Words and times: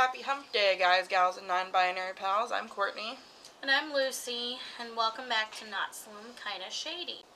Happy 0.00 0.22
Hump 0.22 0.50
Day, 0.50 0.76
guys, 0.78 1.08
gals, 1.08 1.36
and 1.36 1.46
non-binary 1.46 2.14
pals. 2.16 2.50
I'm 2.50 2.68
Courtney. 2.68 3.18
And 3.60 3.70
I'm 3.70 3.92
Lucy, 3.92 4.56
and 4.80 4.96
welcome 4.96 5.28
back 5.28 5.54
to 5.56 5.68
Not 5.68 5.94
Slim 5.94 6.32
Kinda 6.42 6.70
Shady. 6.70 7.26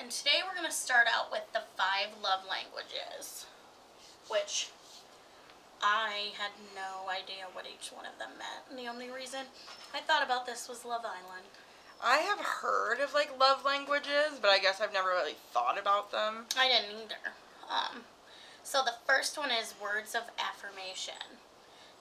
And 0.00 0.10
today 0.10 0.40
we're 0.40 0.56
going 0.56 0.66
to 0.66 0.74
start 0.74 1.06
out 1.14 1.30
with 1.30 1.44
the 1.52 1.60
five 1.76 2.16
love 2.24 2.48
languages, 2.48 3.44
which 4.26 4.70
I 5.82 6.32
had 6.38 6.52
no 6.74 7.10
idea 7.10 7.44
what 7.52 7.66
each 7.66 7.92
one 7.92 8.06
of 8.06 8.18
them 8.18 8.38
meant. 8.38 8.64
And 8.70 8.78
the 8.78 8.90
only 8.90 9.10
reason 9.10 9.40
I 9.92 10.00
thought 10.00 10.24
about 10.24 10.46
this 10.46 10.66
was 10.66 10.86
Love 10.86 11.04
Island. 11.04 11.44
I 12.02 12.20
have 12.20 12.40
heard 12.40 13.00
of 13.00 13.12
like 13.12 13.38
love 13.38 13.66
languages, 13.66 14.40
but 14.40 14.48
I 14.48 14.60
guess 14.60 14.80
I've 14.80 14.94
never 14.94 15.10
really 15.10 15.36
thought 15.52 15.78
about 15.78 16.10
them. 16.10 16.46
I 16.58 16.68
didn't 16.68 17.04
either. 17.04 17.36
Um, 17.68 18.04
so 18.64 18.80
the 18.82 18.96
first 19.06 19.36
one 19.36 19.50
is 19.50 19.74
words 19.78 20.14
of 20.14 20.22
affirmation. 20.40 21.44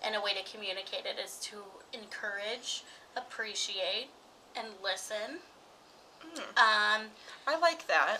And 0.03 0.15
a 0.15 0.21
way 0.21 0.31
to 0.33 0.51
communicate 0.51 1.05
it 1.05 1.19
is 1.23 1.37
to 1.43 1.57
encourage, 1.91 2.83
appreciate, 3.15 4.09
and 4.55 4.67
listen. 4.83 5.39
Um, 6.55 7.07
I 7.47 7.57
like 7.59 7.87
that. 7.87 8.19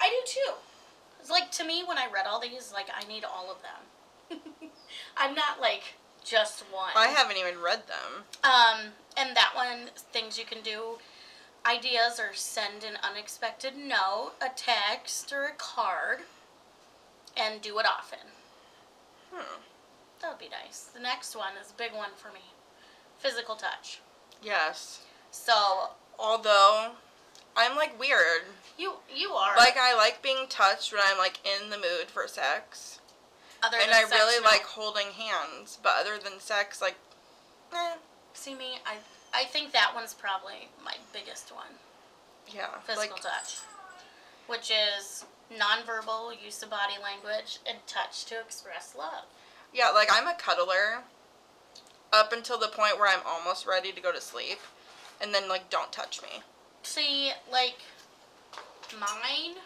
I 0.00 0.08
do 0.08 0.16
too. 0.26 0.52
It's 1.20 1.30
like 1.30 1.50
to 1.52 1.64
me 1.64 1.82
when 1.86 1.98
I 1.98 2.06
read 2.12 2.26
all 2.26 2.40
these, 2.40 2.72
like 2.72 2.86
I 2.94 3.06
need 3.06 3.24
all 3.24 3.50
of 3.50 3.58
them. 3.62 4.40
I'm 5.16 5.34
not 5.34 5.60
like 5.60 5.94
just 6.24 6.62
one. 6.72 6.90
I 6.96 7.08
haven't 7.08 7.36
even 7.36 7.60
read 7.62 7.82
them. 7.86 8.24
Um, 8.42 8.92
and 9.16 9.36
that 9.36 9.52
one, 9.54 9.90
things 10.12 10.38
you 10.38 10.44
can 10.44 10.62
do, 10.62 10.98
ideas 11.66 12.20
or 12.20 12.34
send 12.34 12.84
an 12.84 12.98
unexpected 13.02 13.76
note, 13.76 14.32
a 14.40 14.48
text, 14.54 15.32
or 15.32 15.44
a 15.44 15.54
card, 15.56 16.20
and 17.36 17.60
do 17.60 17.78
it 17.78 17.86
often. 17.86 18.26
Hmm. 19.32 19.60
That 20.24 20.30
would 20.30 20.38
be 20.38 20.48
nice. 20.48 20.88
The 20.94 21.00
next 21.00 21.36
one 21.36 21.52
is 21.60 21.70
a 21.70 21.74
big 21.74 21.92
one 21.92 22.08
for 22.16 22.28
me 22.32 22.40
physical 23.18 23.56
touch. 23.56 24.00
Yes. 24.42 25.02
So, 25.30 25.90
Although, 26.18 26.92
I'm 27.54 27.76
like 27.76 27.98
weird. 28.00 28.42
you 28.78 28.94
you 29.14 29.32
are. 29.32 29.54
Like 29.56 29.76
I 29.78 29.94
like 29.94 30.22
being 30.22 30.46
touched 30.48 30.92
when 30.94 31.02
I'm 31.04 31.18
like 31.18 31.40
in 31.44 31.68
the 31.68 31.76
mood 31.76 32.06
for 32.08 32.26
sex, 32.26 33.00
other 33.62 33.76
and 33.82 33.90
I 33.90 34.00
sex, 34.04 34.12
really 34.12 34.42
no. 34.42 34.48
like 34.48 34.62
holding 34.62 35.08
hands. 35.08 35.78
But 35.82 35.92
other 36.00 36.16
than 36.18 36.40
sex, 36.40 36.80
like, 36.80 36.96
eh, 37.74 37.96
See 38.32 38.54
me, 38.54 38.78
I, 38.86 38.96
I 39.38 39.44
think 39.44 39.72
that 39.72 39.92
one's 39.94 40.14
probably 40.14 40.68
my 40.82 40.94
biggest 41.12 41.54
one. 41.54 41.76
yeah, 42.52 42.78
Physical 42.86 43.16
like 43.16 43.22
touch. 43.22 43.58
Which 44.46 44.70
is 44.70 45.24
nonverbal 45.52 46.32
use 46.42 46.62
of 46.62 46.70
body 46.70 46.94
language 47.02 47.58
and 47.68 47.78
touch 47.86 48.24
to 48.26 48.40
express 48.40 48.94
love. 48.96 49.24
Yeah, 49.74 49.90
like 49.90 50.08
I'm 50.10 50.26
a 50.28 50.34
cuddler. 50.34 51.02
Up 52.12 52.32
until 52.32 52.58
the 52.58 52.68
point 52.68 52.96
where 52.96 53.08
I'm 53.08 53.26
almost 53.26 53.66
ready 53.66 53.90
to 53.90 54.00
go 54.00 54.12
to 54.12 54.20
sleep, 54.20 54.60
and 55.20 55.34
then 55.34 55.48
like 55.48 55.68
don't 55.68 55.90
touch 55.90 56.22
me. 56.22 56.42
See, 56.84 57.32
like 57.50 57.78
mine, 59.00 59.56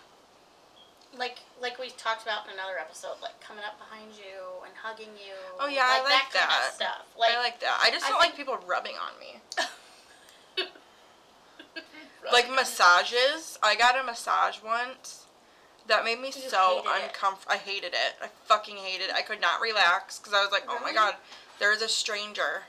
like 1.17 1.41
like 1.61 1.79
we 1.79 1.91
talked 1.91 2.23
about 2.23 2.47
in 2.47 2.55
another 2.55 2.79
episode, 2.81 3.17
like 3.21 3.39
coming 3.43 3.65
up 3.65 3.79
behind 3.79 4.13
you 4.17 4.65
and 4.65 4.73
hugging 4.83 5.13
you. 5.15 5.35
Oh, 5.61 5.69
yeah, 5.69 5.85
I 5.85 6.03
like 6.03 6.33
kind 6.33 6.49
that. 6.49 6.69
of 6.69 6.75
stuff. 6.75 7.07
Like, 7.19 7.33
I 7.33 7.39
like 7.39 7.61
that. 7.61 7.79
I 7.83 7.91
just 7.91 8.07
I 8.07 8.09
don't 8.09 8.19
like 8.19 8.35
people 8.35 8.59
rubbing 8.67 8.95
on 8.95 9.21
me. 9.21 9.41
Like 12.33 12.51
massages. 12.51 13.59
I 13.63 13.75
got 13.75 13.99
a 13.99 14.03
massage 14.03 14.63
once. 14.63 15.27
That 15.89 16.05
made 16.05 16.21
me 16.21 16.29
You 16.29 16.49
so 16.49 16.83
uncomfortable. 16.87 17.53
I 17.53 17.57
hated 17.57 17.95
it. 17.95 18.15
I 18.23 18.29
fucking 18.45 18.77
hated 18.77 19.09
it. 19.09 19.15
I 19.15 19.23
could 19.23 19.41
not 19.41 19.61
relax 19.61 20.19
because 20.19 20.35
I 20.35 20.43
was 20.43 20.53
like, 20.53 20.65
oh 20.69 20.79
my 20.83 20.93
god, 20.93 21.15
there's 21.59 21.83
a 21.83 21.89
stranger. 21.89 22.63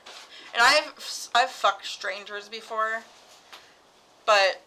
And 0.54 0.62
I've 0.62 1.28
I've 1.34 1.50
fucked 1.50 1.86
strangers 1.86 2.48
before, 2.48 3.02
but 4.26 4.62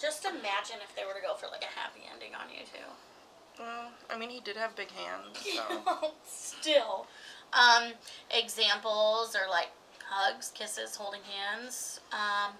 Just 0.00 0.24
imagine 0.24 0.76
if 0.82 0.94
they 0.96 1.04
were 1.04 1.12
to 1.12 1.20
go 1.20 1.34
for 1.34 1.46
like 1.48 1.62
a 1.62 1.78
happy 1.78 2.00
ending 2.12 2.34
on 2.34 2.48
you 2.50 2.64
too. 2.64 3.62
well, 3.62 3.90
I 4.08 4.16
mean, 4.16 4.30
he 4.30 4.40
did 4.40 4.56
have 4.56 4.74
big 4.76 4.90
hands, 4.92 5.38
so 6.00 6.12
Still. 6.26 7.06
Um, 7.52 7.92
examples 8.30 9.34
are 9.34 9.50
like 9.50 9.68
hugs, 10.08 10.50
kisses, 10.54 10.96
holding 10.96 11.22
hands, 11.22 12.00
um, 12.12 12.52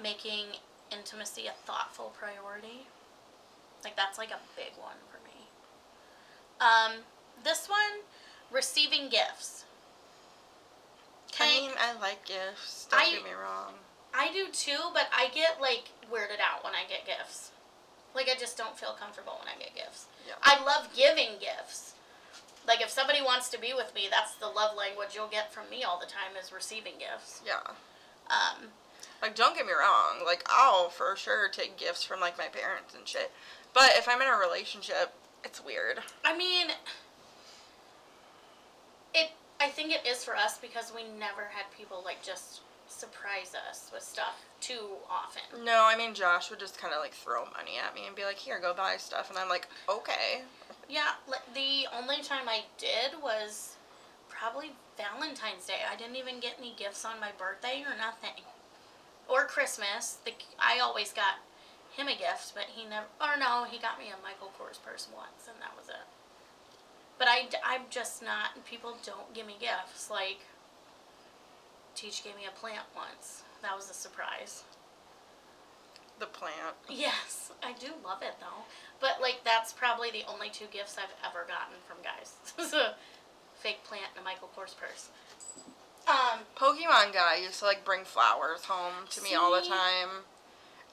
making 0.00 0.44
intimacy 0.92 1.46
a 1.46 1.52
thoughtful 1.66 2.12
priority. 2.18 2.86
Like 3.84 3.96
that's 3.96 4.18
like 4.18 4.30
a 4.30 4.40
big 4.56 4.72
one 4.80 4.96
for 5.10 5.18
me. 5.24 5.46
Um, 6.60 7.02
this 7.44 7.68
one, 7.68 8.02
receiving 8.50 9.08
gifts. 9.08 9.64
I 11.40 11.46
mean, 11.46 11.70
I 11.78 11.98
like 12.00 12.24
gifts. 12.26 12.88
Don't 12.90 13.00
I- 13.00 13.12
get 13.12 13.24
me 13.24 13.30
wrong. 13.30 13.74
I 14.14 14.32
do 14.32 14.46
too, 14.50 14.78
but 14.94 15.06
I 15.14 15.28
get 15.34 15.60
like 15.60 15.90
weirded 16.10 16.40
out 16.40 16.64
when 16.64 16.72
I 16.74 16.88
get 16.88 17.06
gifts. 17.06 17.50
Like 18.14 18.28
I 18.34 18.38
just 18.38 18.56
don't 18.56 18.76
feel 18.76 18.96
comfortable 18.98 19.38
when 19.38 19.54
I 19.54 19.58
get 19.62 19.74
gifts. 19.76 20.06
Yeah. 20.26 20.34
I 20.42 20.64
love 20.64 20.88
giving 20.96 21.38
gifts. 21.38 21.92
Like 22.66 22.80
if 22.80 22.88
somebody 22.90 23.20
wants 23.22 23.48
to 23.50 23.60
be 23.60 23.74
with 23.74 23.94
me, 23.94 24.08
that's 24.10 24.34
the 24.34 24.48
love 24.48 24.76
language 24.76 25.10
you'll 25.14 25.28
get 25.28 25.52
from 25.52 25.68
me 25.70 25.84
all 25.84 26.00
the 26.00 26.06
time 26.06 26.34
is 26.42 26.52
receiving 26.52 26.94
gifts. 26.98 27.42
Yeah. 27.46 27.60
Um, 28.28 28.68
Like, 29.22 29.34
don't 29.36 29.54
get 29.54 29.66
me 29.66 29.72
wrong. 29.72 30.24
Like, 30.24 30.44
I'll 30.50 30.88
for 30.90 31.14
sure 31.16 31.48
take 31.48 31.76
gifts 31.76 32.02
from 32.04 32.18
like 32.20 32.36
my 32.38 32.46
parents 32.48 32.94
and 32.94 33.06
shit. 33.06 33.30
But 33.74 33.92
if 33.96 34.08
I'm 34.08 34.20
in 34.22 34.28
a 34.28 34.36
relationship, 34.36 35.14
it's 35.44 35.64
weird. 35.64 36.00
I 36.24 36.36
mean, 36.36 36.68
it. 39.14 39.30
I 39.60 39.68
think 39.68 39.92
it 39.92 40.06
is 40.06 40.24
for 40.24 40.36
us 40.36 40.58
because 40.58 40.92
we 40.94 41.02
never 41.18 41.42
had 41.52 41.64
people 41.76 42.02
like 42.04 42.22
just 42.22 42.60
surprise 42.88 43.54
us 43.68 43.90
with 43.92 44.02
stuff 44.02 44.40
too 44.60 44.96
often. 45.10 45.64
No, 45.64 45.84
I 45.84 45.96
mean 45.96 46.14
Josh 46.14 46.50
would 46.50 46.58
just 46.58 46.80
kind 46.80 46.94
of 46.94 47.00
like 47.00 47.12
throw 47.12 47.44
money 47.44 47.72
at 47.84 47.94
me 47.94 48.06
and 48.06 48.16
be 48.16 48.24
like, 48.24 48.36
"Here, 48.36 48.58
go 48.60 48.74
buy 48.74 48.96
stuff," 48.96 49.30
and 49.30 49.38
I'm 49.38 49.48
like, 49.48 49.68
"Okay." 49.88 50.42
Yeah, 50.88 51.12
the 51.54 51.86
only 51.96 52.22
time 52.22 52.48
I 52.48 52.62
did 52.78 53.20
was 53.22 53.76
probably 54.28 54.72
Valentine's 54.96 55.66
Day. 55.66 55.80
I 55.90 55.96
didn't 55.96 56.16
even 56.16 56.40
get 56.40 56.54
any 56.58 56.74
gifts 56.76 57.04
on 57.04 57.20
my 57.20 57.30
birthday 57.36 57.84
or 57.86 57.96
nothing. 57.96 58.42
Or 59.28 59.44
Christmas. 59.44 60.18
The, 60.24 60.32
I 60.58 60.78
always 60.80 61.12
got 61.12 61.34
him 61.98 62.08
a 62.08 62.16
gift, 62.16 62.54
but 62.54 62.70
he 62.74 62.84
never. 62.84 63.06
Or 63.20 63.36
no, 63.38 63.66
he 63.68 63.78
got 63.78 63.98
me 63.98 64.06
a 64.08 64.18
Michael 64.22 64.52
Kors 64.54 64.78
purse 64.80 65.08
once, 65.14 65.50
and 65.50 65.58
that 65.60 65.76
was 65.76 65.88
it. 65.88 66.06
But 67.18 67.28
I, 67.28 67.48
I'm 67.66 67.90
just 67.90 68.22
not. 68.22 68.64
People 68.64 68.96
don't 69.04 69.34
give 69.34 69.46
me 69.46 69.56
gifts. 69.58 70.08
Like, 70.08 70.46
Teach 71.98 72.22
gave 72.22 72.36
me 72.36 72.46
a 72.46 72.56
plant 72.56 72.86
once. 72.94 73.42
That 73.60 73.74
was 73.74 73.90
a 73.90 73.94
surprise. 73.94 74.62
The 76.20 76.26
plant. 76.26 76.78
Yes, 76.88 77.50
I 77.62 77.72
do 77.72 77.88
love 78.04 78.22
it 78.22 78.34
though. 78.38 78.62
But 79.00 79.20
like 79.20 79.40
that's 79.44 79.72
probably 79.72 80.10
the 80.10 80.22
only 80.32 80.48
two 80.48 80.66
gifts 80.70 80.96
I've 80.96 81.14
ever 81.26 81.46
gotten 81.46 81.74
from 81.86 81.98
guys. 82.02 82.34
Fake 83.54 83.82
plant 83.82 84.06
and 84.16 84.22
a 84.22 84.24
Michael 84.24 84.50
Kors 84.56 84.76
purse. 84.76 85.08
Um, 86.08 86.40
Pokemon 86.56 87.12
guy 87.12 87.36
used 87.42 87.58
to 87.58 87.66
like 87.66 87.84
bring 87.84 88.04
flowers 88.04 88.64
home 88.64 89.06
to 89.10 89.22
me 89.22 89.34
all 89.34 89.54
the 89.54 89.66
time, 89.66 90.24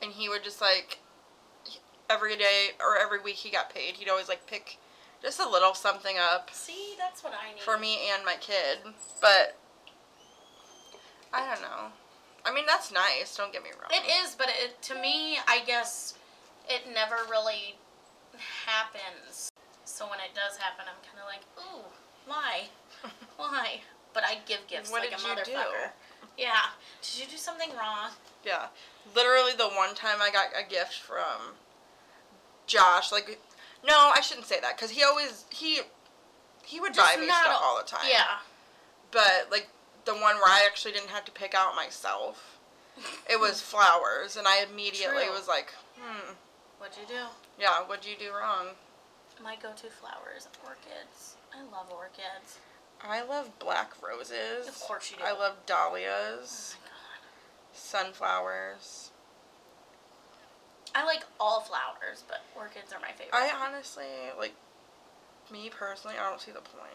and 0.01 0.11
he 0.11 0.29
would 0.29 0.44
just 0.44 0.61
like 0.61 1.00
every 2.09 2.35
day 2.35 2.69
or 2.79 2.97
every 2.97 3.22
week 3.22 3.35
he 3.35 3.50
got 3.50 3.73
paid. 3.73 3.95
He'd 3.95 4.09
always 4.09 4.29
like 4.29 4.45
pick 4.47 4.78
just 5.22 5.39
a 5.39 5.50
little 5.50 5.73
something 5.73 6.17
up 6.17 6.50
see, 6.53 6.94
that's 6.97 7.23
what 7.23 7.33
I 7.33 7.53
need. 7.53 7.61
for 7.61 7.78
me 7.78 7.97
and 8.13 8.23
my 8.25 8.35
kid. 8.39 8.79
But 9.22 9.57
I 11.34 11.53
don't 11.53 11.61
know. 11.61 11.91
I 12.45 12.53
mean, 12.53 12.66
that's 12.67 12.91
nice. 12.91 13.35
Don't 13.35 13.51
get 13.51 13.63
me 13.63 13.72
wrong. 13.72 13.89
It 13.91 14.05
is, 14.23 14.35
but 14.35 14.47
it, 14.50 14.81
to 14.84 14.95
me, 14.95 15.39
I 15.47 15.61
guess 15.66 16.13
it 16.69 16.84
never 16.94 17.16
really 17.29 17.75
happens. 18.66 19.51
So 19.85 20.05
when 20.05 20.19
it 20.19 20.35
does 20.35 20.57
happen, 20.57 20.85
I'm 20.88 21.01
kind 21.01 21.19
of 21.19 21.25
like, 21.25 21.41
ooh, 21.57 21.85
why? 22.28 22.69
why? 23.38 23.81
But 24.13 24.23
I 24.23 24.38
give 24.45 24.59
gifts 24.67 24.91
What 24.91 25.01
like 25.01 25.09
did 25.09 25.19
a 25.19 25.22
you 25.22 25.58
motherfucker. 25.58 25.90
Yeah. 26.37 26.72
Did 27.02 27.22
you 27.22 27.25
do 27.31 27.37
something 27.37 27.69
wrong? 27.72 28.11
Yeah. 28.45 28.67
Literally 29.15 29.53
the 29.53 29.69
one 29.69 29.95
time 29.95 30.17
I 30.21 30.29
got 30.31 30.47
a 30.57 30.67
gift 30.67 30.93
from 30.93 31.55
Josh, 32.67 33.11
like 33.11 33.39
no, 33.85 34.11
I 34.15 34.21
shouldn't 34.21 34.47
say 34.47 34.59
that 34.59 34.77
cuz 34.77 34.91
he 34.91 35.03
always 35.03 35.45
he 35.49 35.81
he 36.63 36.79
would 36.79 36.95
buy 36.95 37.13
Just 37.13 37.19
me 37.19 37.27
stuff 37.27 37.59
all 37.61 37.77
the 37.77 37.83
time. 37.83 38.07
Yeah. 38.09 38.39
But 39.11 39.47
like 39.51 39.69
the 40.05 40.13
one 40.13 40.35
where 40.35 40.49
I 40.49 40.63
actually 40.65 40.91
didn't 40.93 41.09
have 41.09 41.25
to 41.25 41.31
pick 41.31 41.53
out 41.53 41.75
myself. 41.75 42.57
It 43.29 43.39
was 43.39 43.61
flowers 43.73 44.35
and 44.35 44.47
I 44.47 44.61
immediately 44.61 45.25
True. 45.25 45.33
was 45.33 45.47
like, 45.47 45.73
"Hmm, 45.99 46.33
What'd 46.77 46.97
you 46.97 47.07
do? 47.07 47.23
yeah, 47.59 47.81
what'd 47.81 48.05
you 48.05 48.15
do 48.17 48.31
wrong?" 48.33 48.69
My 49.43 49.55
go-to 49.57 49.89
flowers, 49.89 50.47
are 50.63 50.69
orchids. 50.69 51.35
I 51.53 51.61
love 51.63 51.91
orchids. 51.91 52.59
I 53.01 53.21
love 53.21 53.59
black 53.59 53.91
roses. 54.01 54.67
Of 54.67 54.79
course 54.79 55.11
you 55.11 55.17
do. 55.17 55.23
I 55.23 55.31
love 55.33 55.55
Oh 55.57 55.63
dahlias, 55.65 56.75
god. 56.81 56.84
Sunflowers. 57.75 59.11
I 60.93 61.05
like 61.05 61.23
all 61.39 61.61
flowers, 61.61 62.23
but 62.27 62.41
orchids 62.55 62.93
are 62.93 62.99
my 62.99 63.11
favorite. 63.11 63.33
I 63.33 63.51
honestly 63.51 64.05
like 64.37 64.53
me 65.51 65.69
personally, 65.69 66.16
I 66.19 66.29
don't 66.29 66.41
see 66.41 66.51
the 66.51 66.61
point. 66.61 66.91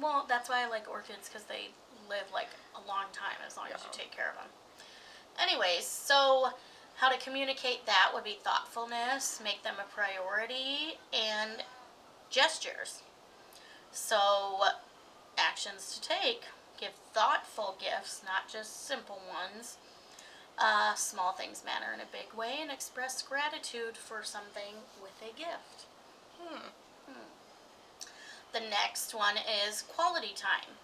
Well, 0.00 0.24
that's 0.28 0.48
why 0.48 0.64
I 0.64 0.68
like 0.68 0.88
orchids 0.88 1.28
because 1.28 1.44
they 1.44 1.70
live 2.08 2.24
like 2.32 2.48
a 2.74 2.88
long 2.88 3.06
time 3.12 3.36
as 3.46 3.56
long 3.56 3.66
as 3.74 3.82
you 3.82 3.90
take 3.92 4.12
care 4.12 4.30
of 4.30 4.36
them. 4.36 4.50
Anyways, 5.40 5.84
so 5.84 6.50
how 6.96 7.08
to 7.08 7.18
communicate 7.18 7.86
that 7.86 8.10
would 8.14 8.24
be 8.24 8.38
thoughtfulness, 8.42 9.40
make 9.42 9.62
them 9.62 9.74
a 9.80 9.92
priority, 9.92 10.98
and 11.12 11.62
gestures. 12.30 13.02
So, 13.92 14.18
actions 15.36 15.94
to 15.94 16.08
take 16.08 16.42
give 16.78 16.92
thoughtful 17.12 17.76
gifts, 17.80 18.22
not 18.24 18.48
just 18.50 18.86
simple 18.86 19.20
ones. 19.28 19.76
Uh, 20.60 20.94
small 20.94 21.32
things 21.32 21.62
matter 21.64 21.92
in 21.94 22.00
a 22.00 22.10
big 22.10 22.36
way, 22.36 22.56
and 22.60 22.70
express 22.70 23.22
gratitude 23.22 23.96
for 23.96 24.24
something 24.24 24.82
with 25.00 25.14
a 25.22 25.32
gift. 25.38 25.86
Hmm. 26.42 26.70
The 28.52 28.60
next 28.60 29.14
one 29.14 29.36
is 29.36 29.82
quality 29.82 30.32
time. 30.34 30.74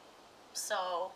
So, 0.53 1.13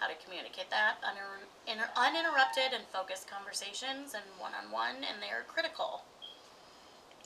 how 0.00 0.08
to 0.08 0.14
communicate 0.24 0.68
that 0.70 1.00
uninter- 1.00 1.46
inter- 1.66 1.94
uninterrupted 1.96 2.74
and 2.74 2.84
focused 2.92 3.30
conversations 3.30 4.12
and 4.12 4.24
one 4.38 4.52
on 4.52 4.72
one, 4.72 4.96
and 5.06 5.22
they 5.22 5.30
are 5.30 5.46
critical. 5.46 6.02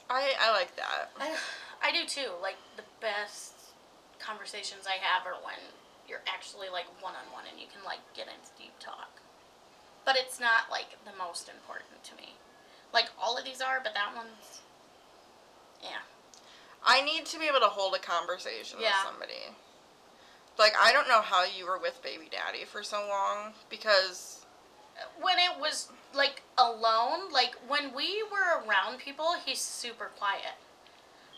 I 0.09 0.35
I 0.39 0.53
like 0.53 0.77
that. 0.77 1.11
I, 1.19 1.35
I 1.83 1.91
do 1.91 2.07
too. 2.07 2.31
Like, 2.43 2.57
the 2.77 2.85
best 3.01 3.55
conversations 4.21 4.87
I 4.87 5.03
have 5.03 5.27
are 5.27 5.41
when 5.43 5.59
you're 6.09 6.23
actually 6.29 6.69
like 6.69 6.87
one 7.03 7.15
on 7.15 7.33
one 7.33 7.45
and 7.51 7.59
you 7.61 7.67
can 7.67 7.83
like 7.85 7.99
get 8.15 8.29
into 8.29 8.51
deep 8.57 8.73
talk. 8.79 9.21
But 10.07 10.17
it's 10.17 10.41
not 10.41 10.71
like 10.71 10.97
the 11.05 11.13
most 11.19 11.51
important 11.51 12.03
to 12.05 12.15
me. 12.17 12.37
Like, 12.95 13.07
all 13.21 13.37
of 13.37 13.45
these 13.45 13.61
are, 13.61 13.81
but 13.85 13.93
that 13.93 14.15
one's. 14.17 14.63
Yeah. 15.83 16.01
I 16.87 17.03
need 17.03 17.27
to 17.27 17.39
be 17.39 17.47
able 17.47 17.61
to 17.61 17.67
hold 17.67 17.95
a 17.95 17.99
conversation 17.99 18.79
Yeah. 18.81 18.91
with 18.91 19.11
somebody. 19.13 19.43
Like 20.59 20.73
I 20.81 20.91
don't 20.93 21.07
know 21.09 21.21
how 21.21 21.45
you 21.45 21.67
were 21.67 21.77
with 21.79 22.01
baby 22.03 22.29
daddy 22.31 22.65
for 22.65 22.83
so 22.83 23.07
long 23.07 23.53
because 23.69 24.47
when 25.21 25.37
it 25.39 25.61
was 25.61 25.91
like 26.15 26.43
alone, 26.57 27.31
like 27.31 27.55
when 27.69 27.93
we 27.95 28.23
were 28.33 28.65
around 28.65 28.99
people, 28.99 29.35
he's 29.45 29.61
super 29.61 30.07
quiet. 30.17 30.55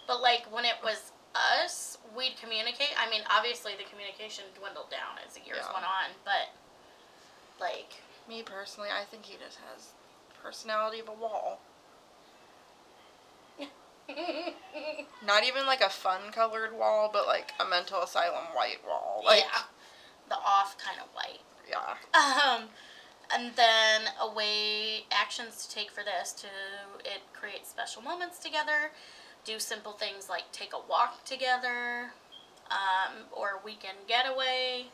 But 0.07 0.21
like 0.23 0.47
when 0.53 0.65
it 0.65 0.77
was 0.85 1.11
us, 1.35 1.99
we'd 2.17 2.37
communicate. 2.41 2.95
I 2.97 3.11
mean, 3.11 3.23
obviously 3.29 3.73
the 3.77 3.91
communication 3.91 4.45
dwindled 4.57 4.91
down 4.91 5.19
as 5.27 5.35
the 5.35 5.41
years 5.45 5.65
Yeah. 5.67 5.73
went 5.73 5.87
on, 5.87 6.11
but 6.25 6.55
like 7.59 7.95
me 8.29 8.43
personally, 8.43 8.89
I 8.91 9.05
think 9.05 9.25
he 9.25 9.37
just 9.43 9.59
has 9.73 9.89
personality 10.43 11.01
of 11.01 11.09
a 11.09 11.13
wall. 11.13 11.61
Not 15.27 15.45
even 15.45 15.67
like 15.67 15.81
a 15.81 15.89
fun 15.89 16.31
colored 16.33 16.73
wall, 16.73 17.11
but 17.13 17.27
like 17.27 17.53
a 17.61 17.65
mental 17.69 18.03
asylum 18.03 18.45
white 18.55 18.79
wall. 18.87 19.23
Like 19.25 19.41
yeah, 19.41 19.63
the 20.29 20.37
off 20.37 20.77
kind 20.79 20.99
of 21.01 21.09
white. 21.15 21.41
yeah. 21.69 21.97
Um, 22.15 22.69
and 23.35 23.55
then 23.57 24.03
a 24.21 24.33
way 24.33 25.05
actions 25.11 25.67
to 25.67 25.75
take 25.75 25.91
for 25.91 26.03
this 26.05 26.33
to 26.35 26.47
it 27.05 27.21
create 27.35 27.67
special 27.67 28.01
moments 28.03 28.39
together. 28.39 28.93
Do 29.45 29.59
simple 29.59 29.93
things 29.93 30.29
like 30.29 30.51
take 30.53 30.73
a 30.73 30.79
walk 30.89 31.25
together, 31.25 32.13
um, 32.71 33.25
or 33.33 33.61
weekend 33.65 33.99
getaway. 34.07 34.87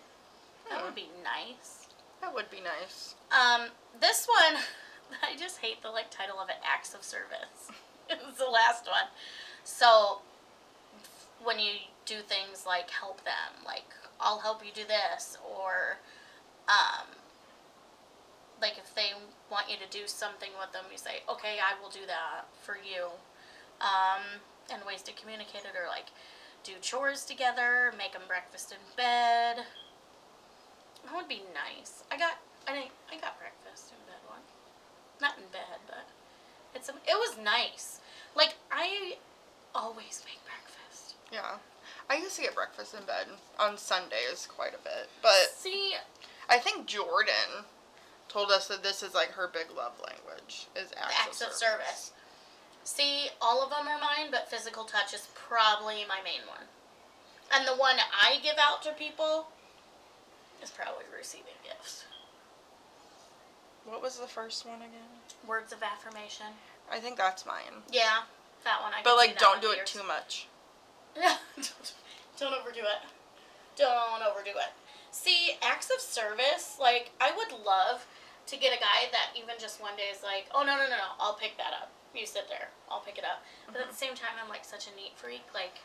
That 0.70 0.78
Hmm. 0.80 0.86
would 0.86 0.94
be 0.94 1.08
nice. 1.22 1.83
That 2.24 2.34
would 2.34 2.50
be 2.50 2.62
nice. 2.62 3.16
Um, 3.30 3.68
this 4.00 4.26
one, 4.26 4.62
I 5.22 5.36
just 5.36 5.58
hate 5.58 5.82
the 5.82 5.90
like 5.90 6.10
title 6.10 6.40
of 6.40 6.48
it, 6.48 6.56
acts 6.64 6.94
of 6.94 7.02
service. 7.02 7.68
it's 8.08 8.38
the 8.38 8.46
last 8.46 8.86
one. 8.86 9.12
So 9.62 10.20
when 11.42 11.58
you 11.58 11.72
do 12.06 12.20
things 12.26 12.64
like 12.66 12.88
help 12.88 13.22
them, 13.24 13.60
like 13.66 13.84
I'll 14.18 14.38
help 14.38 14.64
you 14.64 14.70
do 14.74 14.84
this, 14.88 15.36
or 15.44 15.98
um, 16.66 17.08
like 18.58 18.78
if 18.78 18.94
they 18.94 19.10
want 19.50 19.68
you 19.68 19.76
to 19.76 19.90
do 19.90 20.06
something 20.06 20.50
with 20.58 20.72
them, 20.72 20.84
you 20.90 20.96
say, 20.96 21.20
okay, 21.28 21.58
I 21.60 21.78
will 21.82 21.90
do 21.90 22.06
that 22.06 22.46
for 22.62 22.76
you. 22.76 23.08
Um, 23.82 24.40
and 24.72 24.80
ways 24.86 25.02
to 25.02 25.12
communicate 25.12 25.66
it 25.66 25.76
are 25.76 25.88
like 25.88 26.06
do 26.64 26.72
chores 26.80 27.26
together, 27.26 27.92
make 27.98 28.14
them 28.14 28.22
breakfast 28.26 28.72
in 28.72 28.78
bed. 28.96 29.66
That 31.04 31.14
would 31.14 31.28
be 31.28 31.42
nice. 31.52 32.02
I 32.10 32.16
got 32.16 32.38
I 32.66 32.88
I 33.10 33.16
got 33.20 33.38
breakfast 33.38 33.92
in 33.92 34.00
bed 34.06 34.22
once. 34.28 34.50
Not 35.20 35.36
in 35.36 35.44
bed, 35.52 35.80
but 35.86 36.06
it's 36.74 36.88
it 36.88 36.94
was 37.06 37.36
nice. 37.42 38.00
Like 38.34 38.56
I 38.70 39.16
always 39.74 40.22
make 40.24 40.40
breakfast. 40.44 41.16
Yeah. 41.32 41.58
I 42.08 42.16
used 42.16 42.36
to 42.36 42.42
get 42.42 42.54
breakfast 42.54 42.94
in 42.94 43.04
bed 43.04 43.26
on 43.58 43.78
Sundays 43.78 44.46
quite 44.54 44.74
a 44.74 44.82
bit, 44.82 45.08
but 45.22 45.52
See, 45.54 45.94
I 46.48 46.58
think 46.58 46.86
Jordan 46.86 47.64
told 48.28 48.50
us 48.50 48.68
that 48.68 48.82
this 48.82 49.02
is 49.02 49.14
like 49.14 49.30
her 49.32 49.48
big 49.48 49.66
love 49.74 49.92
language 50.04 50.66
is 50.76 50.90
acts, 50.96 51.14
acts 51.20 51.40
of 51.40 51.52
service. 51.52 52.12
See, 52.82 53.28
all 53.40 53.62
of 53.62 53.70
them 53.70 53.88
are 53.88 53.98
mine, 53.98 54.30
but 54.30 54.50
physical 54.50 54.84
touch 54.84 55.14
is 55.14 55.28
probably 55.34 56.04
my 56.06 56.20
main 56.22 56.46
one. 56.46 56.66
And 57.52 57.66
the 57.66 57.76
one 57.76 57.96
I 58.12 58.38
give 58.42 58.56
out 58.60 58.82
to 58.82 58.92
people 58.92 59.46
is 60.62 60.70
probably 60.70 61.04
receiving 61.16 61.58
gifts. 61.62 62.04
What 63.84 64.02
was 64.02 64.18
the 64.18 64.26
first 64.26 64.66
one 64.66 64.80
again? 64.80 65.12
Words 65.46 65.72
of 65.72 65.82
affirmation. 65.82 66.46
I 66.90 67.00
think 67.00 67.16
that's 67.16 67.44
mine. 67.44 67.84
Yeah, 67.90 68.24
that 68.64 68.80
one 68.82 68.92
I. 68.92 69.02
But 69.04 69.16
like, 69.16 69.38
don't 69.38 69.60
do 69.60 69.70
it 69.70 69.76
yours. 69.76 69.92
too 69.92 70.02
much. 70.06 70.48
Yeah, 71.16 71.36
don't, 71.56 71.94
don't 72.38 72.54
overdo 72.54 72.80
it. 72.80 73.02
Don't 73.76 74.22
overdo 74.22 74.50
it. 74.50 74.72
See, 75.10 75.54
acts 75.62 75.90
of 75.94 76.00
service, 76.00 76.76
like, 76.80 77.12
I 77.20 77.30
would 77.30 77.54
love 77.64 78.06
to 78.46 78.56
get 78.56 78.74
a 78.74 78.80
guy 78.80 79.10
that 79.12 79.30
even 79.38 79.54
just 79.58 79.80
one 79.80 79.96
day 79.96 80.10
is 80.10 80.22
like, 80.22 80.46
oh, 80.52 80.66
no, 80.66 80.74
no, 80.74 80.84
no, 80.90 80.98
no, 80.98 81.10
I'll 81.20 81.38
pick 81.38 81.56
that 81.56 81.70
up. 81.70 81.90
You 82.14 82.26
sit 82.26 82.48
there, 82.48 82.70
I'll 82.90 83.00
pick 83.00 83.18
it 83.18 83.24
up. 83.24 83.42
But 83.66 83.82
at 83.82 83.90
the 83.90 83.94
mm-hmm. 83.94 84.10
same 84.10 84.14
time, 84.14 84.34
I'm 84.42 84.50
like 84.50 84.64
such 84.64 84.86
a 84.86 84.94
neat 84.94 85.14
freak. 85.14 85.46
Like, 85.54 85.78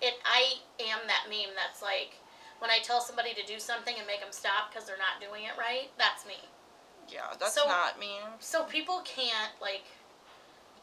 it, 0.00 0.20
I 0.24 0.60
am 0.80 1.00
that 1.08 1.24
meme 1.28 1.56
that's 1.56 1.80
like, 1.80 2.20
when 2.58 2.70
I 2.70 2.78
tell 2.82 3.00
somebody 3.00 3.34
to 3.34 3.44
do 3.46 3.58
something 3.58 3.94
and 3.98 4.06
make 4.06 4.20
them 4.20 4.32
stop 4.32 4.70
because 4.72 4.86
they're 4.86 4.96
not 4.98 5.20
doing 5.20 5.44
it 5.44 5.52
right, 5.58 5.90
that's 5.98 6.26
me. 6.26 6.36
Yeah, 7.08 7.34
that's 7.38 7.54
So- 7.54 7.66
not 7.66 7.98
me. 7.98 8.18
So 8.40 8.64
people 8.64 9.00
can't 9.04 9.52
like 9.60 9.84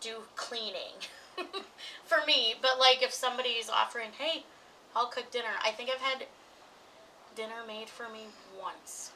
do 0.02 0.24
cleaning 0.36 0.94
for 2.06 2.20
me, 2.28 2.56
but 2.62 2.80
like 2.80 3.02
if 3.02 3.12
somebody's 3.14 3.70
offering, 3.70 4.10
hey, 4.18 4.44
I'll 4.96 5.08
cook 5.08 5.32
dinner. 5.32 5.56
I 5.64 5.72
think 5.72 5.90
I've 5.90 6.02
had 6.02 6.26
dinner 7.36 7.64
made 7.68 7.90
for 7.90 8.08
me 8.10 8.28
once. 8.62 9.12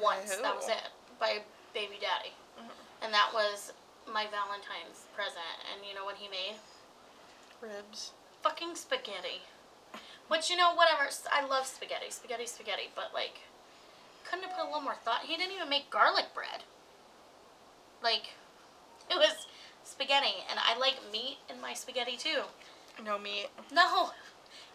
Once 0.00 0.36
that 0.36 0.54
was 0.56 0.68
it 0.68 0.82
by 1.18 1.38
baby 1.72 1.98
daddy, 2.00 2.34
Mhm. 2.58 2.68
and 3.02 3.14
that 3.14 3.32
was 3.32 3.72
my 4.06 4.26
Valentine's 4.26 5.06
present. 5.14 5.40
And 5.72 5.86
you 5.86 5.94
know 5.94 6.04
what 6.04 6.16
he 6.16 6.28
made? 6.28 6.56
Ribs. 7.60 8.12
Fucking 8.42 8.74
spaghetti. 8.76 9.42
Which 10.28 10.50
you 10.50 10.56
know 10.56 10.74
whatever. 10.74 11.08
I 11.30 11.46
love 11.46 11.66
spaghetti, 11.66 12.10
spaghetti, 12.10 12.46
spaghetti. 12.46 12.90
But 12.94 13.10
like, 13.14 13.40
couldn't 14.24 14.44
have 14.46 14.56
put 14.56 14.64
a 14.64 14.66
little 14.66 14.82
more 14.82 14.96
thought. 15.04 15.22
He 15.24 15.36
didn't 15.36 15.54
even 15.54 15.68
make 15.68 15.90
garlic 15.90 16.26
bread. 16.34 16.64
Like, 18.02 18.34
it 19.10 19.16
was 19.16 19.46
spaghetti, 19.84 20.42
and 20.50 20.58
I 20.58 20.76
like 20.78 20.96
meat 21.12 21.38
in 21.48 21.60
my 21.60 21.74
spaghetti 21.74 22.16
too. 22.16 22.42
No 23.04 23.18
meat. 23.18 23.48
No. 23.72 24.10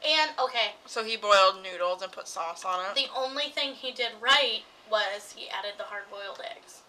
And 0.08 0.32
okay, 0.44 0.74
So 0.88 1.04
he 1.04 1.16
boiled 1.16 1.62
noodles 1.62 2.02
and 2.02 2.12
put 2.12 2.28
sauce 2.28 2.66
on 2.66 2.80
it. 2.86 2.96
the 2.96 3.08
only 3.16 3.50
thing 3.50 3.74
he 3.74 3.92
did 3.92 4.12
right 4.20 4.62
was 4.90 5.34
he 5.36 5.48
added 5.50 5.74
the 5.78 5.84
hard 5.84 6.04
boiled 6.10 6.42
eggs. 6.44 6.82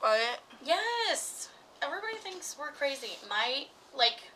What? 0.00 0.40
Yes. 0.64 1.50
Everybody 1.82 2.16
thinks 2.16 2.56
we're 2.58 2.72
crazy. 2.72 3.12
My 3.28 3.66
like 3.96 4.32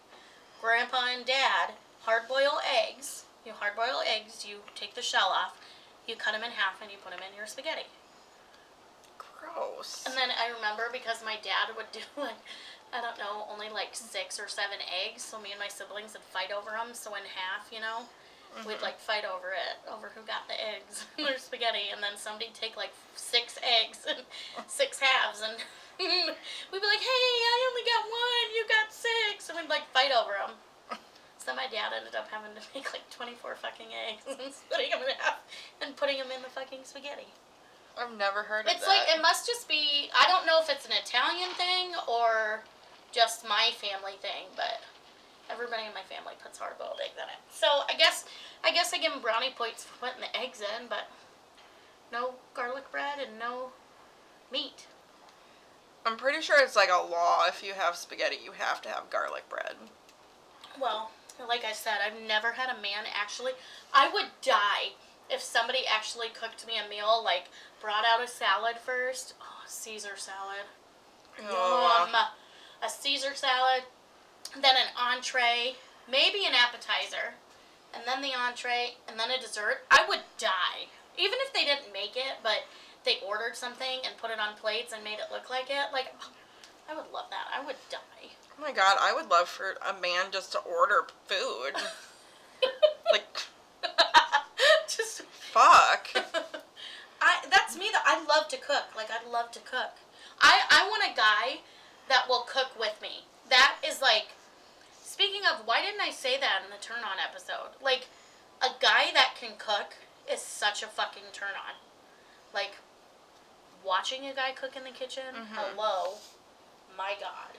grandpa 0.60 1.08
and 1.16 1.26
dad 1.26 1.72
hard 2.08 2.24
boil 2.26 2.56
eggs. 2.64 3.24
You 3.44 3.52
hard 3.52 3.76
boil 3.76 4.00
eggs. 4.00 4.46
You 4.48 4.64
take 4.74 4.94
the 4.96 5.02
shell 5.04 5.28
off. 5.28 5.60
You 6.08 6.16
cut 6.16 6.32
them 6.32 6.40
in 6.42 6.52
half 6.56 6.80
and 6.80 6.90
you 6.90 6.96
put 6.96 7.12
them 7.12 7.20
in 7.20 7.36
your 7.36 7.44
spaghetti. 7.46 7.84
Gross. 9.20 10.04
And 10.08 10.16
then 10.16 10.30
I 10.32 10.48
remember 10.56 10.88
because 10.92 11.20
my 11.24 11.36
dad 11.44 11.76
would 11.76 11.92
do 11.92 12.00
like 12.16 12.40
I 12.96 13.04
don't 13.04 13.18
know 13.20 13.44
only 13.52 13.68
like 13.68 13.92
six 13.92 14.40
or 14.40 14.48
seven 14.48 14.80
eggs. 14.88 15.20
So 15.22 15.36
me 15.38 15.52
and 15.52 15.60
my 15.60 15.68
siblings 15.68 16.14
would 16.16 16.24
fight 16.32 16.48
over 16.48 16.72
them. 16.72 16.96
So 16.96 17.12
in 17.14 17.28
half, 17.28 17.68
you 17.68 17.80
know. 17.84 18.08
We'd 18.66 18.80
Mhm. 18.80 18.88
like 18.88 18.98
fight 18.98 19.28
over 19.28 19.52
it, 19.52 19.76
over 19.92 20.08
who 20.16 20.24
got 20.24 20.48
the 20.48 20.56
eggs 20.56 21.04
in 21.20 21.28
their 21.28 21.36
spaghetti, 21.36 21.92
and 21.92 22.02
then 22.02 22.16
somebody'd 22.16 22.56
take 22.56 22.80
like 22.80 22.96
six 23.14 23.60
eggs 23.60 24.08
and 24.08 24.24
six 24.66 24.98
halves, 24.98 25.42
and 25.44 25.52
we'd 26.00 26.80
be 26.80 26.88
like, 26.88 27.04
"Hey, 27.04 27.28
I 27.44 27.56
only 27.68 27.84
got 27.84 28.02
one, 28.08 28.48
you 28.56 28.64
got 28.66 28.88
six. 28.88 29.50
and 29.52 29.58
we'd 29.60 29.68
like 29.68 29.84
fight 29.92 30.10
over 30.16 30.32
them. 30.32 30.56
So 31.48 31.56
my 31.56 31.64
dad 31.72 31.96
ended 31.96 32.12
up 32.12 32.28
having 32.28 32.52
to 32.52 32.60
make 32.76 32.92
like 32.92 33.08
twenty 33.08 33.32
four 33.32 33.56
fucking 33.56 33.88
eggs 33.88 34.28
and 34.28 34.52
splitting 34.52 34.92
them 34.92 35.00
in 35.00 35.16
half 35.16 35.40
and 35.80 35.96
putting 35.96 36.20
them 36.20 36.28
in 36.28 36.44
the 36.44 36.52
fucking 36.52 36.84
spaghetti. 36.84 37.32
I've 37.96 38.12
never 38.12 38.44
heard 38.44 38.68
of 38.68 38.76
It's 38.76 38.84
that. 38.84 38.92
It's 38.92 39.08
like 39.08 39.16
it 39.16 39.22
must 39.24 39.48
just 39.48 39.64
be. 39.64 40.12
I 40.12 40.28
don't 40.28 40.44
know 40.44 40.60
if 40.60 40.68
it's 40.68 40.84
an 40.84 40.92
Italian 40.92 41.48
thing 41.56 41.96
or 42.04 42.60
just 43.16 43.48
my 43.48 43.72
family 43.80 44.20
thing, 44.20 44.52
but 44.60 44.84
everybody 45.48 45.88
in 45.88 45.96
my 45.96 46.04
family 46.04 46.36
puts 46.36 46.60
hard 46.60 46.76
boiled 46.76 47.00
eggs 47.00 47.16
in 47.16 47.24
it. 47.32 47.40
So 47.48 47.64
I 47.64 47.96
guess 47.96 48.28
I 48.60 48.68
guess 48.68 48.92
I 48.92 49.00
give 49.00 49.16
them 49.16 49.24
brownie 49.24 49.56
points 49.56 49.88
for 49.88 49.96
putting 50.04 50.20
the 50.20 50.28
eggs 50.36 50.60
in, 50.60 50.84
but 50.92 51.08
no 52.12 52.36
garlic 52.52 52.92
bread 52.92 53.24
and 53.24 53.40
no 53.40 53.72
meat. 54.52 54.84
I'm 56.04 56.18
pretty 56.20 56.42
sure 56.42 56.60
it's 56.60 56.76
like 56.76 56.92
a 56.92 57.00
law 57.00 57.48
if 57.48 57.64
you 57.64 57.72
have 57.72 57.96
spaghetti, 57.96 58.36
you 58.44 58.52
have 58.52 58.82
to 58.82 58.90
have 58.90 59.08
garlic 59.08 59.48
bread. 59.48 59.76
Well, 60.78 61.10
like 61.46 61.64
I 61.64 61.72
said, 61.72 61.98
I've 62.04 62.26
never 62.26 62.52
had 62.52 62.70
a 62.70 62.80
man 62.80 63.04
actually. 63.14 63.52
I 63.92 64.10
would 64.12 64.26
die 64.42 64.94
if 65.30 65.40
somebody 65.40 65.80
actually 65.88 66.28
cooked 66.28 66.66
me 66.66 66.74
a 66.78 66.88
meal, 66.88 67.22
like 67.22 67.48
brought 67.80 68.04
out 68.04 68.22
a 68.22 68.28
salad 68.28 68.76
first. 68.78 69.34
Oh, 69.40 69.64
Caesar 69.66 70.16
salad. 70.16 70.66
Yum. 71.38 72.14
A 72.82 72.88
Caesar 72.88 73.34
salad, 73.34 73.84
then 74.54 74.76
an 74.76 74.94
entree, 74.96 75.76
maybe 76.10 76.46
an 76.46 76.54
appetizer, 76.54 77.34
and 77.92 78.02
then 78.06 78.22
the 78.22 78.34
entree, 78.34 78.94
and 79.08 79.18
then 79.18 79.30
a 79.30 79.40
dessert. 79.40 79.82
I 79.90 80.04
would 80.08 80.22
die. 80.38 80.88
Even 81.16 81.38
if 81.42 81.52
they 81.52 81.64
didn't 81.64 81.92
make 81.92 82.16
it, 82.16 82.38
but 82.42 82.66
they 83.04 83.18
ordered 83.26 83.56
something 83.56 84.00
and 84.04 84.16
put 84.16 84.30
it 84.30 84.38
on 84.38 84.54
plates 84.54 84.92
and 84.92 85.02
made 85.02 85.18
it 85.18 85.32
look 85.32 85.50
like 85.50 85.70
it. 85.70 85.92
Like, 85.92 86.14
I 86.88 86.94
would 86.94 87.10
love 87.12 87.26
that. 87.30 87.48
I 87.52 87.64
would 87.64 87.76
die. 87.90 88.37
Oh 88.58 88.62
my 88.62 88.72
god, 88.72 88.96
I 89.00 89.12
would 89.14 89.30
love 89.30 89.48
for 89.48 89.76
a 89.86 89.92
man 90.00 90.26
just 90.32 90.50
to 90.52 90.58
order 90.58 91.06
food. 91.26 91.74
like, 93.12 93.42
Just 94.88 95.22
fuck. 95.22 96.08
I 97.20 97.44
that's 97.50 97.76
me 97.76 97.88
that 97.92 98.02
I 98.06 98.24
love 98.24 98.48
to 98.48 98.56
cook. 98.56 98.84
Like 98.96 99.08
I'd 99.10 99.30
love 99.30 99.50
to 99.52 99.60
cook. 99.60 99.94
I 100.40 100.60
I 100.70 100.88
want 100.88 101.04
a 101.12 101.16
guy 101.16 101.60
that 102.08 102.28
will 102.28 102.46
cook 102.48 102.78
with 102.78 102.98
me. 103.02 103.24
That 103.48 103.76
is 103.86 104.00
like 104.00 104.28
speaking 105.02 105.42
of 105.44 105.66
why 105.66 105.82
didn't 105.82 106.00
I 106.00 106.10
say 106.10 106.38
that 106.38 106.62
in 106.64 106.70
the 106.70 106.82
turn 106.82 106.98
on 107.04 107.18
episode? 107.22 107.74
Like 107.82 108.06
a 108.62 108.68
guy 108.80 109.12
that 109.14 109.34
can 109.40 109.52
cook 109.58 109.94
is 110.32 110.40
such 110.40 110.82
a 110.82 110.86
fucking 110.86 111.30
turn 111.32 111.54
on. 111.54 111.74
Like 112.54 112.78
watching 113.84 114.26
a 114.26 114.34
guy 114.34 114.50
cook 114.52 114.76
in 114.76 114.84
the 114.84 114.90
kitchen, 114.90 115.34
Mhm. 115.34 115.46
hello. 115.54 116.14
My 116.96 117.14
god. 117.20 117.58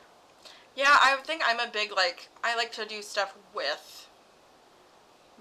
Yeah, 0.76 0.96
I 1.02 1.18
think 1.24 1.42
I'm 1.46 1.60
a 1.60 1.68
big 1.72 1.92
like 1.96 2.30
I 2.44 2.56
like 2.56 2.72
to 2.74 2.86
do 2.86 3.02
stuff 3.02 3.36
with 3.54 4.08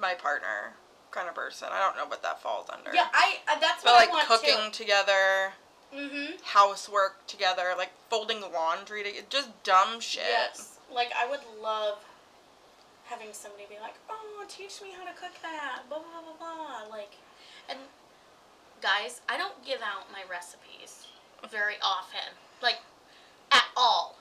my 0.01 0.15
partner 0.15 0.75
kind 1.11 1.29
of 1.29 1.35
person. 1.35 1.69
I 1.71 1.81
don't 1.81 1.97
know 1.97 2.07
what 2.07 2.23
that 2.23 2.41
falls 2.43 2.69
under. 2.71 2.91
Yeah, 2.95 3.09
I 3.13 3.39
uh, 3.49 3.59
that's 3.61 3.85
but 3.85 3.93
what 3.93 4.01
like 4.01 4.09
I 4.09 4.13
want 4.13 4.29
too. 4.29 4.29
But 4.29 4.43
like 4.43 4.57
cooking 4.57 4.73
together, 4.73 5.53
too. 5.93 5.99
Mhm. 5.99 6.43
housework 6.45 7.27
together, 7.27 7.75
like 7.77 7.91
folding 8.11 8.41
laundry 8.53 9.03
together, 9.03 9.27
just 9.31 9.63
dumb 9.63 10.01
shit. 10.01 10.25
Yes. 10.29 10.79
Like 10.93 11.13
I 11.17 11.29
would 11.29 11.41
love 11.63 11.99
having 13.07 13.33
somebody 13.33 13.65
be 13.69 13.79
like, 13.81 13.95
"Oh, 14.11 14.45
teach 14.49 14.83
me 14.83 14.91
how 14.93 15.05
to 15.05 15.13
cook 15.19 15.33
that." 15.43 15.89
Blah 15.89 15.99
blah 16.01 16.21
blah. 16.21 16.35
blah. 16.39 16.95
Like, 16.95 17.13
and 17.69 17.79
guys, 18.83 19.21
I 19.29 19.37
don't 19.39 19.65
give 19.65 19.81
out 19.81 20.11
my 20.13 20.23
recipes 20.31 21.07
very 21.51 21.77
often, 21.83 22.35
like 22.63 22.79
at 23.51 23.65
all. 23.77 24.18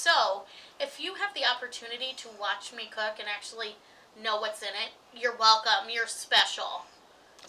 So, 0.00 0.42
if 0.78 1.00
you 1.00 1.14
have 1.14 1.34
the 1.34 1.44
opportunity 1.44 2.14
to 2.18 2.28
watch 2.38 2.72
me 2.72 2.88
cook 2.94 3.16
and 3.18 3.28
actually 3.28 3.74
know 4.16 4.40
what's 4.40 4.62
in 4.62 4.68
it, 4.68 4.92
you're 5.12 5.34
welcome. 5.36 5.90
You're 5.90 6.06
special. 6.06 6.86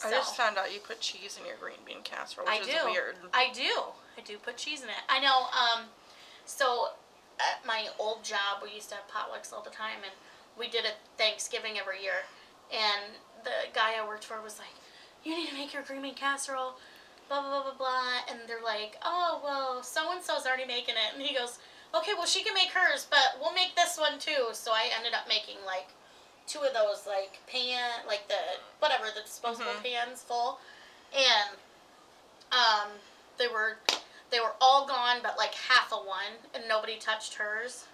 I 0.04 0.10
So- 0.10 0.12
just 0.12 0.36
found 0.36 0.58
out 0.58 0.72
you 0.74 0.80
put 0.80 1.00
cheese 1.02 1.38
in 1.38 1.46
your 1.46 1.56
green 1.58 1.84
bean 1.86 2.02
casserole, 2.02 2.48
which 2.48 2.56
I 2.56 2.62
is 2.62 2.68
do. 2.68 2.86
weird. 2.90 3.30
I 3.32 3.50
do. 3.52 3.94
I 4.18 4.22
do 4.22 4.40
put 4.40 4.58
cheese 4.58 4.82
in 4.82 4.90
it. 4.90 5.04
I 5.08 5.20
know. 5.20 5.50
Um, 5.52 5.92
so 6.46 6.94
at 7.40 7.64
my 7.64 7.90
old 8.00 8.24
job, 8.24 8.64
we 8.64 8.72
used 8.72 8.90
to 8.90 8.96
have 8.96 9.08
potlucks 9.08 9.54
all 9.54 9.62
the 9.62 9.70
time, 9.70 10.04
and 10.04 10.14
we 10.58 10.68
did 10.68 10.86
a 10.86 10.94
Thanksgiving 11.18 11.78
every 11.78 12.02
year. 12.02 12.26
And 12.72 13.18
the 13.44 13.68
guy 13.72 13.96
I 13.96 14.06
worked 14.06 14.24
for 14.26 14.42
was 14.42 14.58
like, 14.58 14.74
"You 15.24 15.36
need 15.36 15.50
to 15.50 15.54
make 15.54 15.74
your 15.74 15.84
green 15.84 16.02
bean 16.02 16.16
casserole." 16.16 16.80
Blah 17.28 17.42
blah 17.42 17.62
blah 17.62 17.72
blah 17.72 17.74
blah. 17.74 18.22
And 18.28 18.48
they're 18.50 18.62
like, 18.64 18.98
"Oh 19.04 19.40
well, 19.44 19.84
so 19.84 20.12
and 20.12 20.24
so's 20.24 20.48
already 20.48 20.66
making 20.66 20.96
it." 20.98 21.14
And 21.14 21.22
he 21.22 21.36
goes, 21.36 21.60
"Okay, 21.94 22.14
well 22.14 22.26
she 22.26 22.44
can 22.44 22.54
make 22.54 22.70
hers, 22.72 23.06
but 23.10 23.38
we'll 23.40 23.54
make 23.54 23.76
this 23.76 23.98
one 23.98 24.20
too." 24.20 24.50
So 24.54 24.72
I 24.72 24.90
ended 24.96 25.14
up 25.14 25.28
making 25.28 25.58
like 25.66 25.90
two 26.48 26.60
of 26.62 26.74
those 26.74 27.06
like 27.08 27.40
pan, 27.48 28.06
like 28.08 28.28
the 28.28 28.60
whatever 28.80 29.06
the 29.14 29.22
disposable 29.22 29.72
Mhm. 29.74 29.84
pans 29.84 30.22
full, 30.22 30.60
and 31.14 31.58
um, 32.52 32.90
they 33.38 33.48
were 33.48 33.78
they 34.30 34.40
were 34.40 34.56
all 34.62 34.86
gone, 34.88 35.20
but 35.22 35.38
like 35.38 35.54
half 35.54 35.92
a 35.92 35.98
one, 35.98 36.40
and 36.54 36.68
nobody 36.68 36.98
touched 36.98 37.36
hers. 37.36 37.86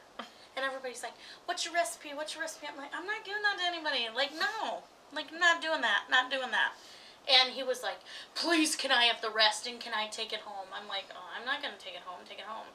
And 0.56 0.66
everybody's 0.66 1.04
like, 1.04 1.14
"What's 1.46 1.66
your 1.66 1.74
recipe? 1.76 2.14
What's 2.16 2.34
your 2.34 2.42
recipe?" 2.42 2.66
I'm 2.68 2.78
like, 2.78 2.90
"I'm 2.94 3.06
not 3.06 3.24
giving 3.24 3.44
that 3.44 3.58
to 3.60 3.64
anybody." 3.66 4.10
Like, 4.10 4.34
no, 4.34 4.82
like 5.14 5.32
not 5.32 5.62
doing 5.62 5.82
that, 5.82 6.06
not 6.10 6.32
doing 6.32 6.50
that. 6.50 6.74
And 7.28 7.52
he 7.54 7.62
was 7.62 7.84
like, 7.84 8.00
"Please, 8.34 8.76
can 8.76 8.92
I 8.92 9.04
have 9.06 9.22
the 9.22 9.30
rest 9.30 9.68
and 9.68 9.80
can 9.80 9.94
I 9.94 10.08
take 10.08 10.34
it 10.34 10.40
home?" 10.42 10.68
I'm 10.74 10.88
like, 10.88 11.06
"Oh, 11.14 11.30
I'm 11.38 11.46
not 11.46 11.62
gonna 11.62 11.78
take 11.78 11.94
it 11.94 12.02
home. 12.02 12.26
Take 12.28 12.40
it 12.40 12.46
home." 12.46 12.66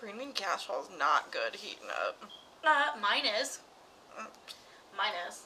Green 0.00 0.16
bean 0.16 0.32
casserole 0.32 0.80
is 0.80 0.88
not 0.98 1.30
good 1.30 1.56
heating 1.56 1.90
up. 1.90 2.24
Uh, 2.64 2.98
mine 2.98 3.26
is. 3.38 3.60
Mine 4.96 5.12
is. 5.28 5.42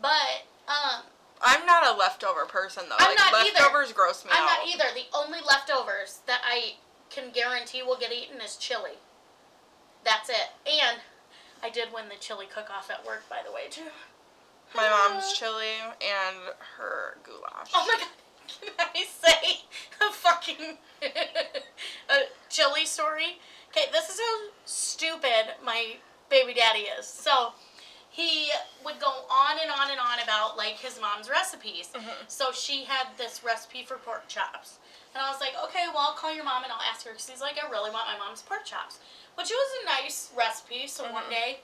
But 0.00 0.46
um, 0.68 1.02
I'm 1.42 1.66
not 1.66 1.84
a 1.84 1.98
leftover 1.98 2.46
person 2.46 2.84
though. 2.88 2.94
I'm 3.00 3.08
like 3.08 3.18
not 3.18 3.44
either. 3.44 3.58
leftovers 3.58 3.92
gross 3.92 4.24
me 4.24 4.30
I'm 4.32 4.44
out. 4.44 4.58
not 4.60 4.68
either. 4.68 4.84
The 4.94 5.16
only 5.16 5.40
leftovers 5.44 6.20
that 6.28 6.42
I 6.46 6.74
can 7.10 7.32
guarantee 7.32 7.82
will 7.82 7.98
get 7.98 8.12
eaten 8.12 8.40
is 8.40 8.56
chili. 8.56 9.02
That's 10.04 10.28
it. 10.28 10.54
And 10.64 10.98
I 11.60 11.68
did 11.68 11.88
win 11.92 12.08
the 12.08 12.14
chili 12.20 12.46
cook 12.46 12.70
off 12.70 12.92
at 12.92 13.04
work, 13.04 13.28
by 13.28 13.38
the 13.44 13.52
way, 13.52 13.62
too. 13.68 13.90
My 14.76 14.88
mom's 14.88 15.32
chili 15.38 15.74
and 15.82 16.36
her 16.76 17.16
goulash. 17.24 17.72
Oh 17.74 17.84
my 17.84 17.98
god. 17.98 18.08
Can 18.48 18.72
I 18.78 19.04
say 19.04 19.60
a 20.00 20.12
fucking 20.12 20.78
a 22.10 22.14
chili 22.48 22.86
story? 22.86 23.38
Okay, 23.70 23.86
this 23.92 24.08
is 24.08 24.18
how 24.18 24.38
stupid 24.64 25.54
my 25.64 25.96
baby 26.30 26.54
daddy 26.54 26.86
is. 26.98 27.06
So 27.06 27.52
he 28.10 28.50
would 28.84 28.98
go 28.98 29.08
on 29.30 29.56
and 29.62 29.70
on 29.70 29.90
and 29.90 30.00
on 30.00 30.18
about 30.24 30.56
like 30.56 30.74
his 30.78 30.98
mom's 31.00 31.28
recipes. 31.30 31.90
Mhm. 31.94 32.02
So 32.28 32.50
she 32.52 32.84
had 32.84 33.06
this 33.16 33.42
recipe 33.44 33.84
for 33.84 33.96
pork 33.98 34.26
chops. 34.28 34.78
And 35.14 35.22
I 35.22 35.30
was 35.30 35.40
like, 35.40 35.52
okay, 35.64 35.86
well, 35.88 36.08
I'll 36.10 36.14
call 36.14 36.34
your 36.34 36.44
mom 36.44 36.64
and 36.64 36.72
I'll 36.72 36.82
ask 36.90 37.04
her. 37.06 37.12
Because 37.12 37.28
he's 37.28 37.40
like, 37.40 37.56
I 37.62 37.68
really 37.70 37.90
want 37.90 38.06
my 38.08 38.18
mom's 38.18 38.42
pork 38.42 38.64
chops. 38.64 38.98
Which 39.36 39.48
was 39.50 39.68
a 39.82 40.02
nice 40.02 40.30
recipe. 40.36 40.86
So 40.86 41.04
one 41.12 41.24
Mhm. 41.24 41.30
day, 41.30 41.60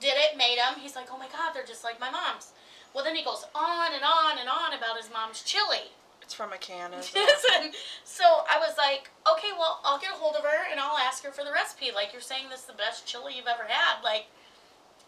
did 0.00 0.14
it, 0.16 0.36
made 0.36 0.58
them. 0.58 0.78
He's 0.80 0.94
like, 0.96 1.08
oh 1.10 1.18
my 1.18 1.28
God, 1.28 1.52
they're 1.52 1.66
just 1.66 1.84
like 1.84 1.98
my 2.00 2.10
mom's. 2.10 2.52
Well, 2.94 3.04
then 3.04 3.14
he 3.16 3.22
goes 3.24 3.44
on 3.54 3.92
and 3.92 4.02
on 4.04 4.38
and 4.38 4.48
on 4.48 4.72
about 4.72 4.96
his 4.96 5.10
mom's 5.12 5.42
chili. 5.42 5.92
It's 6.28 6.36
from 6.36 6.52
a 6.52 6.60
can, 6.60 6.92
isn't 6.92 7.72
so 8.04 8.44
I 8.44 8.60
was 8.60 8.76
like, 8.76 9.08
okay, 9.24 9.48
well, 9.56 9.80
I'll 9.80 9.96
get 9.96 10.12
a 10.12 10.20
hold 10.20 10.36
of 10.36 10.44
her 10.44 10.60
and 10.68 10.76
I'll 10.76 11.00
ask 11.00 11.24
her 11.24 11.32
for 11.32 11.40
the 11.40 11.48
recipe. 11.48 11.88
Like, 11.88 12.12
you're 12.12 12.20
saying 12.20 12.52
this 12.52 12.60
is 12.60 12.66
the 12.68 12.76
best 12.76 13.08
chili 13.08 13.40
you've 13.40 13.48
ever 13.48 13.64
had. 13.64 14.04
Like, 14.04 14.28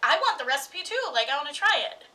I 0.00 0.16
want 0.16 0.40
the 0.40 0.48
recipe 0.48 0.80
too. 0.80 0.96
Like, 1.12 1.28
I 1.28 1.36
want 1.36 1.52
to 1.52 1.54
try 1.54 1.84
it. 1.92 2.08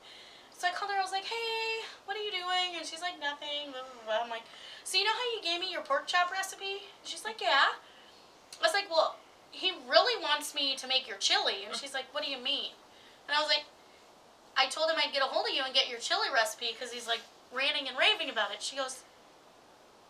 So 0.58 0.66
I 0.66 0.74
called 0.74 0.90
her. 0.90 0.98
I 0.98 1.06
was 1.06 1.14
like, 1.14 1.30
hey, 1.30 1.86
what 2.10 2.18
are 2.18 2.26
you 2.26 2.34
doing? 2.34 2.82
And 2.82 2.82
she's 2.82 3.06
like, 3.06 3.22
nothing. 3.22 3.70
Blah, 3.70 3.86
blah, 3.86 4.10
blah. 4.10 4.26
I'm 4.26 4.34
like, 4.34 4.50
so 4.82 4.98
you 4.98 5.06
know 5.06 5.14
how 5.14 5.30
you 5.38 5.46
gave 5.46 5.62
me 5.62 5.70
your 5.70 5.86
pork 5.86 6.10
chop 6.10 6.34
recipe? 6.34 6.90
And 6.90 7.06
she's 7.06 7.22
like, 7.22 7.38
yeah. 7.38 7.78
I 7.78 8.62
was 8.66 8.74
like, 8.74 8.90
well, 8.90 9.22
he 9.54 9.70
really 9.86 10.18
wants 10.18 10.58
me 10.58 10.74
to 10.82 10.90
make 10.90 11.06
your 11.06 11.22
chili. 11.22 11.70
And 11.70 11.78
she's 11.78 11.94
like, 11.94 12.10
what 12.10 12.26
do 12.26 12.34
you 12.34 12.42
mean? 12.42 12.74
And 13.30 13.38
I 13.38 13.40
was 13.40 13.54
like, 13.54 13.70
I 14.58 14.66
told 14.66 14.90
him 14.90 14.98
I'd 14.98 15.14
get 15.14 15.22
a 15.22 15.30
hold 15.30 15.46
of 15.46 15.54
you 15.54 15.62
and 15.62 15.78
get 15.78 15.94
your 15.94 16.02
chili 16.02 16.34
recipe 16.34 16.74
because 16.74 16.90
he's 16.90 17.06
like 17.06 17.22
ranting 17.56 17.88
and 17.88 17.98
raving 17.98 18.30
about 18.30 18.52
it. 18.52 18.62
She 18.62 18.76
goes, 18.76 19.02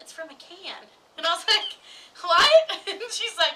it's 0.02 0.12
from 0.12 0.30
a 0.30 0.36
can. 0.36 0.84
And 1.18 1.24
I 1.26 1.32
was 1.32 1.46
like, 1.48 1.72
what? 2.20 2.84
And 2.92 3.00
she's 3.10 3.38
like, 3.40 3.56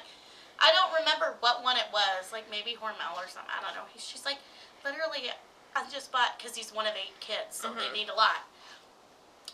I 0.64 0.72
don't 0.72 0.96
remember 1.04 1.36
what 1.44 1.60
one 1.64 1.76
it 1.76 1.92
was. 1.92 2.32
Like 2.32 2.48
maybe 2.50 2.78
Hormel 2.80 3.20
or 3.20 3.28
something. 3.28 3.52
I 3.52 3.60
don't 3.60 3.76
know. 3.76 3.84
He- 3.92 4.00
She's 4.00 4.24
like, 4.24 4.38
literally, 4.86 5.28
I 5.76 5.84
just 5.92 6.12
bought, 6.14 6.40
because 6.40 6.56
he's 6.56 6.72
one 6.72 6.88
of 6.88 6.94
eight 6.96 7.20
kids, 7.20 7.60
so 7.60 7.74
they 7.76 7.92
Mhm. 7.92 7.94
need 7.94 8.10
a 8.10 8.16
lot. 8.16 8.48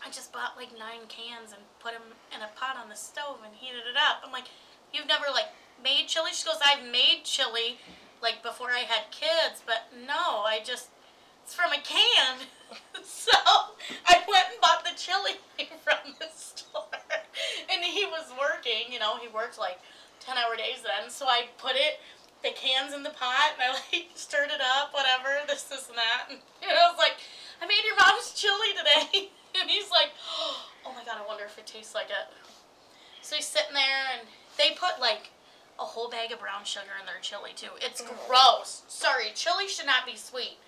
I 0.06 0.10
just 0.10 0.30
bought 0.32 0.54
like 0.56 0.70
nine 0.78 1.08
cans 1.08 1.50
and 1.50 1.62
put 1.80 1.94
them 1.98 2.14
in 2.30 2.42
a 2.42 2.50
pot 2.54 2.76
on 2.78 2.88
the 2.88 2.94
stove 2.94 3.42
and 3.44 3.50
heated 3.56 3.86
it 3.90 3.96
up. 3.98 4.22
I'm 4.24 4.30
like, 4.30 4.46
you've 4.94 5.08
never 5.10 5.26
like 5.34 5.50
made 5.82 6.06
chili? 6.06 6.30
She 6.32 6.44
goes, 6.46 6.62
I've 6.64 6.84
made 6.86 7.24
chili 7.24 7.78
like 8.22 8.42
before 8.42 8.70
I 8.70 8.86
had 8.86 9.10
kids, 9.10 9.62
but 9.66 9.90
no, 10.06 10.46
I 10.46 10.60
just, 10.64 10.88
it's 11.42 11.54
from 11.54 11.72
a 11.72 11.80
can. 11.82 12.46
so 13.04 13.32
I 14.06 14.22
went 14.28 14.46
and 14.52 14.60
bought 14.60 14.84
the 14.84 14.96
chili 14.96 15.38
from 15.84 16.14
the 16.18 16.28
store. 16.34 16.88
And 17.70 17.84
he 17.84 18.04
was 18.06 18.32
working, 18.38 18.92
you 18.92 18.98
know, 18.98 19.16
he 19.18 19.28
worked 19.28 19.58
like 19.58 19.78
10 20.20 20.36
hour 20.36 20.56
days 20.56 20.82
then. 20.82 21.10
So 21.10 21.26
I 21.26 21.46
put 21.58 21.76
it, 21.76 22.00
the 22.42 22.50
cans 22.54 22.94
in 22.94 23.02
the 23.02 23.10
pot, 23.10 23.54
and 23.54 23.62
I 23.62 23.74
like 23.74 24.10
stirred 24.14 24.50
it 24.50 24.60
up, 24.60 24.92
whatever, 24.92 25.42
this, 25.46 25.64
this, 25.64 25.88
and 25.88 25.98
that. 25.98 26.28
And, 26.30 26.38
I 26.62 26.90
was 26.90 26.98
like, 26.98 27.16
I 27.62 27.66
made 27.66 27.82
your 27.84 27.96
mom's 27.96 28.32
chili 28.34 28.74
today. 28.76 29.30
And 29.58 29.70
he's 29.70 29.90
like, 29.90 30.12
oh 30.84 30.92
my 30.92 31.02
god, 31.04 31.16
I 31.16 31.26
wonder 31.26 31.44
if 31.44 31.56
it 31.56 31.66
tastes 31.66 31.94
like 31.94 32.10
it. 32.10 32.28
So 33.22 33.36
he's 33.36 33.46
sitting 33.46 33.72
there, 33.72 34.04
and 34.12 34.28
they 34.58 34.76
put 34.76 35.00
like 35.00 35.30
a 35.78 35.82
whole 35.82 36.08
bag 36.08 36.32
of 36.32 36.40
brown 36.40 36.64
sugar 36.64 36.92
in 37.00 37.06
their 37.06 37.20
chili 37.20 37.52
too. 37.56 37.72
It's 37.80 38.02
oh. 38.04 38.14
gross. 38.28 38.82
Sorry, 38.88 39.26
chili 39.34 39.68
should 39.68 39.86
not 39.86 40.06
be 40.06 40.16
sweet. 40.16 40.58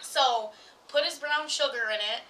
So 0.00 0.50
put 0.92 1.04
his 1.04 1.18
brown 1.18 1.48
sugar 1.48 1.88
in 1.88 1.98
it, 1.98 2.22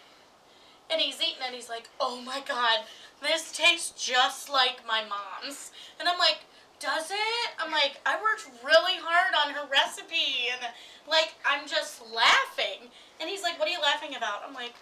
and 0.90 1.00
he's 1.00 1.20
eating 1.20 1.42
it. 1.42 1.54
He's 1.54 1.68
like, 1.68 1.90
"Oh 2.00 2.20
my 2.22 2.40
god, 2.46 2.86
this 3.20 3.52
tastes 3.52 3.90
just 3.90 4.48
like 4.48 4.86
my 4.86 5.02
mom's." 5.02 5.72
And 5.98 6.08
I'm 6.08 6.18
like, 6.18 6.46
"Does 6.78 7.10
it?" 7.10 7.50
I'm 7.58 7.72
like, 7.72 8.00
"I 8.06 8.22
worked 8.22 8.48
really 8.62 8.96
hard 8.96 9.34
on 9.34 9.54
her 9.54 9.66
recipe, 9.66 10.48
and 10.52 10.72
like 11.08 11.34
I'm 11.44 11.66
just 11.66 12.00
laughing." 12.14 12.90
And 13.20 13.28
he's 13.28 13.42
like, 13.42 13.58
"What 13.58 13.68
are 13.68 13.72
you 13.72 13.80
laughing 13.80 14.14
about?" 14.14 14.42
I'm 14.46 14.54
like, 14.54 14.74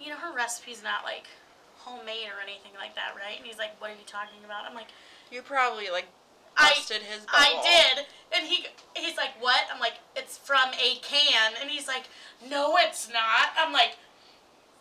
"You 0.00 0.10
know, 0.10 0.16
her 0.16 0.32
recipe's 0.34 0.82
not 0.82 1.04
like." 1.04 1.26
homemade 1.82 2.30
or 2.30 2.38
anything 2.40 2.70
like 2.78 2.94
that, 2.94 3.10
right? 3.18 3.36
And 3.36 3.44
he's 3.44 3.58
like, 3.58 3.74
"What 3.80 3.90
are 3.90 3.94
you 3.94 4.06
talking 4.06 4.38
about?" 4.44 4.64
I'm 4.64 4.74
like, 4.74 4.86
You 5.30 5.42
probably 5.42 5.90
like 5.90 6.06
I 6.56 6.70
busted 6.76 7.02
his 7.02 7.26
bubble. 7.26 7.58
I 7.58 7.94
did. 7.96 8.06
And 8.34 8.46
he 8.46 8.66
he's 8.94 9.16
like, 9.16 9.34
"What?" 9.40 9.60
I'm 9.72 9.80
like, 9.80 9.94
"It's 10.16 10.38
from 10.38 10.72
a 10.74 10.96
can." 11.02 11.52
And 11.60 11.70
he's 11.70 11.88
like, 11.88 12.04
"No, 12.48 12.76
it's 12.76 13.08
not." 13.08 13.52
I'm 13.56 13.72
like, 13.72 13.96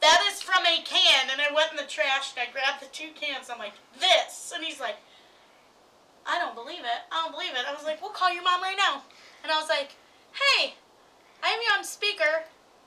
"That 0.01 0.22
is 0.31 0.41
from 0.41 0.65
a 0.65 0.81
can." 0.84 1.29
And 1.31 1.41
I 1.41 1.53
went 1.53 1.72
in 1.72 1.77
the 1.77 1.89
trash 1.89 2.34
and 2.36 2.48
I 2.48 2.51
grabbed 2.51 2.81
the 2.81 2.91
two 2.91 3.12
cans. 3.13 3.50
I'm 3.50 3.60
like, 3.60 3.74
"This." 4.00 4.51
And 4.55 4.63
he's 4.63 4.79
like, 4.79 4.98
"I 6.25 6.39
don't 6.39 6.55
believe 6.55 6.81
it. 6.84 7.01
I 7.12 7.24
don't 7.24 7.31
believe 7.31 7.53
it." 7.53 7.65
I 7.67 7.74
was 7.74 7.84
like, 7.84 8.01
"We'll 8.01 8.12
call 8.12 8.34
your 8.34 8.43
mom 8.43 8.62
right 8.62 8.77
now." 8.77 9.03
And 9.43 9.51
I 9.51 9.60
was 9.60 9.70
like, 9.70 9.96
"Hey, 10.31 10.75
I'm 11.43 11.60
you 11.60 11.70
on 11.77 11.84
speaker. 11.84 12.46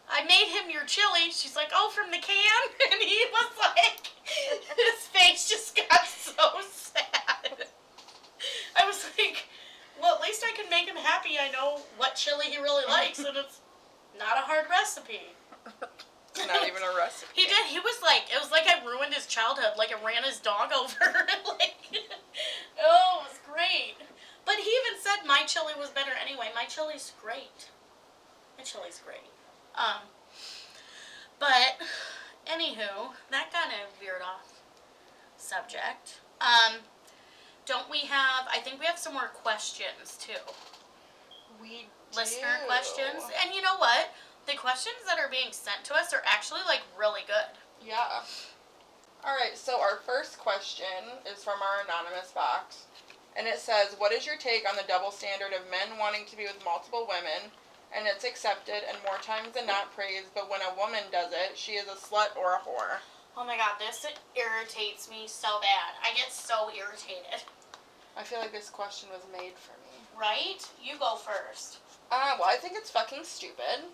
I 0.09 0.25
made 0.25 0.49
him 0.49 0.71
your 0.71 0.85
chili." 0.85 1.31
She's 1.31 1.57
like, 1.57 1.71
"Oh, 1.75 1.91
from 1.95 2.11
the 2.11 2.19
can?" 2.19 2.63
And 2.93 3.03
he 3.03 3.27
was 3.33 3.53
like, 3.59 4.15
his 4.25 5.07
face 5.13 5.49
just 5.49 5.77
got 5.77 6.07
so 6.07 6.33
sad. 6.71 7.67
I 8.77 8.87
was 8.87 9.05
like, 9.19 9.47
well, 10.01 10.15
at 10.15 10.23
least 10.23 10.45
I 10.45 10.55
can 10.57 10.69
make 10.71 10.87
him 10.87 10.97
happy. 10.97 11.39
I 11.41 11.51
know 11.51 11.81
what 11.97 12.15
chili 12.15 12.47
he 12.47 12.59
really 12.59 12.85
likes, 12.89 13.19
and 13.19 13.37
it's 13.37 13.61
not 14.19 14.39
a 14.39 14.43
hard 14.43 14.67
recipe. 14.71 15.35
Not 16.37 16.67
even 16.67 16.83
a 16.83 16.97
recipe. 16.97 17.31
He 17.33 17.47
did. 17.47 17.67
He 17.67 17.79
was 17.79 18.03
like, 18.03 18.25
it 18.27 18.41
was 18.41 18.51
like 18.51 18.67
I 18.67 18.85
ruined 18.85 19.15
his 19.15 19.27
childhood. 19.27 19.79
Like 19.79 19.93
I 19.95 20.05
ran 20.05 20.25
his 20.25 20.41
dog 20.41 20.73
over. 20.77 21.15
like, 21.47 21.79
oh, 22.83 23.23
it 23.23 23.29
was 23.31 23.39
great. 23.47 23.95
But 24.45 24.57
he 24.57 24.69
even 24.69 25.01
said 25.01 25.27
my 25.27 25.45
chili 25.47 25.73
was 25.79 25.91
better 25.91 26.11
anyway. 26.21 26.51
My 26.55 26.65
chili's 26.65 27.13
great. 27.23 27.71
My 28.59 28.65
chili's 28.65 29.01
great. 29.05 29.31
Um, 29.75 30.03
but 31.39 31.79
anywho, 32.47 33.15
that 33.31 33.53
kind 33.53 33.71
of 33.71 33.99
veered 34.01 34.23
off 34.23 34.61
subject. 35.37 36.21
Um, 36.41 36.81
don't 37.67 37.91
we 37.91 38.01
have? 38.01 38.47
I 38.53 38.59
think 38.61 38.81
we 38.81 38.87
have 38.87 38.99
some 38.99 39.15
more 39.15 39.31
questions 39.35 40.19
too. 40.21 40.41
We 41.61 41.87
Listener 42.15 42.61
do. 42.61 42.67
questions, 42.67 43.25
and 43.43 43.55
you 43.55 43.63
know 43.63 43.77
what? 43.79 44.11
The 44.47 44.55
questions 44.55 44.97
that 45.07 45.19
are 45.19 45.31
being 45.31 45.53
sent 45.53 45.85
to 45.85 45.95
us 45.95 46.13
are 46.13 46.23
actually 46.27 46.61
like 46.67 46.83
really 46.99 47.23
good. 47.27 47.57
Yeah. 47.85 48.23
All 49.25 49.35
right, 49.35 49.57
so 49.57 49.81
our 49.81 49.97
first 50.05 50.39
question 50.39 51.17
is 51.25 51.43
from 51.43 51.63
our 51.63 51.83
anonymous 51.85 52.31
box. 52.33 52.85
And 53.37 53.47
it 53.49 53.59
says, 53.59 53.97
What 53.99 54.13
is 54.13 54.27
your 54.27 54.37
take 54.37 54.69
on 54.69 54.77
the 54.77 54.87
double 54.87 55.11
standard 55.11 55.53
of 55.53 55.71
men 55.71 55.99
wanting 55.99 56.27
to 56.27 56.37
be 56.37 56.45
with 56.45 56.65
multiple 56.65 57.07
women? 57.09 57.51
And 57.97 58.07
it's 58.07 58.25
accepted 58.25 58.83
and 58.89 58.99
more 59.07 59.19
times 59.23 59.55
than 59.55 59.67
not 59.67 59.95
praised, 59.95 60.35
but 60.35 60.51
when 60.51 60.61
a 60.61 60.77
woman 60.77 61.05
does 61.11 61.33
it, 61.33 61.57
she 61.57 61.73
is 61.73 61.87
a 61.87 61.97
slut 61.97 62.37
or 62.37 62.55
a 62.55 62.59
whore. 62.59 63.01
Oh 63.37 63.45
my 63.45 63.57
god, 63.57 63.79
this 63.79 64.07
irritates 64.37 65.09
me 65.11 65.25
so 65.27 65.59
bad. 65.61 65.99
I 66.03 66.15
get 66.15 66.31
so 66.31 66.71
irritated. 66.71 67.43
I 68.17 68.23
feel 68.23 68.39
like 68.39 68.53
this 68.53 68.71
question 68.71 69.09
was 69.13 69.23
made 69.33 69.55
for 69.57 69.73
me. 69.73 69.99
Right? 70.19 70.67
You 70.83 70.95
go 70.99 71.17
first. 71.17 71.79
Uh, 72.11 72.37
well, 72.39 72.49
I 72.49 72.57
think 72.57 72.75
it's 72.77 72.91
fucking 72.91 73.25
stupid. 73.25 73.91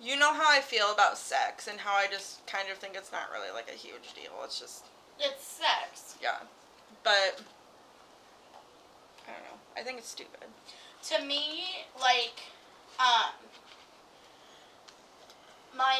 You 0.00 0.16
know 0.16 0.32
how 0.32 0.44
I 0.48 0.60
feel 0.60 0.92
about 0.92 1.18
sex 1.18 1.68
and 1.68 1.80
how 1.80 1.94
I 1.94 2.06
just 2.06 2.46
kind 2.46 2.68
of 2.70 2.76
think 2.78 2.94
it's 2.96 3.10
not 3.10 3.30
really 3.32 3.50
like 3.52 3.68
a 3.68 3.76
huge 3.76 4.14
deal. 4.14 4.32
It's 4.44 4.60
just, 4.60 4.84
It's 5.18 5.42
sex. 5.42 6.16
yeah. 6.22 6.38
But, 7.02 7.40
I 9.26 9.32
don't 9.32 9.42
know. 9.44 9.58
I 9.76 9.82
think 9.82 9.98
it's 9.98 10.08
stupid. 10.08 10.44
To 11.10 11.24
me, 11.24 11.64
like, 11.98 12.38
um, 13.00 13.32
my 15.76 15.98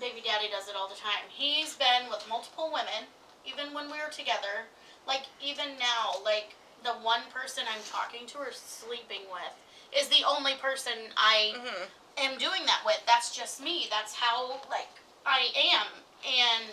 baby 0.00 0.22
daddy 0.24 0.48
does 0.50 0.68
it 0.68 0.74
all 0.76 0.88
the 0.88 0.94
time. 0.96 1.28
He's 1.28 1.74
been 1.76 2.10
with 2.10 2.24
multiple 2.28 2.70
women, 2.72 3.08
even 3.46 3.72
when 3.72 3.86
we 3.86 3.98
were 3.98 4.10
together. 4.10 4.66
Like, 5.06 5.22
even 5.44 5.78
now, 5.78 6.20
like, 6.24 6.54
the 6.84 6.92
one 7.02 7.20
person 7.32 7.64
I'm 7.68 7.82
talking 7.90 8.26
to 8.28 8.38
or 8.38 8.52
sleeping 8.52 9.22
with 9.30 9.52
is 9.98 10.08
the 10.08 10.24
only 10.26 10.54
person 10.54 10.92
I 11.16 11.54
hmm 11.56 11.84
am 12.18 12.38
doing 12.38 12.64
that 12.66 12.82
with. 12.86 13.00
That's 13.06 13.34
just 13.36 13.62
me. 13.62 13.86
That's 13.90 14.14
how 14.14 14.60
like 14.70 14.88
I 15.26 15.48
am. 15.74 15.86
And 16.24 16.70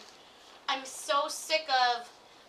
I'm 0.70 0.86
so 0.86 1.28
sick 1.28 1.68
of 1.70 2.08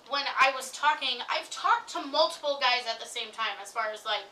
when 0.09 0.23
I 0.41 0.53
was 0.55 0.71
talking, 0.73 1.19
I've 1.31 1.51
talked 1.51 1.91
to 1.93 2.03
multiple 2.03 2.59
guys 2.61 2.85
at 2.89 3.01
the 3.01 3.07
same 3.07 3.31
time 3.33 3.55
as 3.63 3.73
far 3.73 3.91
as 3.93 4.05
like 4.05 4.25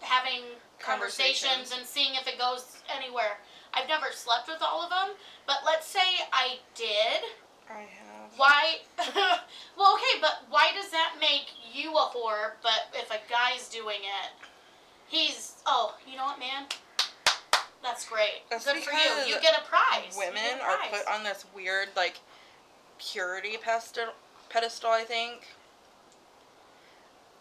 having 0.00 0.42
conversations, 0.78 1.42
Conversations. 1.68 1.78
and 1.78 1.86
seeing 1.86 2.14
if 2.14 2.26
it 2.26 2.38
goes 2.38 2.78
anywhere. 2.96 3.38
I've 3.74 3.88
never 3.88 4.06
slept 4.12 4.48
with 4.48 4.62
all 4.62 4.82
of 4.82 4.90
them, 4.90 5.14
but 5.46 5.58
let's 5.64 5.86
say 5.86 6.00
I 6.32 6.58
did. 6.74 7.22
I 7.70 7.80
have. 7.80 8.30
Why? 8.36 8.76
well, 9.76 9.94
okay, 9.94 10.20
but 10.20 10.44
why 10.50 10.70
does 10.74 10.90
that 10.90 11.14
make 11.20 11.46
you 11.72 11.92
a 11.92 12.10
whore? 12.14 12.52
But 12.62 12.88
if 12.94 13.10
a 13.10 13.18
guy's 13.30 13.68
doing 13.68 14.00
it, 14.00 14.32
he's 15.08 15.54
oh, 15.66 15.96
you 16.10 16.16
know 16.16 16.24
what, 16.24 16.38
man? 16.38 16.64
That's 17.82 18.06
great. 18.08 18.42
That's 18.50 18.66
Good 18.66 18.82
for 18.82 18.92
you. 18.92 19.34
You 19.34 19.40
get 19.40 19.54
a 19.58 19.62
prize. 19.64 20.16
Women 20.16 20.60
a 20.60 20.64
are 20.64 20.76
put 20.90 21.08
on 21.12 21.24
this 21.24 21.46
weird, 21.54 21.88
like, 21.96 22.18
purity 22.98 23.56
pedestal, 23.60 24.12
pedestal 24.50 24.90
I 24.90 25.04
think. 25.04 25.46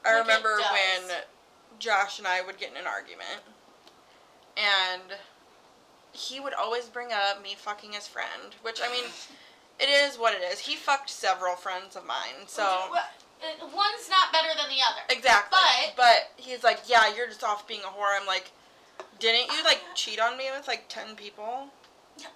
I 0.06 0.14
Like 0.14 0.22
remember 0.22 0.58
when 0.58 1.18
Josh 1.78 2.20
and 2.20 2.28
I 2.28 2.42
would 2.42 2.58
get 2.58 2.72
in 2.72 2.78
an 2.78 2.88
argument, 2.88 3.42
and 4.56 5.20
he 6.14 6.40
would 6.40 6.54
always 6.54 6.86
bring 6.86 7.12
up 7.12 7.44
me 7.44 7.56
fucking 7.58 7.92
his 7.92 8.08
friend, 8.08 8.56
which, 8.62 8.80
I 8.82 8.90
mean, 8.90 9.04
it 9.80 9.90
is 9.90 10.18
what 10.18 10.34
it 10.34 10.42
is. 10.42 10.60
He 10.60 10.76
fucked 10.76 11.10
several 11.10 11.56
friends 11.56 11.96
of 11.96 12.06
mine, 12.06 12.48
so. 12.48 12.64
Well, 12.92 13.04
uh, 13.42 13.66
One's 13.74 14.10
not 14.10 14.34
better 14.34 14.50
than 14.50 14.68
the 14.70 14.82
other. 14.84 15.02
Exactly. 15.10 15.58
But- 15.96 15.96
but 15.96 16.32
he's 16.44 16.64
like, 16.64 16.82
yeah, 16.88 17.14
you're 17.16 17.28
just 17.28 17.44
off 17.44 17.68
being 17.68 17.82
a 17.82 17.88
whore. 17.88 18.20
I'm 18.20 18.28
like, 18.28 18.52
didn't 19.20 19.52
you 19.56 19.64
like 19.64 19.80
cheat 19.96 20.20
on 20.20 20.38
me 20.38 20.46
with 20.56 20.68
like 20.68 20.86
ten 20.90 21.16
people? 21.16 21.68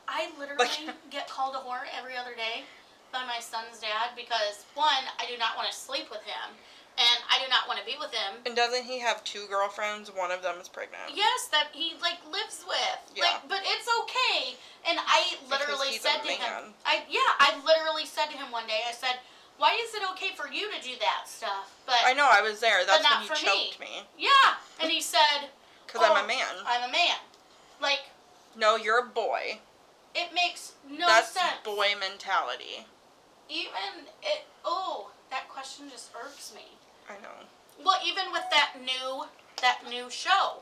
I 0.07 0.29
literally 0.39 0.65
Like- 0.65 0.95
get 1.11 1.29
called 1.29 1.55
a 1.55 1.59
whore 1.59 1.83
every 1.97 2.15
other 2.15 2.35
day 2.35 2.63
by 3.11 3.25
my 3.25 3.39
son's 3.39 3.79
dad 3.79 4.09
because 4.15 4.65
one, 4.75 5.03
I 5.19 5.25
do 5.29 5.37
not 5.37 5.55
want 5.57 5.69
to 5.69 5.75
sleep 5.75 6.09
with 6.09 6.23
him, 6.23 6.55
and 6.97 7.17
I 7.29 7.41
do 7.43 7.49
not 7.49 7.67
want 7.67 7.79
to 7.79 7.85
be 7.85 7.95
with 7.99 8.13
him. 8.13 8.41
And 8.45 8.55
doesn't 8.55 8.83
he 8.85 8.99
have 8.99 9.23
two 9.23 9.45
girlfriends? 9.49 10.09
One 10.13 10.31
of 10.31 10.41
them 10.41 10.55
is 10.61 10.67
pregnant. 10.69 11.13
Yes, 11.13 11.47
that 11.51 11.67
he 11.73 11.93
like 12.01 12.19
lives 12.31 12.63
with. 12.67 12.99
Yeah. 13.15 13.23
Like, 13.25 13.49
but 13.49 13.59
it's 13.63 13.87
okay. 14.05 14.55
And 14.89 14.99
I 15.01 15.37
literally 15.49 15.97
said 15.97 16.21
to 16.23 16.31
him. 16.31 16.73
I 16.85 17.03
yeah, 17.09 17.19
I 17.39 17.55
literally 17.65 18.05
said 18.05 18.27
to 18.27 18.37
him 18.37 18.51
one 18.51 18.67
day, 18.67 18.81
I 18.87 18.91
said, 18.93 19.17
"Why 19.57 19.73
is 19.81 19.95
it 19.95 20.03
okay 20.11 20.35
for 20.35 20.47
you 20.51 20.69
to 20.71 20.79
do 20.81 20.93
that 20.99 21.27
stuff?" 21.27 21.73
But 21.85 22.01
I 22.05 22.13
know. 22.13 22.29
I 22.31 22.41
was 22.41 22.59
there. 22.59 22.85
That's 22.85 23.03
not 23.03 23.27
when 23.27 23.37
he 23.37 23.45
me. 23.45 23.67
choked 23.69 23.79
me. 23.79 24.03
yeah, 24.17 24.55
and 24.81 24.91
he 24.91 25.01
said, 25.01 25.49
Because 25.87 26.01
Oh. 26.03 26.13
I'm 26.13 26.21
a 26.21 26.23
oh, 26.23 26.27
man. 26.27 26.53
"I'm 26.65 26.89
a 26.89 26.91
man." 26.91 27.17
Like 27.81 28.01
No, 28.55 28.75
you're 28.75 28.99
a 28.99 29.05
boy. 29.09 29.59
it 30.15 30.29
makes 30.33 30.73
no 30.89 31.07
That's 31.07 31.31
sense. 31.31 31.57
boy 31.63 31.93
mentality. 31.99 32.85
Even 33.49 34.05
it. 34.21 34.45
Oh, 34.65 35.11
that 35.29 35.49
question 35.49 35.89
just 35.89 36.11
irks 36.15 36.53
me. 36.55 36.77
I 37.09 37.13
know. 37.21 37.83
Well, 37.83 37.99
even 38.05 38.31
with 38.31 38.43
that 38.51 38.73
new 38.81 39.25
that 39.61 39.79
new 39.89 40.09
show, 40.09 40.59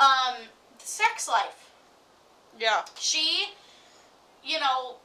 um, 0.00 0.36
Sex 0.78 1.28
Life. 1.28 1.70
Yeah. 2.58 2.82
she, 2.98 3.48
you 4.44 4.58
know, 4.60 4.96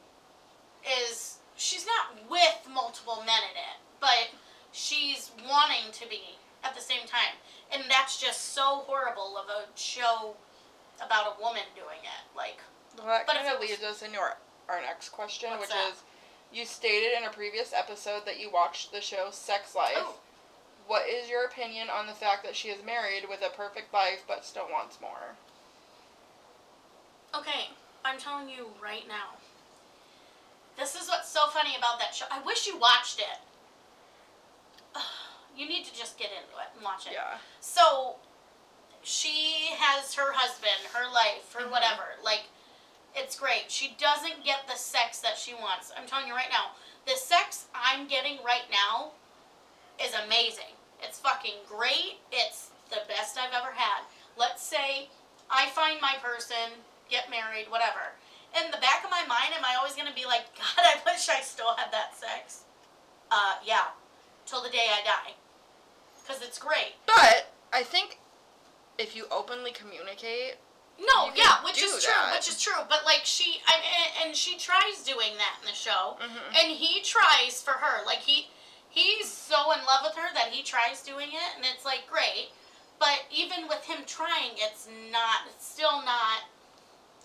is 1.04 1.38
she's 1.58 1.86
not 1.86 2.30
with 2.30 2.68
multiple 2.74 3.18
men 3.26 3.42
in 3.52 3.58
it, 3.58 3.78
but 4.00 4.30
she's 4.72 5.32
wanting 5.50 5.92
to 5.94 6.08
be 6.08 6.22
at 6.64 6.76
the 6.76 6.82
same 6.82 7.08
time, 7.08 7.36
and 7.74 7.84
that's 7.90 8.20
just 8.22 8.54
so 8.54 8.84
horrible 8.86 9.36
of 9.38 9.50
a 9.50 9.66
show 9.80 10.36
about 11.04 11.36
a 11.38 11.42
woman 11.42 11.64
doing 11.76 12.04
it. 12.04 12.38
Like, 12.38 12.60
Well, 12.98 13.08
that 13.08 13.26
But 13.26 13.36
kind 13.38 13.48
of 13.54 13.62
leads 13.62 13.82
us 13.82 14.02
into 14.04 14.20
our, 14.20 14.38
our 14.68 14.82
next 14.82 15.10
question, 15.10 15.50
which 15.60 15.70
that? 15.70 15.92
is 15.94 16.04
you 16.52 16.66
stated 16.66 17.12
in 17.18 17.24
a 17.26 17.30
previous 17.30 17.74
episode 17.74 18.26
that 18.26 18.40
you 18.40 18.50
watched 18.52 18.92
the 18.92 19.02
show 19.02 19.28
Sex 19.32 19.76
Life. 19.76 19.94
oh, 19.98 20.16
What 20.88 21.08
is 21.08 21.30
your 21.30 21.46
opinion 21.46 21.90
on 21.90 22.08
the 22.08 22.14
fact 22.14 22.44
that 22.44 22.56
she 22.56 22.70
is 22.70 22.84
married 22.84 23.26
with 23.30 23.42
a 23.42 23.56
perfect 23.56 23.94
life 23.94 24.24
but 24.28 24.46
still 24.46 24.68
wants 24.72 25.00
more? 25.02 25.36
okay, 27.36 27.70
I'm 28.04 28.18
telling 28.20 28.50
you 28.50 28.68
right 28.82 29.08
now, 29.08 29.38
This 30.78 30.96
is 30.96 31.08
what's 31.10 31.28
so 31.30 31.48
funny 31.48 31.76
about 31.78 32.00
that 32.00 32.16
show. 32.16 32.26
I 32.32 32.42
wish 32.42 32.66
you 32.66 32.78
watched 32.78 33.20
it. 33.20 35.02
You 35.56 35.68
need 35.68 35.84
to 35.86 35.94
just 35.94 36.18
get 36.18 36.30
into 36.32 36.56
it 36.58 36.70
and 36.74 36.84
watch 36.86 37.06
it. 37.06 37.12
Yeah. 37.14 37.38
So 37.60 38.16
she 39.04 39.72
has 39.78 40.14
her 40.16 40.32
husband, 40.32 40.80
her 40.94 41.12
life, 41.12 41.52
her 41.54 41.66
Mhm. 41.66 41.72
whatever. 41.72 42.16
Like 42.24 42.44
it's 43.20 43.38
great. 43.38 43.66
She 43.68 43.96
doesn't 44.00 44.44
get 44.44 44.68
the 44.68 44.76
sex 44.76 45.20
that 45.20 45.38
she 45.38 45.54
wants. 45.54 45.92
I'm 45.98 46.08
telling 46.08 46.28
you 46.28 46.34
right 46.34 46.50
now, 46.50 46.72
the 47.06 47.20
sex 47.20 47.68
I'm 47.76 48.08
getting 48.08 48.38
right 48.46 48.66
now 48.72 49.12
is 50.04 50.14
amazing. 50.26 50.74
It's 51.04 51.20
fucking 51.20 51.68
great. 51.68 52.24
It's 52.32 52.72
the 52.90 53.04
best 53.08 53.38
I've 53.38 53.54
ever 53.54 53.76
had. 53.76 54.04
Let's 54.38 54.64
say 54.64 55.10
I 55.52 55.68
find 55.70 56.00
my 56.02 56.16
person, 56.24 56.80
get 57.10 57.30
married, 57.30 57.68
whatever. 57.70 58.16
In 58.56 58.72
the 58.72 58.78
back 58.78 59.04
of 59.04 59.12
my 59.12 59.24
mind, 59.28 59.54
am 59.56 59.66
I 59.66 59.76
always 59.78 59.96
gonna 59.96 60.16
be 60.16 60.26
like, 60.26 60.48
God, 60.58 60.86
I 60.86 60.96
wish 61.06 61.30
I 61.30 61.42
still 61.42 61.76
had 61.76 61.92
that 61.92 62.16
sex? 62.16 62.64
Uh, 63.32 63.56
yeah. 63.66 63.94
Till 64.46 64.64
the 64.64 64.70
day 64.70 64.88
I 64.90 65.04
die. 65.04 65.34
Because 66.22 66.42
it's 66.42 66.58
great. 66.58 66.96
But 67.06 67.52
I 67.72 67.84
think 67.84 68.18
if 68.98 69.16
you 69.16 69.26
openly 69.32 69.72
communicate, 69.72 70.56
No, 71.00 71.32
yeah, 71.36 71.64
which 71.64 71.82
is 71.82 72.04
true, 72.04 72.14
which 72.34 72.50
is 72.50 72.60
true. 72.62 72.84
But 72.90 73.06
like 73.06 73.22
she, 73.24 73.62
and, 73.72 74.28
and, 74.28 74.36
she 74.36 74.58
tries 74.58 75.02
doing 75.04 75.38
that 75.38 75.56
in 75.62 75.68
the 75.68 75.74
show, 75.76 76.18
Mhm. 76.20 76.60
and 76.60 76.72
he 76.72 77.02
tries 77.02 77.62
for 77.62 77.72
her. 77.72 78.06
Like 78.06 78.20
he, 78.20 78.50
he's 78.90 79.32
so 79.32 79.72
in 79.72 79.80
love 79.86 80.02
with 80.04 80.16
her 80.16 80.34
that 80.34 80.50
he 80.52 80.62
tries 80.62 81.02
doing 81.02 81.30
it, 81.32 81.56
and 81.56 81.66
it's 81.66 81.86
like 81.86 82.04
great. 82.10 82.52
But 83.00 83.24
even 83.32 83.68
with 83.70 83.86
him 83.86 84.04
trying, 84.06 84.52
it's 84.58 84.88
not. 85.12 85.48
It's 85.48 85.66
still 85.66 86.02
not 86.04 86.44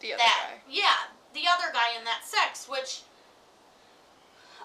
the 0.01 0.15
other 0.15 0.23
that. 0.23 0.51
guy. 0.55 0.61
Yeah, 0.71 1.11
the 1.33 1.49
other 1.51 1.73
guy 1.73 1.99
in 1.99 2.05
that 2.05 2.25
sex, 2.25 2.69
which. 2.69 3.03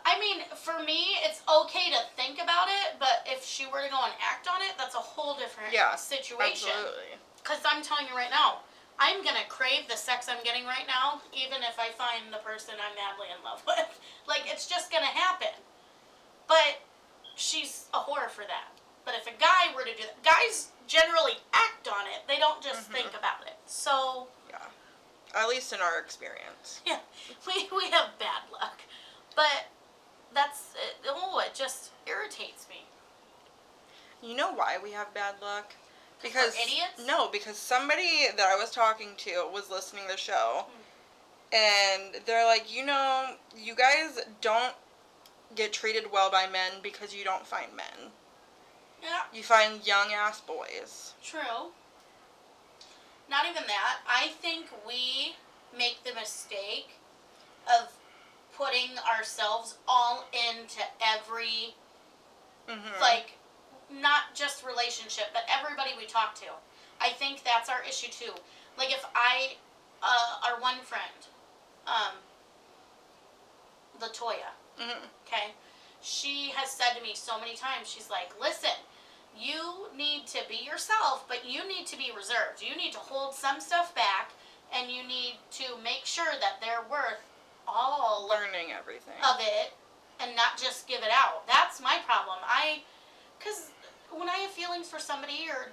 I 0.05 0.17
mean, 0.19 0.41
for 0.55 0.79
me, 0.83 1.17
it's 1.25 1.41
okay 1.45 1.91
to 1.91 1.99
think 2.15 2.41
about 2.41 2.67
it, 2.69 2.95
but 2.99 3.27
if 3.27 3.43
she 3.43 3.65
were 3.67 3.83
to 3.83 3.89
go 3.89 4.01
and 4.03 4.13
act 4.23 4.47
on 4.47 4.61
it, 4.61 4.71
that's 4.77 4.95
a 4.95 4.99
whole 4.99 5.35
different 5.37 5.73
Yeah, 5.73 5.93
situation. 5.95 6.69
Absolutely. 6.71 7.19
Because 7.43 7.59
I'm 7.65 7.83
telling 7.83 8.07
you 8.07 8.15
right 8.15 8.31
now, 8.31 8.59
I'm 8.99 9.23
gonna 9.23 9.47
crave 9.47 9.87
the 9.87 9.95
sex 9.95 10.27
I'm 10.29 10.43
getting 10.43 10.65
right 10.65 10.85
now, 10.87 11.21
even 11.33 11.63
if 11.63 11.79
I 11.79 11.89
find 11.91 12.33
the 12.33 12.37
person 12.43 12.75
I'm 12.75 12.95
madly 12.95 13.27
in 13.35 13.43
love 13.43 13.63
with. 13.65 13.99
Like, 14.27 14.43
it's 14.45 14.67
just 14.67 14.91
gonna 14.91 15.07
happen. 15.07 15.55
But 16.47 16.81
she's 17.35 17.85
a 17.95 17.97
whore 17.97 18.29
for 18.29 18.43
that. 18.45 18.67
But 19.03 19.15
if 19.15 19.25
a 19.25 19.31
guy 19.39 19.73
were 19.75 19.83
to 19.83 19.95
do 19.95 20.03
that, 20.03 20.21
guys 20.23 20.67
generally 20.85 21.33
act 21.51 21.87
on 21.87 22.05
it, 22.05 22.27
they 22.27 22.37
don't 22.37 22.61
just 22.61 22.89
Mhm. 22.89 22.93
think 22.93 23.07
about 23.17 23.41
it. 23.47 23.57
So, 23.65 24.27
Yeah. 24.49 24.59
At 25.33 25.47
least 25.47 25.73
in 25.73 25.79
our 25.81 25.97
experience. 25.99 26.81
yeah, 26.85 26.99
we, 27.47 27.69
we 27.75 27.89
have 27.89 28.19
bad 28.19 28.43
luck. 28.51 28.81
But 29.35 29.67
that's, 30.33 30.73
it, 30.75 30.97
oh, 31.07 31.39
it 31.39 31.55
just 31.55 31.89
irritates 32.05 32.67
me. 32.69 32.85
You 34.21 34.35
know 34.35 34.51
why 34.51 34.77
we 34.77 34.91
have 34.91 35.11
bad 35.13 35.41
luck? 35.41 35.73
Because 36.21 36.55
idiots? 36.55 37.07
no, 37.07 37.29
because 37.29 37.57
somebody 37.57 38.27
that 38.35 38.45
I 38.45 38.55
was 38.55 38.71
talking 38.71 39.09
to 39.17 39.47
was 39.53 39.69
listening 39.69 40.03
to 40.07 40.11
the 40.13 40.17
show, 40.17 40.65
and 41.53 42.15
they're 42.25 42.45
like, 42.45 42.73
you 42.73 42.85
know, 42.85 43.35
you 43.57 43.73
guys 43.75 44.19
don't 44.41 44.73
get 45.55 45.73
treated 45.73 46.11
well 46.11 46.29
by 46.29 46.45
men 46.47 46.73
because 46.83 47.15
you 47.15 47.23
don't 47.23 47.47
find 47.47 47.75
men. 47.75 48.11
Yeah. 49.01 49.21
You 49.33 49.43
find 49.43 49.85
young 49.87 50.11
ass 50.13 50.41
boys. 50.41 51.13
True. 51.23 51.71
Not 53.29 53.45
even 53.49 53.63
that. 53.67 53.99
I 54.07 54.27
think 54.41 54.65
we 54.85 55.35
make 55.77 56.03
the 56.03 56.13
mistake 56.13 56.89
of 57.67 57.93
putting 58.57 58.97
ourselves 59.17 59.77
all 59.87 60.27
into 60.33 60.81
every 61.01 61.75
Mm-hmm. 62.69 63.01
like 63.01 63.31
not 63.91 64.33
just 64.35 64.65
relationship, 64.65 65.25
but 65.33 65.43
everybody 65.49 65.91
we 65.97 66.05
talk 66.05 66.35
to. 66.35 66.47
I 67.01 67.09
think 67.09 67.43
that's 67.43 67.69
our 67.69 67.81
issue 67.87 68.11
too. 68.11 68.33
Like 68.77 68.91
if 68.91 69.05
I 69.15 69.55
uh, 70.01 70.47
our 70.53 70.61
one 70.61 70.79
friend, 70.83 71.27
um 71.87 72.15
Latoya, 73.99 74.55
hmm 74.77 75.05
Okay? 75.27 75.51
She 76.01 76.51
has 76.55 76.71
said 76.71 76.95
to 76.95 77.03
me 77.03 77.11
so 77.13 77.37
many 77.39 77.55
times, 77.55 77.89
she's 77.89 78.09
like, 78.09 78.31
listen, 78.39 78.77
you 79.37 79.87
need 79.95 80.27
to 80.27 80.39
be 80.47 80.63
yourself, 80.63 81.25
but 81.27 81.43
you 81.45 81.67
need 81.67 81.85
to 81.87 81.97
be 81.97 82.11
reserved. 82.15 82.63
You 82.63 82.75
need 82.75 82.93
to 82.93 82.99
hold 82.99 83.35
some 83.35 83.59
stuff 83.59 83.93
back, 83.93 84.31
and 84.73 84.89
you 84.89 85.03
need 85.03 85.35
to 85.59 85.65
make 85.83 86.05
sure 86.05 86.31
that 86.39 86.61
they're 86.61 86.87
worth 86.89 87.19
all 87.67 88.27
learning 88.29 88.71
everything. 88.71 89.19
of 89.23 89.39
it 89.39 89.73
and 90.19 90.35
not 90.35 90.57
just 90.57 90.87
give 90.87 91.01
it 91.01 91.11
out. 91.13 91.47
That's 91.47 91.79
my 91.81 91.99
problem. 92.05 92.37
I, 92.43 92.81
because 93.37 93.71
when 94.11 94.29
I 94.29 94.37
have 94.45 94.51
feelings 94.51 94.89
for 94.89 94.99
somebody 94.99 95.47
or 95.49 95.71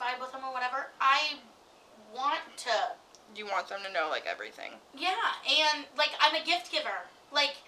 vibe 0.00 0.20
with 0.20 0.32
them 0.32 0.42
or 0.44 0.52
whatever, 0.52 0.88
I 1.00 1.38
want 2.14 2.40
to 2.68 2.74
you 3.36 3.46
want 3.46 3.68
them 3.68 3.80
to 3.86 3.92
know 3.92 4.10
like 4.10 4.26
everything. 4.26 4.74
yeah, 4.96 5.38
and 5.46 5.86
like 5.96 6.10
I'm 6.20 6.34
a 6.34 6.44
gift 6.44 6.72
giver. 6.72 7.06
Like 7.32 7.62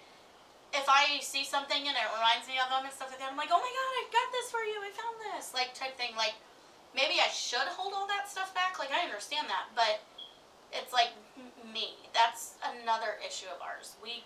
if 0.73 0.89
I 0.89 1.21
see 1.21 1.45
something 1.45 1.77
and 1.77 1.95
it 1.95 2.09
reminds 2.17 2.49
me 2.49 2.57
of 2.57 2.67
them 2.73 2.83
and 2.83 2.93
stuff 2.93 3.13
like 3.13 3.21
that, 3.21 3.29
I'm 3.29 3.37
like, 3.37 3.53
oh 3.53 3.61
my 3.61 3.71
god, 3.71 3.91
I 3.95 4.03
got 4.09 4.27
this 4.33 4.49
for 4.49 4.65
you. 4.65 4.81
I 4.81 4.89
found 4.91 5.15
this, 5.31 5.53
like 5.53 5.71
type 5.77 5.95
thing. 5.95 6.17
Like 6.17 6.35
maybe 6.95 7.21
I 7.21 7.29
should 7.29 7.69
hold 7.77 7.93
all 7.93 8.07
that 8.09 8.27
stuff 8.27 8.53
back. 8.53 8.81
Like 8.81 8.91
I 8.91 9.05
understand 9.05 9.47
that, 9.47 9.69
but 9.77 10.01
it's 10.73 10.91
like 10.91 11.13
me. 11.61 11.95
That's 12.11 12.57
another 12.81 13.21
issue 13.21 13.47
of 13.53 13.61
ours. 13.61 13.95
We 14.01 14.25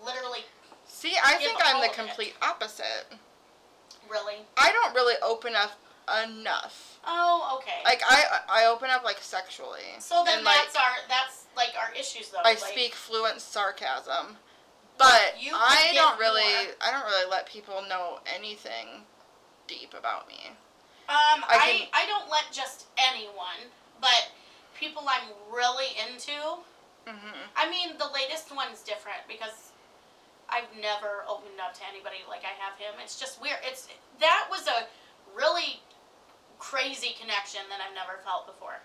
literally, 0.00 0.48
See, 0.88 1.14
I 1.22 1.36
think 1.36 1.60
I'm 1.62 1.80
the 1.80 1.92
complete 1.94 2.34
opposite. 2.42 3.06
Really. 4.10 4.36
I 4.56 4.72
don't 4.72 4.94
really 4.94 5.14
open 5.22 5.54
up 5.54 5.78
enough. 6.24 6.98
Oh, 7.04 7.58
okay. 7.58 7.80
Like 7.84 8.02
I, 8.06 8.24
I 8.48 8.66
open 8.66 8.90
up 8.90 9.04
like 9.04 9.18
sexually. 9.20 9.98
so 9.98 10.22
then 10.24 10.38
and, 10.38 10.44
like, 10.44 10.56
that's 10.56 10.76
our 10.76 10.96
that's 11.08 11.46
like 11.56 11.70
our 11.78 11.94
issues 11.94 12.30
though. 12.30 12.38
I 12.44 12.50
like, 12.50 12.58
speak 12.58 12.94
fluent 12.94 13.40
sarcasm, 13.40 14.36
but 14.98 15.34
you 15.40 15.52
I 15.54 15.92
don't 15.94 16.18
really, 16.18 16.42
more. 16.42 16.74
I 16.80 16.90
don't 16.90 17.04
really 17.04 17.30
let 17.30 17.46
people 17.46 17.82
know 17.88 18.20
anything 18.26 19.04
deep 19.66 19.94
about 19.98 20.28
me. 20.28 20.50
Um, 21.08 21.44
I 21.48 21.88
I, 21.94 22.04
I 22.04 22.06
don't 22.06 22.30
let 22.30 22.44
just 22.52 22.86
anyone, 22.96 23.70
but 24.00 24.30
people 24.78 25.02
I'm 25.06 25.28
really 25.52 25.88
into. 26.08 26.32
hmm 27.06 27.36
I 27.56 27.68
mean, 27.68 27.98
the 27.98 28.08
latest 28.14 28.54
one's 28.54 28.82
different 28.82 29.26
because 29.28 29.71
I've 30.48 30.68
never 30.80 31.24
opened 31.28 31.58
up 31.60 31.74
to 31.74 31.80
anybody 31.88 32.16
like 32.28 32.42
I 32.44 32.52
have 32.62 32.78
him. 32.78 32.94
It's 33.02 33.18
just 33.18 33.40
weird. 33.40 33.58
It's 33.64 33.88
that 34.20 34.48
was 34.50 34.66
a 34.68 34.86
really 35.36 35.80
crazy 36.58 37.14
connection 37.20 37.60
that 37.70 37.80
I've 37.80 37.94
never 37.94 38.18
felt 38.24 38.46
before. 38.46 38.76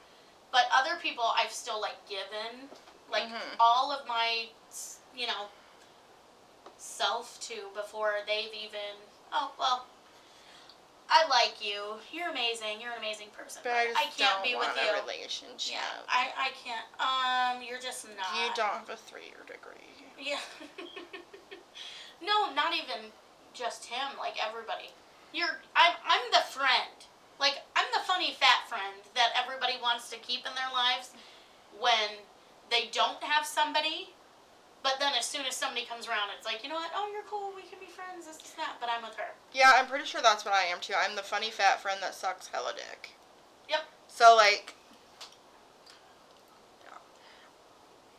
But 0.52 0.63
other 0.74 0.96
people 1.02 1.26
I've 1.38 1.52
still 1.52 1.80
like 1.82 1.98
given 2.10 2.70
like 3.12 3.24
Mhm. 3.30 3.56
all 3.60 3.91
of 3.91 4.08
my 4.08 4.48
you 5.15 5.28
know 5.28 5.48
self 6.78 7.39
to 7.41 7.56
before 7.76 8.15
they've 8.28 8.54
even 8.54 8.96
oh 9.34 9.52
well 9.60 9.86
I 11.10 11.26
like 11.30 11.63
you. 11.65 11.96
You're 12.12 12.30
amazing. 12.32 12.82
You're 12.82 12.91
an 12.91 12.98
amazing 12.98 13.30
person. 13.32 13.62
But 13.63 13.72
I 13.72 13.93
just 14.12 14.17
can't 14.17 14.34
don't 14.36 14.43
be 14.43 14.56
want 14.56 14.76
with 14.76 14.84
you. 14.84 14.91
relationship. 15.02 15.76
Yeah, 15.80 16.04
I, 16.10 16.28
I 16.36 16.50
can't. 16.60 16.84
Um, 17.00 17.63
you're 17.63 17.80
just 17.80 18.06
not. 18.10 18.28
You 18.36 18.52
don't 18.56 18.67
have 18.84 18.89
a 18.89 18.98
three-year 18.98 19.39
degree. 19.48 19.88
Yeah. 20.20 20.36
no, 22.21 22.53
not 22.53 22.73
even 22.73 23.12
just 23.53 23.86
him. 23.86 24.17
Like 24.17 24.36
everybody. 24.38 24.93
You're. 25.34 25.62
I'm. 25.75 25.93
I'm 26.06 26.25
the 26.32 26.45
friend. 26.49 27.06
Like 27.39 27.62
I'm 27.75 27.86
the 27.93 28.01
funny 28.06 28.34
fat 28.34 28.67
friend 28.67 29.01
that 29.15 29.34
everybody 29.38 29.73
wants 29.82 30.10
to 30.10 30.17
keep 30.17 30.45
in 30.45 30.53
their 30.56 30.71
lives 30.73 31.12
when 31.80 32.21
they 32.69 32.89
don't 32.91 33.21
have 33.23 33.45
somebody. 33.45 34.13
But 34.84 34.97
then 34.99 35.13
as 35.17 35.25
soon 35.25 35.45
as 35.45 35.56
somebody 35.56 35.86
comes 35.86 36.08
around, 36.08 36.30
it's 36.38 36.45
like, 36.45 36.63
you 36.63 36.69
know 36.69 36.75
what? 36.75 36.91
Oh, 36.95 37.10
you're 37.12 37.25
cool. 37.27 37.51
We 37.56 37.63
can 37.63 37.80
be 37.80 37.91
friends. 37.91 38.25
This 38.25 38.38
is 38.38 38.53
that. 38.56 38.77
But 38.80 38.89
I'm 38.89 39.03
with 39.03 39.17
her. 39.17 39.34
Yeah, 39.51 39.73
I'm 39.75 39.88
pretty 39.88 40.06
sure 40.06 40.21
that's 40.21 40.45
what 40.45 40.53
I 40.53 40.63
am 40.63 40.80
too. 40.80 40.93
I'm 40.97 41.15
the 41.15 41.23
funny 41.23 41.49
fat 41.49 41.82
friend 41.82 41.99
that 42.01 42.15
sucks 42.15 42.47
hella 42.47 42.73
dick. 42.75 43.12
Yep. 43.69 43.82
So 44.08 44.36
like, 44.36 44.75
yeah. 46.84 46.97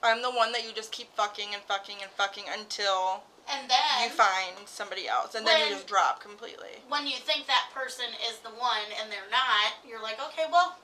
I'm 0.03 0.21
the 0.21 0.31
one 0.31 0.53
that 0.53 0.67
you 0.67 0.73
just 0.75 0.93
keep 0.93 1.15
fucking 1.15 1.55
and 1.55 1.63
fucking 1.63 1.97
and 2.03 2.11
fucking 2.11 2.45
until 2.53 3.23
And 3.51 3.71
then 3.71 3.79
you 4.05 4.11
find 4.11 4.67
somebody 4.67 5.09
else, 5.09 5.35
and 5.35 5.47
then 5.47 5.69
you 5.69 5.75
just 5.75 5.87
drop 5.87 6.21
completely. 6.21 6.83
when 6.89 7.07
you 7.07 7.17
think 7.17 7.47
that 7.47 7.71
person 7.73 8.07
is 8.29 8.39
the 8.41 8.51
one 8.51 8.93
and 9.01 9.11
they're 9.11 9.31
not, 9.31 9.73
you're 9.89 10.03
like, 10.03 10.19
okay, 10.29 10.45
well, 10.51 10.77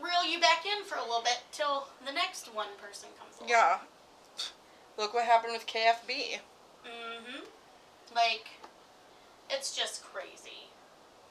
reel 0.00 0.24
you 0.24 0.40
back 0.40 0.64
in 0.64 0.84
for 0.84 0.96
a 0.96 1.02
little 1.02 1.22
bit 1.22 1.42
till 1.50 1.88
the 2.06 2.12
next 2.12 2.54
one 2.54 2.68
person 2.80 3.08
comes 3.18 3.38
along. 3.38 3.50
Yeah. 3.50 3.78
Look 4.96 5.12
what 5.14 5.24
happened 5.24 5.52
with 5.52 5.66
KFB. 5.66 6.38
Mm-hmm. 6.86 7.44
Like, 8.14 8.46
it's 9.50 9.74
just 9.76 10.04
crazy. 10.04 10.70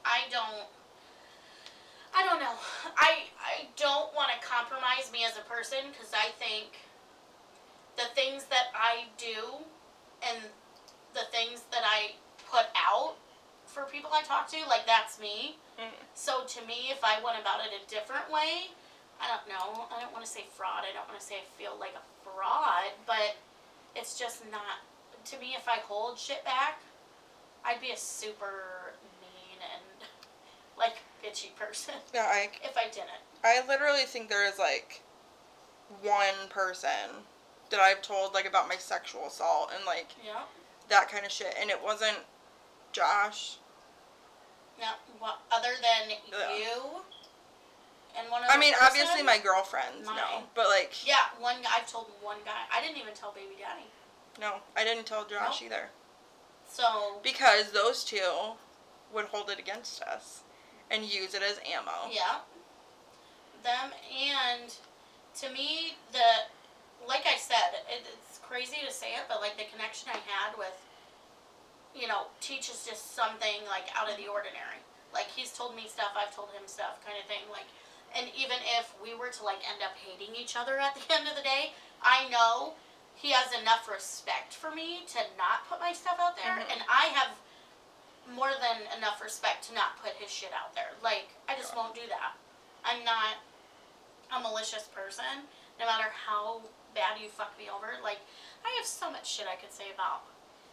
I 0.04 0.22
don't. 0.30 0.68
I 2.16 2.24
don't 2.26 2.40
know. 2.40 2.54
I 2.98 3.32
I 3.40 3.66
don't 3.78 4.14
want 4.14 4.30
to 4.34 4.46
compromise 4.46 5.12
me 5.12 5.26
as 5.26 5.38
a 5.38 5.42
person 5.50 5.80
because 5.92 6.12
I 6.14 6.30
think 6.38 6.78
the 7.96 8.14
things 8.14 8.46
that 8.46 8.68
I 8.76 9.06
do 9.18 9.64
and 10.22 10.40
the 11.14 11.26
things 11.32 11.64
that 11.72 11.84
I 11.86 12.14
put 12.50 12.68
out 12.76 13.16
for 13.66 13.84
people 13.84 14.12
I 14.14 14.22
talk 14.22 14.48
to, 14.52 14.58
like 14.70 14.86
that's 14.86 15.20
me. 15.20 15.58
Mm. 15.80 15.90
So 16.14 16.44
to 16.46 16.60
me, 16.68 16.92
if 16.92 17.04
I 17.04 17.22
went 17.24 17.40
about 17.42 17.62
it 17.66 17.74
a 17.74 17.82
different 17.90 18.30
way, 18.32 18.70
I 19.22 19.28
don't 19.28 19.48
know. 19.50 19.86
I 19.90 20.02
don't 20.02 20.14
want 20.14 20.26
to 20.26 20.30
say 20.30 20.46
fraud. 20.54 20.84
I 20.84 20.94
don't 20.94 21.08
want 21.08 21.20
to 21.20 21.26
say 21.26 21.36
I 21.42 21.46
feel 21.58 21.74
like 21.80 21.94
a 21.96 22.06
fraud, 22.24 22.94
but 23.08 23.38
it's 23.96 24.18
just 24.18 24.44
not. 24.52 24.84
To 25.32 25.40
me, 25.40 25.56
if 25.56 25.70
I 25.70 25.80
hold 25.88 26.20
shit 26.20 26.44
back, 26.44 26.82
I'd 27.66 27.80
be 27.80 27.92
a 27.92 27.98
super 27.98 28.94
mean 29.22 29.60
and 29.62 30.08
like 30.78 30.98
bitchy 31.24 31.56
person 31.56 31.96
Yeah, 32.14 32.28
I 32.28 32.50
if 32.64 32.78
I 32.78 32.86
didn't. 32.92 33.24
I 33.44 33.66
literally 33.68 34.04
think 34.04 34.30
there 34.30 34.48
is 34.48 34.60
like 34.60 35.02
one 36.02 36.50
person 36.50 37.24
that 37.70 37.80
I've 37.80 38.02
told 38.02 38.34
like 38.34 38.48
about 38.48 38.68
my 38.68 38.76
sexual 38.76 39.28
assault 39.28 39.72
and 39.76 39.86
like 39.86 40.12
Yeah. 40.24 40.44
That 40.90 41.10
kind 41.10 41.26
of 41.26 41.32
shit, 41.32 41.56
and 41.60 41.70
it 41.70 41.82
wasn't 41.84 42.18
Josh. 42.92 43.58
No. 44.80 44.88
What 45.20 45.40
other 45.52 45.74
than 45.82 46.18
Yeah. 46.32 46.58
you 46.58 46.82
and 48.18 48.30
one 48.30 48.44
of 48.44 48.50
I 48.52 48.58
mean, 48.58 48.74
person? 48.74 48.88
obviously 48.88 49.24
my 49.24 49.38
girlfriends, 49.38 50.08
no, 50.08 50.44
but 50.56 50.68
like 50.70 51.06
Yeah, 51.06 51.26
one 51.40 51.62
guy. 51.62 51.70
I've 51.78 51.88
told 51.92 52.08
one 52.22 52.38
guy. 52.46 52.64
I 52.72 52.82
didn't 52.82 52.98
even 52.98 53.14
tell 53.14 53.32
baby 53.32 53.56
daddy. 53.60 53.86
no, 54.40 54.58
I 54.76 54.84
didn't 54.84 55.06
tell 55.06 55.26
Josh 55.26 55.62
Nope. 55.62 55.72
either 55.72 55.90
So 56.68 57.20
because 57.24 57.72
those 57.72 58.04
two 58.04 58.56
would 59.14 59.26
hold 59.26 59.50
it 59.50 59.60
against 59.60 60.02
us 60.04 60.42
and 60.92 61.04
use 61.04 61.34
it 61.34 61.42
as 61.44 61.60
ammo. 61.72 62.10
yeah, 62.12 62.40
them 63.64 63.92
and 64.12 64.74
to 65.40 65.50
me 65.52 65.96
the 66.12 66.20
like 67.08 67.26
I 67.28 67.38
said, 67.38 67.82
it, 67.90 68.06
it's 68.14 68.33
crazy 68.54 68.86
to 68.86 68.94
say 68.94 69.18
it, 69.18 69.26
but 69.26 69.42
like 69.42 69.58
the 69.58 69.66
connection 69.74 70.14
I 70.14 70.22
had 70.30 70.54
with 70.62 70.78
you 71.98 72.06
know 72.06 72.30
Teach 72.38 72.70
is 72.70 72.86
just 72.86 73.18
something 73.18 73.66
like 73.66 73.90
out 73.98 74.06
of 74.06 74.14
the 74.22 74.30
ordinary. 74.30 74.78
Like 75.10 75.26
he's 75.34 75.50
told 75.50 75.74
me 75.74 75.90
stuff, 75.90 76.14
I've 76.14 76.30
told 76.38 76.54
him 76.54 76.70
stuff, 76.70 77.02
kind 77.02 77.18
of 77.18 77.26
thing. 77.26 77.50
Like, 77.50 77.66
and 78.14 78.30
even 78.38 78.62
if 78.78 78.94
we 79.02 79.18
were 79.18 79.34
to 79.34 79.42
like 79.42 79.66
end 79.66 79.82
up 79.82 79.98
hating 79.98 80.38
each 80.38 80.54
other 80.54 80.78
at 80.78 80.94
the 81.02 81.06
end 81.10 81.26
of 81.26 81.34
the 81.34 81.42
day, 81.42 81.74
I 82.06 82.30
know 82.30 82.78
he 83.18 83.34
has 83.34 83.50
enough 83.58 83.90
respect 83.90 84.54
for 84.54 84.70
me 84.70 85.02
to 85.18 85.20
not 85.34 85.66
put 85.66 85.82
my 85.82 85.94
stuff 85.94 86.22
out 86.22 86.38
there, 86.38 86.54
Mhm. 86.54 86.70
and 86.78 86.82
I 86.86 87.10
have 87.18 87.34
more 88.38 88.54
than 88.54 88.86
enough 88.98 89.18
respect 89.22 89.66
to 89.70 89.74
not 89.74 89.98
put 90.02 90.14
his 90.22 90.30
shit 90.30 90.54
out 90.54 90.74
there. 90.78 90.94
Like, 91.02 91.30
I 91.50 91.56
just 91.58 91.74
Yeah. 91.74 91.82
won't 91.82 91.94
do 91.94 92.06
that. 92.08 92.34
I'm 92.86 93.04
not 93.04 93.38
a 94.32 94.40
malicious 94.40 94.88
person, 94.88 95.50
no 95.80 95.86
matter 95.86 96.10
how 96.10 96.62
bad 96.94 97.20
you 97.22 97.30
fuck 97.30 97.58
me 97.58 97.66
over. 97.70 97.98
Like, 98.04 98.20
I 98.66 98.70
have 98.78 98.86
so 98.88 99.12
much 99.12 99.28
shit 99.30 99.46
I 99.50 99.56
could 99.56 99.74
say 99.74 99.92
about 99.94 100.24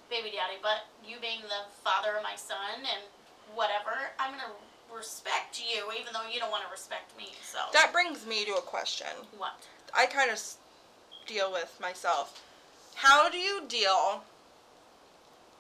baby 0.09 0.33
daddy, 0.35 0.59
but 0.63 0.87
you 1.07 1.17
being 1.21 1.41
the 1.43 1.69
father 1.83 2.17
of 2.17 2.23
my 2.23 2.35
son 2.37 2.83
and 2.83 3.03
whatever, 3.55 4.15
I'm 4.19 4.33
gonna 4.33 4.53
respect 4.95 5.61
you 5.61 5.91
even 5.99 6.13
though 6.13 6.29
you 6.29 6.41
don't 6.41 6.51
want 6.51 6.65
to 6.65 6.71
respect 6.71 7.17
me. 7.17 7.33
So 7.43 7.59
That 7.73 7.93
brings 7.93 8.27
me 8.27 8.45
to 8.45 8.53
a 8.55 8.61
question. 8.61 9.07
what? 9.39 9.53
I 9.95 10.07
kind 10.07 10.31
of 10.31 10.41
deal 11.27 11.53
with 11.53 11.77
myself. 11.81 12.43
How 12.97 13.31
do 13.31 13.39
you 13.39 13.63
deal 13.69 14.25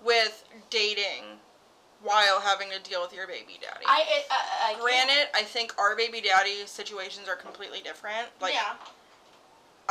with 0.04 0.44
dating 0.68 1.38
while 2.02 2.40
having 2.40 2.70
to 2.70 2.80
deal 2.88 3.02
with 3.02 3.12
your 3.12 3.26
baby 3.26 3.58
daddy? 3.60 3.84
I 3.86 4.04
it, 4.08 4.26
uh, 4.30 4.34
I 4.76 4.80
Granted, 4.80 5.28
I 5.34 5.42
think 5.42 5.74
our 5.78 5.94
baby 5.96 6.20
daddy 6.20 6.66
situations 6.66 7.28
are 7.28 7.36
completely 7.36 7.80
different. 7.80 8.28
Like 8.40 8.54
yeah, 8.54 8.74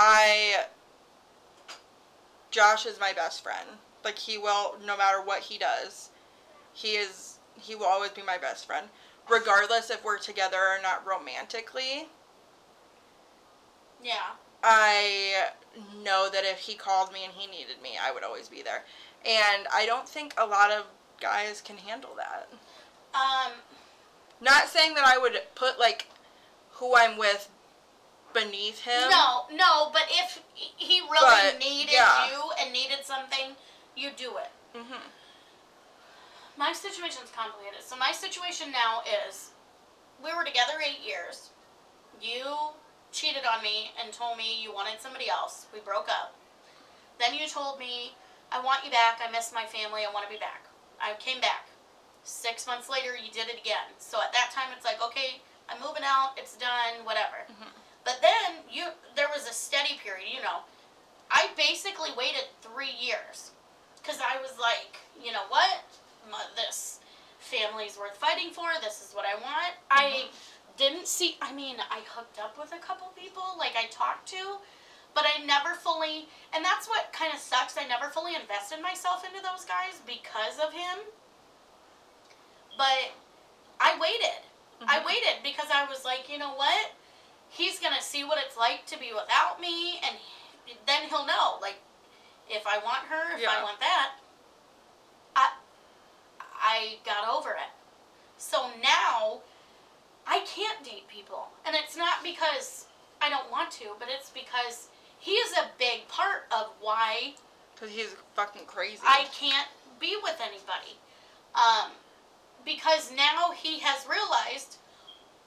I 0.01 0.63
Josh 2.51 2.85
is 2.85 2.99
my 3.01 3.11
best 3.11 3.43
friend. 3.43 3.67
Like 4.03 4.17
he 4.17 4.37
will 4.37 4.77
no 4.85 4.95
matter 4.97 5.21
what 5.21 5.41
he 5.41 5.57
does, 5.57 6.09
he 6.73 6.93
is 6.95 7.39
he 7.59 7.75
will 7.75 7.85
always 7.85 8.11
be 8.11 8.21
my 8.21 8.37
best 8.37 8.65
friend. 8.65 8.87
Regardless 9.29 9.89
if 9.89 10.03
we're 10.03 10.17
together 10.17 10.57
or 10.57 10.81
not 10.81 11.05
romantically. 11.05 12.07
yeah, 14.01 14.31
I 14.63 15.47
know 16.03 16.29
that 16.31 16.45
if 16.45 16.59
he 16.59 16.73
called 16.75 17.11
me 17.11 17.25
and 17.25 17.33
he 17.33 17.45
needed 17.45 17.81
me, 17.83 17.91
I 18.01 18.11
would 18.11 18.23
always 18.23 18.47
be 18.47 18.61
there. 18.63 18.85
And 19.25 19.67
I 19.73 19.85
don't 19.85 20.07
think 20.07 20.33
a 20.37 20.45
lot 20.47 20.71
of 20.71 20.85
guys 21.21 21.61
can 21.61 21.77
handle 21.77 22.15
that. 22.15 22.47
um, 23.13 23.51
Not 24.41 24.69
saying 24.69 24.93
that 24.95 25.05
I 25.05 25.17
would 25.17 25.41
put 25.55 25.77
like 25.77 26.07
who 26.71 26.95
I'm 26.95 27.17
with 27.17 27.49
beneath 28.33 28.79
him. 28.81 29.09
no, 29.09 29.45
no, 29.51 29.89
but 29.91 30.03
if 30.09 30.41
he 30.55 31.01
really 31.01 31.19
But, 31.53 31.59
needed 31.59 31.93
yeah. 31.93 32.29
you 32.29 32.51
and 32.61 32.71
needed 32.73 33.03
something, 33.03 33.55
you 33.95 34.09
do 34.15 34.37
it. 34.37 34.51
Mm-hmm. 34.77 35.01
My 36.57 36.73
situation's 36.73 37.31
complicated. 37.31 37.81
So 37.83 37.95
my 37.95 38.11
situation 38.11 38.71
now 38.71 39.01
is 39.27 39.51
we 40.23 40.33
were 40.35 40.43
together 40.43 40.73
eight 40.83 40.99
years. 41.05 41.49
You 42.21 42.43
cheated 43.11 43.43
on 43.47 43.63
me 43.63 43.91
and 44.01 44.11
told 44.13 44.37
me 44.37 44.61
you 44.61 44.73
wanted 44.73 44.99
somebody 45.01 45.29
else. 45.29 45.67
We 45.73 45.79
broke 45.79 46.09
up. 46.09 46.35
Then 47.19 47.33
you 47.33 47.47
told 47.47 47.79
me, 47.79 48.13
I 48.51 48.59
want 48.61 48.83
you 48.83 48.91
back. 48.91 49.19
I 49.25 49.31
miss 49.31 49.51
my 49.53 49.63
family. 49.65 50.01
I 50.07 50.11
want 50.13 50.27
to 50.27 50.31
be 50.31 50.39
back. 50.39 50.67
I 51.01 51.13
came 51.19 51.39
back. 51.39 51.67
Six 52.23 52.67
months 52.67 52.89
later, 52.89 53.15
you 53.15 53.31
did 53.31 53.47
it 53.47 53.59
again. 53.59 53.87
So 53.97 54.19
at 54.21 54.33
that 54.33 54.51
time, 54.53 54.67
it's 54.75 54.85
like, 54.85 55.01
okay, 55.01 55.39
I'm 55.69 55.79
moving 55.79 56.03
out. 56.03 56.33
It's 56.37 56.57
done. 56.57 57.05
Whatever. 57.05 57.47
Mhm. 57.49 57.71
But 58.09 58.23
then 58.25 58.65
you, 58.71 58.85
there 59.15 59.27
was 59.29 59.47
a 59.47 59.53
steady 59.53 60.01
period. 60.03 60.33
You 60.33 60.41
know, 60.41 60.65
I 61.29 61.49
basically 61.55 62.09
waited 62.17 62.49
three 62.65 62.89
years 62.89 63.51
because 64.01 64.17
I 64.17 64.41
was 64.41 64.57
like, 64.57 64.97
you 65.23 65.31
know 65.31 65.45
what, 65.49 65.85
My, 66.31 66.41
this 66.57 67.01
family's 67.37 67.99
worth 67.99 68.17
fighting 68.17 68.49
for. 68.49 68.65
This 68.81 69.05
is 69.05 69.13
what 69.13 69.25
I 69.29 69.35
want. 69.35 69.77
I 69.91 70.25
didn't 70.75 71.05
see. 71.05 71.37
I 71.39 71.53
mean, 71.53 71.75
I 71.77 72.01
hooked 72.09 72.39
up 72.39 72.57
with 72.57 72.73
a 72.73 72.81
couple 72.81 73.13
people, 73.15 73.43
like 73.59 73.77
I 73.77 73.85
talked 73.91 74.27
to, 74.29 74.57
but 75.13 75.25
I 75.29 75.45
never 75.45 75.75
fully. 75.75 76.25
And 76.55 76.65
that's 76.65 76.89
what 76.89 77.13
kind 77.13 77.31
of 77.31 77.37
sucks. 77.39 77.77
I 77.77 77.85
never 77.85 78.09
fully 78.09 78.33
invested 78.33 78.81
myself 78.81 79.23
into 79.23 79.37
those 79.45 79.69
guys 79.69 80.01
because 80.07 80.57
of 80.57 80.73
him. 80.73 81.05
But 82.75 83.13
I 83.79 83.99
waited. 84.01 84.41
I 84.87 84.97
Mhm. 84.97 85.05
waited 85.05 85.43
because 85.43 85.69
I 85.69 85.85
was 85.85 86.03
like, 86.05 86.27
you 86.27 86.39
know 86.39 86.53
what? 86.55 86.93
He's 87.49 87.79
gonna 87.79 88.01
see 88.01 88.23
what 88.23 88.37
it's 88.45 88.55
like 88.57 88.85
to 88.87 88.97
be 88.99 89.11
without 89.13 89.59
me, 89.59 89.99
and 90.03 90.15
he- 90.65 90.77
then 90.85 91.09
he'll 91.09 91.25
know. 91.25 91.57
Like, 91.61 91.79
if 92.49 92.65
I 92.67 92.77
want 92.77 93.05
her, 93.07 93.35
if 93.35 93.41
I 93.49 93.63
want 93.63 93.79
that, 93.79 94.11
I 95.35 95.51
I 96.61 96.97
got 97.05 97.27
over 97.27 97.51
it. 97.51 97.69
So 98.37 98.69
now 98.81 99.41
I 100.27 100.39
can't 100.41 100.83
date 100.83 101.07
people, 101.07 101.49
and 101.65 101.75
it's 101.75 101.95
not 101.95 102.21
because 102.23 102.85
I 103.21 103.29
don't 103.29 103.49
want 103.51 103.71
to, 103.71 103.95
but 103.99 104.07
it's 104.09 104.29
because 104.29 104.87
he 105.19 105.31
is 105.31 105.57
a 105.57 105.69
big 105.77 106.07
part 106.07 106.45
of 106.51 106.67
why 106.79 107.35
Cause 107.79 107.89
he's 107.89 108.15
fucking 108.35 108.65
crazy. 108.65 109.01
I 109.05 109.25
can't 109.33 109.67
be 109.99 110.17
with 110.21 110.39
anybody. 110.41 110.97
Um, 111.55 111.91
because 112.65 113.11
now 113.11 113.51
he 113.55 113.79
has 113.79 114.05
realized 114.07 114.77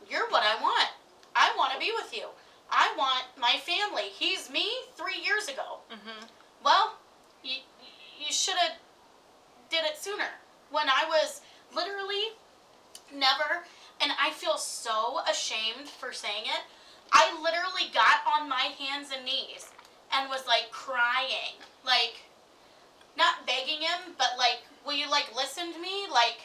you're 0.09 0.29
what 0.31 0.43
I 0.43 0.61
want. 0.61 0.89
I 1.37 1.53
want 1.57 1.73
to 1.73 1.79
be 1.79 1.93
with 1.95 2.15
you. 2.17 2.27
I 2.71 2.93
want 2.97 3.25
my 3.39 3.57
family. 3.61 4.05
He's 4.13 4.51
me 4.51 4.67
three 4.97 5.21
years 5.25 5.49
ago. 5.49 5.81
hmm 5.91 6.25
Well, 6.65 6.97
you, 7.43 7.57
you 8.19 8.33
should 8.33 8.57
have 8.57 8.73
did 9.71 9.85
it 9.85 9.97
sooner. 9.99 10.29
When 10.71 10.89
I 10.89 11.05
was 11.09 11.43
literally 11.75 12.33
never, 13.15 13.65
and 14.01 14.13
I 14.21 14.31
feel 14.31 14.57
so 14.57 15.21
ashamed 15.31 15.89
for 15.89 16.13
saying 16.13 16.45
it. 16.45 16.63
I 17.13 17.39
literally 17.43 17.93
got 17.93 18.25
on 18.27 18.49
my 18.49 18.73
hands 18.79 19.11
and 19.15 19.25
knees 19.25 19.69
and 20.13 20.31
was 20.31 20.47
like 20.47 20.71
crying, 20.71 21.61
like 21.85 22.25
not 23.17 23.47
begging 23.47 23.81
him, 23.81 24.15
but 24.17 24.29
like, 24.39 24.61
will 24.87 24.95
you 24.95 25.11
like 25.11 25.35
listen 25.37 25.73
to 25.75 25.79
me? 25.79 26.07
Like, 26.11 26.41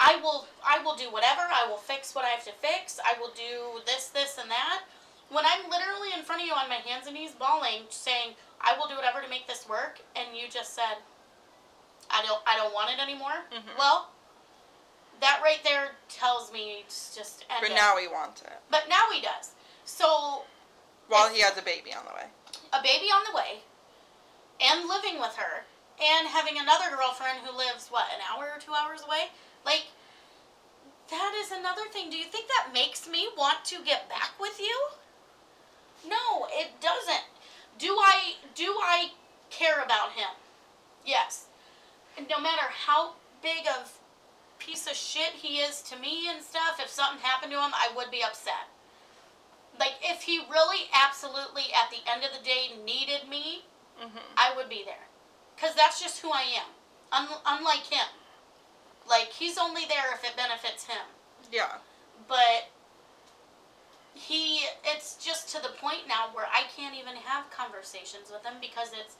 I 0.00 0.16
will, 0.22 0.46
I 0.64 0.78
will 0.82 0.94
do 0.96 1.10
whatever. 1.10 1.42
I 1.42 1.66
will 1.68 1.76
fix 1.76 2.14
what 2.14 2.24
I 2.24 2.28
have 2.28 2.44
to 2.44 2.52
fix. 2.52 2.98
I 3.04 3.18
will 3.20 3.30
do 3.34 3.80
this, 3.84 4.08
this, 4.08 4.38
and 4.40 4.50
that. 4.50 4.82
When 5.30 5.44
I'm 5.44 5.68
literally 5.68 6.08
in 6.16 6.24
front 6.24 6.40
of 6.42 6.46
you 6.46 6.54
on 6.54 6.68
my 6.68 6.76
hands 6.76 7.06
and 7.06 7.14
knees, 7.14 7.32
bawling, 7.32 7.84
saying, 7.90 8.34
"I 8.60 8.76
will 8.78 8.86
do 8.88 8.94
whatever 8.96 9.20
to 9.20 9.28
make 9.28 9.46
this 9.46 9.68
work," 9.68 10.00
and 10.16 10.36
you 10.36 10.48
just 10.48 10.74
said, 10.74 10.98
"I 12.10 12.22
don't, 12.22 12.40
I 12.46 12.56
don't 12.56 12.72
want 12.72 12.90
it 12.90 12.98
anymore." 12.98 13.44
Mhm. 13.52 13.76
Well, 13.76 14.08
that 15.20 15.40
right 15.42 15.62
there 15.64 15.96
tells 16.08 16.52
me 16.52 16.80
it's 16.80 17.14
just 17.14 17.44
end 17.50 17.60
But 17.60 17.72
it. 17.72 17.74
now 17.74 17.96
he 17.98 18.06
wants 18.08 18.40
it. 18.42 18.56
But 18.70 18.88
now 18.88 19.10
he 19.12 19.20
does. 19.20 19.50
So 19.84 20.44
While 21.08 21.28
he 21.28 21.40
has 21.40 21.58
a 21.58 21.62
baby 21.62 21.92
on 21.92 22.04
the 22.06 22.12
way. 22.14 22.30
a 22.72 22.80
baby 22.82 23.10
on 23.10 23.24
the 23.24 23.32
way, 23.32 23.62
and 24.60 24.88
living 24.88 25.18
with 25.20 25.36
her, 25.36 25.66
and 26.00 26.28
having 26.28 26.58
another 26.58 26.88
girlfriend 26.96 27.40
who 27.40 27.50
lives 27.52 27.88
what 27.90 28.06
an 28.14 28.20
hour 28.30 28.52
or 28.54 28.60
two 28.60 28.74
hours 28.74 29.02
away. 29.02 29.30
Like 29.64 29.86
that 31.10 31.32
is 31.34 31.50
another 31.50 31.86
thing. 31.92 32.10
Do 32.10 32.16
you 32.16 32.24
think 32.24 32.48
that 32.48 32.72
makes 32.72 33.08
me 33.08 33.28
want 33.36 33.64
to 33.66 33.82
get 33.84 34.08
back 34.08 34.32
with 34.40 34.60
you? 34.60 34.88
No, 36.06 36.46
it 36.50 36.80
doesn't. 36.80 37.24
Do 37.78 37.96
I 37.98 38.34
Do 38.54 38.76
I 38.82 39.10
care 39.50 39.82
about 39.82 40.12
him? 40.12 40.30
Yes. 41.04 41.46
And 42.16 42.28
no 42.28 42.40
matter 42.40 42.66
how 42.86 43.12
big 43.42 43.66
of 43.68 43.92
piece 44.58 44.86
of 44.86 44.94
shit 44.94 45.32
he 45.34 45.58
is 45.58 45.82
to 45.82 45.96
me 45.96 46.28
and 46.28 46.42
stuff, 46.42 46.80
if 46.82 46.90
something 46.90 47.22
happened 47.22 47.52
to 47.52 47.58
him, 47.62 47.72
I 47.72 47.90
would 47.96 48.10
be 48.10 48.22
upset. 48.24 48.68
Like 49.78 49.94
if 50.02 50.22
he 50.22 50.40
really 50.50 50.90
absolutely 50.92 51.72
at 51.72 51.90
the 51.90 52.02
end 52.10 52.24
of 52.24 52.32
the 52.36 52.44
day 52.44 52.72
needed 52.84 53.28
me, 53.28 53.64
Mhm. 54.00 54.22
I 54.36 54.54
would 54.54 54.68
be 54.68 54.82
there. 54.84 55.08
Cuz 55.56 55.74
that's 55.74 56.00
just 56.00 56.20
who 56.20 56.30
I 56.32 56.42
am. 56.42 56.74
Un- 57.12 57.40
unlike 57.46 57.86
him. 57.86 58.06
Like 59.08 59.32
he's 59.32 59.58
only 59.58 59.82
there 59.88 60.12
if 60.14 60.24
it 60.24 60.36
benefits 60.36 60.86
him. 60.86 61.04
Yeah. 61.50 61.80
But 62.28 62.68
he 64.14 64.66
it's 64.84 65.16
just 65.16 65.48
to 65.54 65.62
the 65.62 65.70
point 65.80 66.08
now 66.08 66.28
where 66.32 66.46
I 66.46 66.64
can't 66.76 66.94
even 66.94 67.14
have 67.24 67.50
conversations 67.50 68.30
with 68.30 68.44
him 68.44 68.58
because 68.60 68.90
it's 68.92 69.16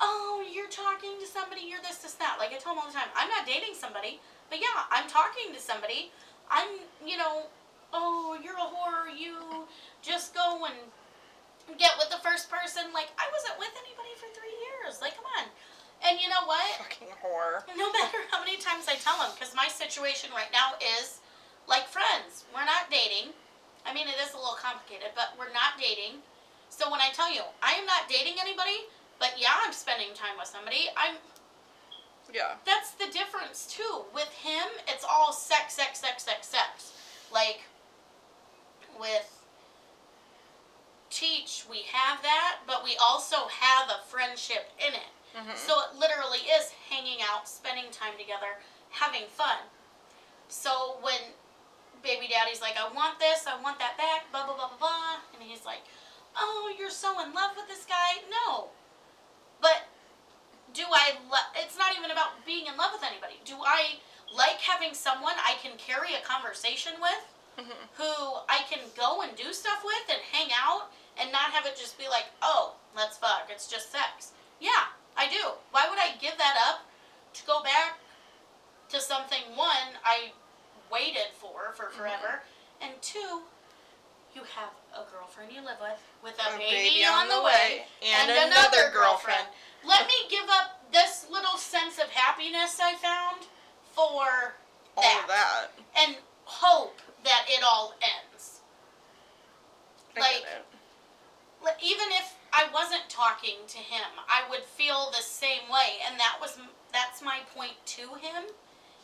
oh, 0.00 0.44
you're 0.44 0.68
talking 0.68 1.16
to 1.20 1.26
somebody, 1.26 1.62
you're 1.64 1.80
this, 1.80 2.04
this, 2.04 2.14
that. 2.20 2.36
Like 2.38 2.52
I 2.52 2.60
tell 2.60 2.72
him 2.72 2.80
all 2.80 2.86
the 2.86 2.92
time, 2.92 3.08
I'm 3.16 3.28
not 3.28 3.46
dating 3.46 3.74
somebody, 3.74 4.20
but 4.50 4.60
yeah, 4.60 4.84
I'm 4.92 5.08
talking 5.08 5.52
to 5.54 5.60
somebody. 5.60 6.12
I'm, 6.50 6.68
you 7.04 7.16
know, 7.16 7.48
oh, 7.92 8.38
you're 8.42 8.54
a 8.54 8.68
whore, 8.68 9.10
you 9.10 9.66
just 10.02 10.34
go 10.34 10.64
and 10.66 10.76
get 11.78 11.98
with 11.98 12.10
the 12.10 12.22
first 12.22 12.46
person. 12.50 12.94
Like, 12.94 13.10
I 13.18 13.26
wasn't 13.34 13.58
with 13.58 13.74
anybody 13.74 14.14
for 14.14 14.30
three 14.30 14.54
years. 14.70 15.02
Like, 15.02 15.18
come. 15.18 15.25
And 16.16 16.24
you 16.24 16.32
know 16.32 16.48
what? 16.48 16.64
Fucking 16.80 17.12
whore. 17.20 17.60
No 17.76 17.92
matter 17.92 18.24
how 18.32 18.40
many 18.40 18.56
times 18.56 18.88
I 18.88 18.96
tell 18.96 19.20
him, 19.20 19.36
because 19.36 19.52
my 19.52 19.68
situation 19.68 20.32
right 20.32 20.48
now 20.48 20.72
is 20.80 21.20
like 21.68 21.84
friends. 21.84 22.48
We're 22.56 22.64
not 22.64 22.88
dating. 22.88 23.36
I 23.84 23.92
mean, 23.92 24.08
it 24.08 24.16
is 24.24 24.32
a 24.32 24.40
little 24.40 24.56
complicated, 24.56 25.12
but 25.12 25.36
we're 25.36 25.52
not 25.52 25.76
dating. 25.76 26.24
So 26.72 26.88
when 26.88 27.04
I 27.04 27.12
tell 27.12 27.28
you, 27.28 27.44
I 27.60 27.76
am 27.76 27.84
not 27.84 28.08
dating 28.08 28.40
anybody, 28.40 28.88
but 29.20 29.36
yeah, 29.36 29.60
I'm 29.60 29.76
spending 29.76 30.16
time 30.16 30.40
with 30.40 30.48
somebody. 30.48 30.88
I'm. 30.96 31.20
Yeah. 32.32 32.56
That's 32.64 32.96
the 32.96 33.12
difference 33.12 33.68
too. 33.68 34.08
With 34.16 34.32
him, 34.40 34.72
it's 34.88 35.04
all 35.04 35.36
sex, 35.36 35.76
sex, 35.76 36.00
sex, 36.00 36.24
sex, 36.24 36.48
sex. 36.48 36.96
Like 37.28 37.60
with 38.96 39.28
Teach, 41.10 41.68
we 41.68 41.84
have 41.92 42.22
that, 42.22 42.64
but 42.66 42.80
we 42.82 42.96
also 42.96 43.52
have 43.52 43.92
a 43.92 44.00
friendship 44.08 44.72
in 44.80 44.94
it. 44.94 45.12
Mhm. 45.36 45.56
So 45.56 45.80
it 45.84 45.94
literally 45.96 46.38
is 46.40 46.72
hanging 46.88 47.20
out, 47.22 47.48
spending 47.48 47.90
time 47.90 48.16
together, 48.18 48.58
having 48.90 49.26
fun. 49.28 49.58
So 50.48 50.98
when 51.02 51.20
baby 52.02 52.28
daddy's 52.28 52.60
like, 52.60 52.76
I 52.78 52.88
want 52.88 53.18
this, 53.18 53.46
I 53.46 53.60
want 53.60 53.78
that 53.78 53.96
back, 53.98 54.30
blah, 54.30 54.46
blah, 54.46 54.54
blah, 54.56 54.68
blah, 54.68 54.78
blah, 54.78 55.16
and 55.34 55.42
he's 55.42 55.64
like, 55.64 55.82
oh, 56.36 56.72
you're 56.78 56.90
so 56.90 57.20
in 57.20 57.32
love 57.34 57.56
with 57.56 57.66
this 57.68 57.84
guy? 57.84 58.22
No. 58.30 58.70
But 59.60 59.84
do 60.72 60.84
I, 60.90 61.16
lo- 61.30 61.52
it's 61.56 61.76
not 61.78 61.96
even 61.96 62.10
about 62.10 62.44
being 62.46 62.66
in 62.66 62.76
love 62.76 62.92
with 62.92 63.02
anybody. 63.02 63.40
Do 63.44 63.56
I 63.64 63.98
like 64.34 64.60
having 64.60 64.94
someone 64.94 65.34
I 65.38 65.54
can 65.62 65.76
carry 65.78 66.14
a 66.14 66.20
conversation 66.20 66.92
with? 67.00 67.32
Mhm. 67.58 67.72
who 67.96 68.04
I 68.50 68.58
can 68.68 68.80
go 68.94 69.22
and 69.22 69.34
do 69.34 69.50
stuff 69.54 69.82
with 69.82 70.10
and 70.10 70.20
hang 70.30 70.52
out 70.52 70.90
and 71.16 71.32
not 71.32 71.52
have 71.52 71.64
it 71.64 71.74
just 71.74 71.96
be 71.96 72.06
like, 72.06 72.26
oh, 72.42 72.74
let's 72.94 73.16
fuck, 73.16 73.48
it's 73.48 73.66
just 73.66 73.90
sex. 73.90 74.32
Yeah, 74.60 74.88
I 75.16 75.28
do. 75.28 75.52
Why 75.70 75.88
would 75.88 75.98
I 75.98 76.16
give 76.20 76.36
that 76.38 76.56
up 76.68 76.86
to 77.34 77.46
go 77.46 77.62
back 77.62 77.98
to 78.90 79.00
something, 79.00 79.40
one, 79.54 79.98
I 80.04 80.32
waited 80.92 81.34
for 81.38 81.72
for 81.74 81.84
mm-hmm. 81.86 81.98
forever, 81.98 82.42
and 82.80 82.92
two, 83.02 83.42
you 84.34 84.42
have 84.54 84.70
a 84.94 85.10
girlfriend 85.10 85.52
you 85.52 85.60
live 85.64 85.80
with, 85.80 86.00
with 86.22 86.38
a, 86.38 86.54
A 86.54 86.58
baby, 86.58 87.04
on 87.04 87.28
the 87.28 87.42
way, 87.42 87.86
and, 88.02 88.30
and 88.30 88.52
another, 88.52 88.76
another 88.86 88.92
girlfriend. 88.92 89.48
Let 89.84 90.06
me 90.06 90.14
give 90.30 90.48
up 90.48 90.84
this 90.92 91.26
little 91.30 91.56
sense 91.56 91.98
of 91.98 92.08
happiness 92.10 92.78
I 92.80 92.94
found 92.96 93.46
for 93.92 94.54
All 94.96 95.02
that. 95.02 95.20
of 95.22 95.28
that. 95.28 95.66
and 95.98 96.16
hope 96.44 97.00
that 97.24 97.44
it 97.48 97.62
all 97.64 97.94
ends. 98.02 98.60
I 100.16 100.20
Like- 100.20 100.30
get 100.42 100.42
it. 100.42 100.66
Like, 101.64 101.82
even 101.82 102.06
if 102.12 102.34
I 102.56 102.68
wasn't 102.72 103.08
talking 103.10 103.56
to 103.68 103.78
him, 103.78 104.08
I 104.28 104.48
would 104.48 104.62
feel 104.64 105.10
the 105.10 105.22
same 105.22 105.68
way, 105.70 106.00
and 106.08 106.18
that 106.18 106.38
was 106.40 106.58
that's 106.90 107.20
my 107.20 107.40
point 107.54 107.74
to 107.84 108.02
him, 108.14 108.44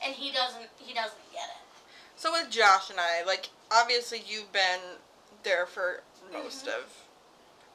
and 0.03 0.15
he 0.15 0.33
doesn't 0.33 0.71
he 0.79 0.95
doesn't 0.95 1.33
get 1.33 1.45
it. 1.45 1.83
So 2.17 2.33
with 2.33 2.51
Josh 2.51 2.89
and 2.89 2.99
I, 2.99 3.23
like 3.25 3.51
obviously 3.71 4.23
you've 4.27 4.53
been 4.53 4.81
there 5.43 5.67
for 5.67 6.03
most 6.33 6.65
Mhm. 6.65 6.79
of 6.79 6.85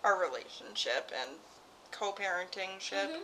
our 0.04 0.18
relationship 0.20 1.12
and 1.16 1.40
co-parenting 1.92 2.80
ship. 2.82 3.12
Mhm. 3.12 3.24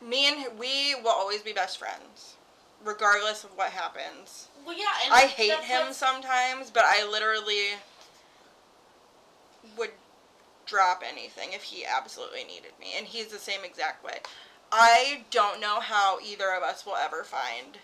Me 0.00 0.26
and 0.28 0.58
we 0.58 0.94
will 0.94 1.10
always 1.10 1.42
be 1.42 1.52
best 1.52 1.78
friends, 1.78 2.34
regardless 2.82 3.42
of 3.42 3.56
what 3.56 3.72
happens. 3.72 4.48
Well, 4.64 4.76
yeah, 4.76 4.92
and 5.04 5.12
I 5.12 5.26
hate 5.26 5.58
him 5.60 5.92
sometimes, 5.92 6.70
but 6.70 6.84
I 6.84 7.02
literally 7.04 7.78
drop 10.66 11.02
anything 11.06 11.52
if 11.52 11.62
he 11.62 11.84
absolutely 11.84 12.44
needed 12.44 12.72
me, 12.80 12.88
and 12.96 13.06
he's 13.06 13.28
the 13.28 13.38
same 13.38 13.64
exact 13.64 14.04
way. 14.04 14.18
I 14.72 15.24
don't 15.30 15.60
know 15.60 15.80
how 15.80 16.18
either 16.20 16.50
of 16.52 16.62
us 16.62 16.84
will 16.84 16.96
ever 16.96 17.22
find 17.24 17.78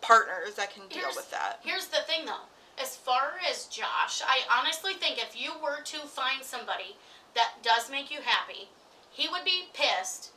partners 0.00 0.54
that 0.54 0.72
can 0.74 0.88
deal 0.88 1.00
Here's- 1.02 1.16
with 1.16 1.30
that. 1.30 1.60
Here's 1.62 1.86
the 1.86 2.02
thing, 2.02 2.24
though. 2.26 2.46
As 2.76 2.96
far 2.96 3.38
as 3.48 3.64
Josh, 3.66 4.22
I 4.22 4.42
honestly 4.48 4.94
think 4.94 5.18
if 5.18 5.34
you 5.36 5.56
were 5.58 5.80
to 5.82 5.98
find 6.06 6.44
somebody 6.44 6.96
that 7.34 7.62
does 7.62 7.88
make 7.90 8.10
you 8.10 8.20
happy, 8.22 8.68
he 9.10 9.28
would 9.28 9.44
be 9.44 9.68
pissed, 9.72 10.30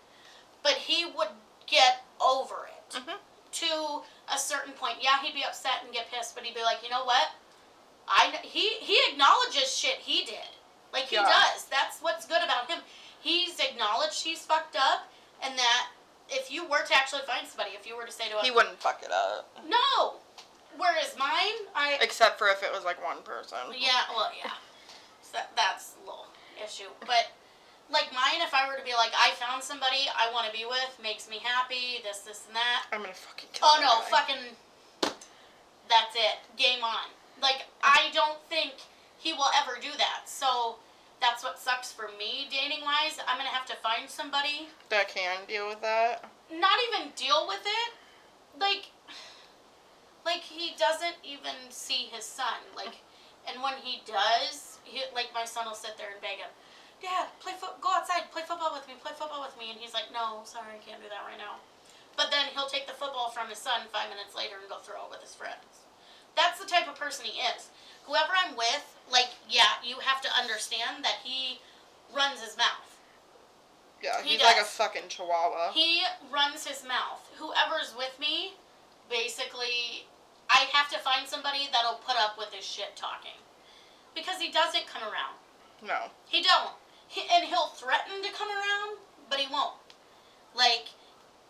but 0.64 0.74
he 0.74 1.06
would 1.06 1.30
get 1.68 2.04
over 2.20 2.68
it. 2.68 2.72
Mhm. 2.94 3.20
to 3.54 4.04
a 4.30 4.38
certain 4.40 4.72
point. 4.74 5.02
Yeah, 5.02 5.22
he'd 5.22 5.34
be 5.34 5.44
upset 5.44 5.84
and 5.84 5.92
get 5.94 6.10
pissed, 6.10 6.36
but 6.36 6.46
he'd 6.46 6.56
be 6.56 6.64
like, 6.64 6.82
you 6.84 6.88
know 6.90 7.04
what? 7.04 7.32
I 8.08 8.28
he 8.44 8.78
he 8.80 8.98
acknowledges 9.10 9.78
shit 9.78 10.00
he 10.00 10.24
did. 10.24 10.48
Like 10.94 11.06
he 11.06 11.16
Yeah. 11.16 11.24
does. 11.24 11.66
That's 11.66 12.00
what's 12.02 12.26
good 12.26 12.44
about 12.44 12.70
him. 12.70 12.80
He's 13.20 13.60
acknowledged 13.60 14.24
he's 14.24 14.44
fucked 14.46 14.76
up, 14.76 15.12
and 15.42 15.58
that 15.58 15.88
if 16.30 16.50
you 16.52 16.66
were 16.66 16.84
to 16.84 16.94
actually 16.96 17.22
find 17.24 17.48
somebody, 17.48 17.72
if 17.72 17.86
you 17.86 17.96
were 17.96 18.06
to 18.06 18.12
say 18.12 18.26
to 18.30 18.38
him, 18.38 18.44
He 18.44 18.52
wouldn't 18.52 18.80
fuck 18.80 19.04
it 19.04 19.12
up, 19.12 19.50
no. 19.68 20.16
Whereas 20.78 21.16
mine, 21.20 21.68
I 21.76 21.98
except 22.02 22.38
for 22.40 22.48
if 22.48 22.64
it 22.64 22.72
was 22.72 22.84
like 22.86 23.04
one 23.04 23.22
person. 23.24 23.58
yeah, 23.78 24.08
well, 24.16 24.32
yeah, 24.42 24.52
so 25.22 25.40
that's 25.56 25.96
a 26.02 26.06
little 26.06 26.28
issue. 26.64 26.88
But 27.02 27.28
like 27.90 28.12
mine, 28.14 28.40
if 28.42 28.54
I 28.54 28.68
were 28.68 28.78
to 28.78 28.84
be 28.84 28.94
like, 28.94 29.12
I 29.20 29.32
found 29.32 29.62
somebody 29.62 30.08
I 30.18 30.32
want 30.32 30.48
to 30.48 30.54
be 30.58 30.64
with, 30.66 30.98
makes 31.04 31.30
me 31.30 31.40
happy, 31.44 32.00
this, 32.04 32.20
this, 32.20 32.44
and 32.48 32.56
that. 32.56 32.86
I'm 32.94 33.02
gonna 33.02 33.14
fucking 33.14 33.50
kill 33.54 33.68
Oh 33.70 33.78
that 33.80 33.86
no, 33.86 34.00
guy. 34.00 34.18
fucking. 34.18 35.16
That's 35.90 36.16
it. 36.16 36.40
Game 36.58 36.84
on. 36.84 37.12
Like 37.42 37.66
I 37.84 38.10
don't 38.14 38.40
think 38.50 38.74
he 39.22 39.34
will 39.34 39.54
ever 39.62 39.78
do 39.80 39.94
that. 39.98 40.26
So 40.26 40.82
that's 41.22 41.44
what 41.44 41.60
sucks 41.60 41.92
for 41.94 42.10
me 42.18 42.50
dating 42.50 42.82
wise. 42.82 43.22
I'm 43.30 43.38
gonna 43.38 43.54
have 43.54 43.70
to 43.70 43.78
find 43.78 44.10
somebody. 44.10 44.70
That 44.90 45.08
can 45.14 45.46
deal 45.48 45.70
with 45.70 45.82
that. 45.82 46.26
Not 46.50 46.82
even 46.90 47.14
deal 47.16 47.46
with 47.48 47.62
it. 47.62 47.90
Like. 48.60 48.90
Like 50.22 50.46
he 50.46 50.78
doesn't 50.78 51.18
even 51.26 51.58
see 51.74 52.06
his 52.14 52.22
son. 52.24 52.62
Like, 52.78 53.02
and 53.50 53.58
when 53.66 53.74
he 53.82 54.06
does, 54.06 54.78
he 54.86 55.02
like 55.18 55.34
my 55.34 55.46
son 55.46 55.66
will 55.66 55.74
sit 55.74 55.98
there 55.98 56.14
and 56.14 56.22
beg 56.22 56.38
him. 56.38 56.54
Dad, 57.02 57.34
play 57.42 57.58
foot. 57.58 57.82
Go 57.82 57.90
outside. 57.90 58.30
Play 58.30 58.46
football 58.46 58.70
with 58.70 58.86
me. 58.86 58.94
Play 59.02 59.18
football 59.18 59.42
with 59.42 59.58
me. 59.58 59.74
And 59.74 59.82
he's 59.82 59.98
like, 59.98 60.14
No, 60.14 60.46
sorry, 60.46 60.78
I 60.78 60.82
can't 60.86 61.02
do 61.02 61.10
that 61.10 61.26
right 61.26 61.42
now. 61.42 61.58
But 62.14 62.30
then 62.30 62.54
he'll 62.54 62.70
take 62.70 62.86
the 62.86 62.94
football 62.94 63.34
from 63.34 63.50
his 63.50 63.58
son 63.58 63.90
five 63.90 64.14
minutes 64.14 64.38
later 64.38 64.62
and 64.62 64.70
go 64.70 64.78
throw 64.78 65.10
it 65.10 65.14
with 65.18 65.26
his 65.26 65.34
friends. 65.34 65.90
That's 66.38 66.62
the 66.62 66.70
type 66.70 66.86
of 66.86 66.96
person 66.96 67.26
he 67.26 67.42
is. 67.42 67.74
Whoever 68.06 68.32
I'm 68.46 68.56
with, 68.56 68.86
like, 69.12 69.30
yeah, 69.50 69.80
you 69.84 69.98
have 70.00 70.22
to 70.22 70.30
understand 70.40 71.04
that 71.04 71.20
he 71.24 71.60
runs 72.16 72.42
his 72.42 72.58
mouth. 72.58 72.92
Yeah, 74.02 74.22
He 74.24 74.32
he's 74.32 74.44
like 74.44 74.60
a 74.60 74.66
fucking 74.66 75.10
chihuahua. 75.10 75.72
He 75.74 76.02
runs 76.32 76.66
his 76.66 76.84
mouth. 76.84 77.30
Whoever's 77.38 77.94
with 77.96 78.18
me, 78.20 78.54
basically, 79.10 80.08
I 80.50 80.66
have 80.74 80.90
to 80.90 80.98
find 81.00 81.28
somebody 81.28 81.70
that'll 81.72 82.02
put 82.06 82.16
up 82.18 82.38
with 82.38 82.52
his 82.52 82.66
shit 82.66 82.96
talking. 82.96 83.38
Because 84.16 84.42
he 84.42 84.52
doesn't 84.52 84.88
come 84.88 85.04
around. 85.04 85.38
No. 85.86 86.12
He 86.28 86.42
don't. 86.42 86.74
He, 87.08 87.22
and 87.32 87.46
he'll 87.46 87.68
threaten 87.68 88.24
to 88.24 88.32
come 88.34 88.50
around, 88.50 88.98
but 89.30 89.40
he 89.40 89.52
won't. 89.52 89.76
Like, 90.56 90.90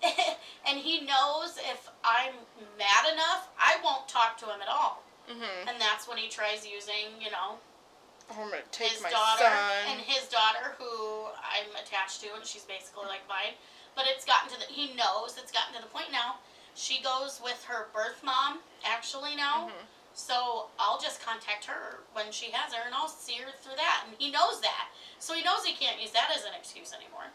and 0.68 0.78
he 0.78 1.02
knows 1.02 1.58
if 1.58 1.90
I'm 2.04 2.34
mad 2.78 3.14
enough, 3.14 3.50
I 3.58 3.78
won't 3.84 4.08
talk 4.08 4.38
to 4.40 4.46
him 4.46 4.62
at 4.62 4.68
all. 4.68 5.04
Mhm. 5.30 5.68
And 5.68 5.80
that's 5.82 6.08
when 6.08 6.18
he 6.18 6.28
tries 6.30 6.66
using, 6.66 7.22
you 7.22 7.32
know, 7.32 7.60
I'm 8.30 8.50
gonna 8.50 8.62
take 8.72 8.92
his 8.92 9.02
my 9.02 9.10
daughter 9.10 9.44
son. 9.44 9.88
and 9.88 10.02
his 10.02 10.28
daughter, 10.28 10.76
who 10.78 11.28
I'm 11.44 11.76
attached 11.76 12.22
to, 12.22 12.34
and 12.34 12.46
she's 12.46 12.64
basically 12.64 13.06
like 13.06 13.28
mine. 13.28 13.56
But 13.96 14.08
it's 14.08 14.24
gotten 14.26 14.50
to 14.50 14.60
the 14.60 14.66
he 14.66 14.94
knows 14.94 15.38
it's 15.38 15.52
gotten 15.52 15.76
to 15.76 15.82
the 15.82 15.88
point 15.88 16.12
now. 16.12 16.40
She 16.76 17.02
goes 17.02 17.42
with 17.44 17.64
her 17.66 17.90
birth 17.94 18.24
mom 18.24 18.64
actually 18.86 19.36
now 19.36 19.68
Mhm. 19.68 19.88
So 20.14 20.70
I'll 20.78 21.00
just 21.00 21.22
contact 21.22 21.66
her 21.66 22.04
when 22.14 22.32
she 22.32 22.52
has 22.52 22.74
her 22.74 22.82
and 22.84 22.94
I'll 22.94 23.08
see 23.08 23.36
her 23.36 23.52
through 23.52 23.76
that. 23.78 24.04
And 24.06 24.16
he 24.18 24.30
knows 24.30 24.60
that. 24.62 24.90
So 25.20 25.34
he 25.34 25.42
knows 25.42 25.64
he 25.66 25.74
can't 25.74 26.00
use 26.02 26.12
that 26.12 26.32
as 26.32 26.44
an 26.44 26.54
excuse 26.54 26.94
anymore. 26.94 27.32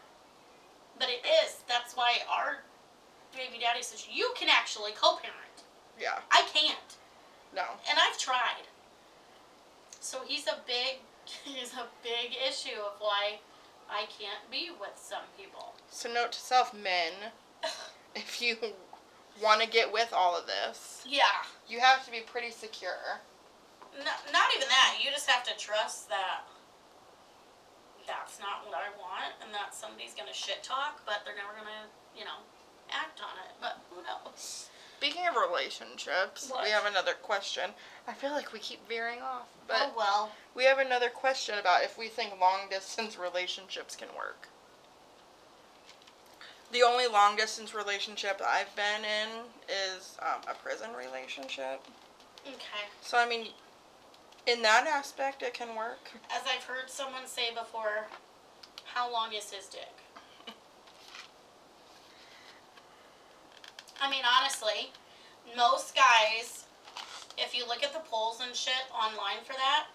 But 0.99 1.09
it 1.09 1.25
is. 1.25 1.57
That's 1.67 1.95
why 1.95 2.19
our 2.29 2.63
baby 3.35 3.59
daddy 3.59 3.81
says 3.81 4.07
you 4.07 4.31
can 4.35 4.49
actually 4.49 4.91
co 4.93 5.17
parent. 5.17 5.63
Yeah. 5.99 6.21
I 6.31 6.43
can't. 6.53 6.97
I've 8.17 8.23
tried. 8.23 8.65
So 9.99 10.19
he's 10.25 10.47
a 10.47 10.57
big 10.65 10.99
he's 11.43 11.73
a 11.73 11.85
big 12.03 12.35
issue 12.47 12.79
of 12.79 12.93
why 12.99 13.39
I 13.89 14.05
can't 14.19 14.49
be 14.51 14.69
with 14.79 14.95
some 14.95 15.23
people. 15.37 15.73
So 15.89 16.11
note 16.11 16.31
to 16.33 16.39
self, 16.39 16.73
men, 16.73 17.13
if 18.15 18.41
you 18.41 18.57
want 19.41 19.61
to 19.61 19.67
get 19.67 19.91
with 19.91 20.11
all 20.13 20.35
of 20.35 20.45
this, 20.47 21.03
Yeah. 21.07 21.45
you 21.69 21.79
have 21.79 22.03
to 22.05 22.11
be 22.11 22.21
pretty 22.21 22.51
secure. 22.51 23.21
No, 23.97 24.11
not 24.33 24.49
even 24.55 24.67
that. 24.67 24.97
You 25.03 25.09
just 25.11 25.29
have 25.29 25.43
to 25.45 25.55
trust 25.57 26.09
that 26.09 26.41
that's 28.07 28.39
not 28.39 28.65
what 28.65 28.73
I 28.75 28.89
want 28.97 29.35
and 29.43 29.53
that 29.53 29.75
somebody's 29.75 30.13
gonna 30.15 30.33
shit 30.33 30.63
talk, 30.63 31.01
but 31.05 31.21
they're 31.25 31.35
never 31.35 31.53
gonna, 31.57 31.87
you 32.17 32.23
know, 32.25 32.39
act 32.89 33.19
on 33.21 33.35
it. 33.45 33.53
But 33.61 33.79
who 33.89 33.97
knows? 34.01 34.69
Speaking 34.97 35.27
of 35.27 35.35
relationships, 35.35 36.49
What? 36.49 36.63
we 36.63 36.71
have 36.71 36.85
another 36.85 37.13
question. 37.13 37.71
I 38.07 38.13
feel 38.13 38.31
like 38.31 38.51
we 38.51 38.59
keep 38.59 38.87
veering 38.87 39.21
off, 39.21 39.47
but 39.67 39.77
oh 39.81 39.93
well. 39.95 40.31
we 40.55 40.63
have 40.63 40.79
another 40.79 41.09
question 41.09 41.57
about 41.59 41.83
if 41.83 41.97
we 41.97 42.07
think 42.07 42.39
long 42.39 42.67
distance 42.69 43.17
relationships 43.17 43.95
can 43.95 44.07
work. 44.17 44.47
The 46.71 46.81
only 46.83 47.07
long 47.07 47.35
distance 47.35 47.73
relationship 47.75 48.41
I've 48.45 48.75
been 48.75 49.03
in 49.05 49.45
is 49.69 50.17
um, 50.21 50.41
a 50.49 50.53
prison 50.55 50.89
relationship. 50.97 51.85
Okay. 52.45 52.87
So, 53.01 53.17
I 53.17 53.27
mean, 53.27 53.47
in 54.47 54.61
that 54.63 54.87
aspect, 54.87 55.43
it 55.43 55.53
can 55.53 55.75
work. 55.75 56.11
As 56.31 56.41
I've 56.47 56.63
heard 56.63 56.89
someone 56.89 57.25
say 57.27 57.53
before, 57.53 58.07
how 58.85 59.11
long 59.11 59.33
is 59.33 59.51
his 59.51 59.67
dick? 59.67 59.93
I 64.01 64.09
mean, 64.09 64.23
honestly, 64.25 64.91
most 65.55 65.95
guys, 65.95 66.65
if 67.37 67.55
you 67.55 67.67
look 67.67 67.83
at 67.83 67.93
the 67.93 67.99
polls 67.99 68.41
and 68.41 68.55
shit 68.55 68.85
online 68.93 69.43
for 69.45 69.53
that, 69.53 69.87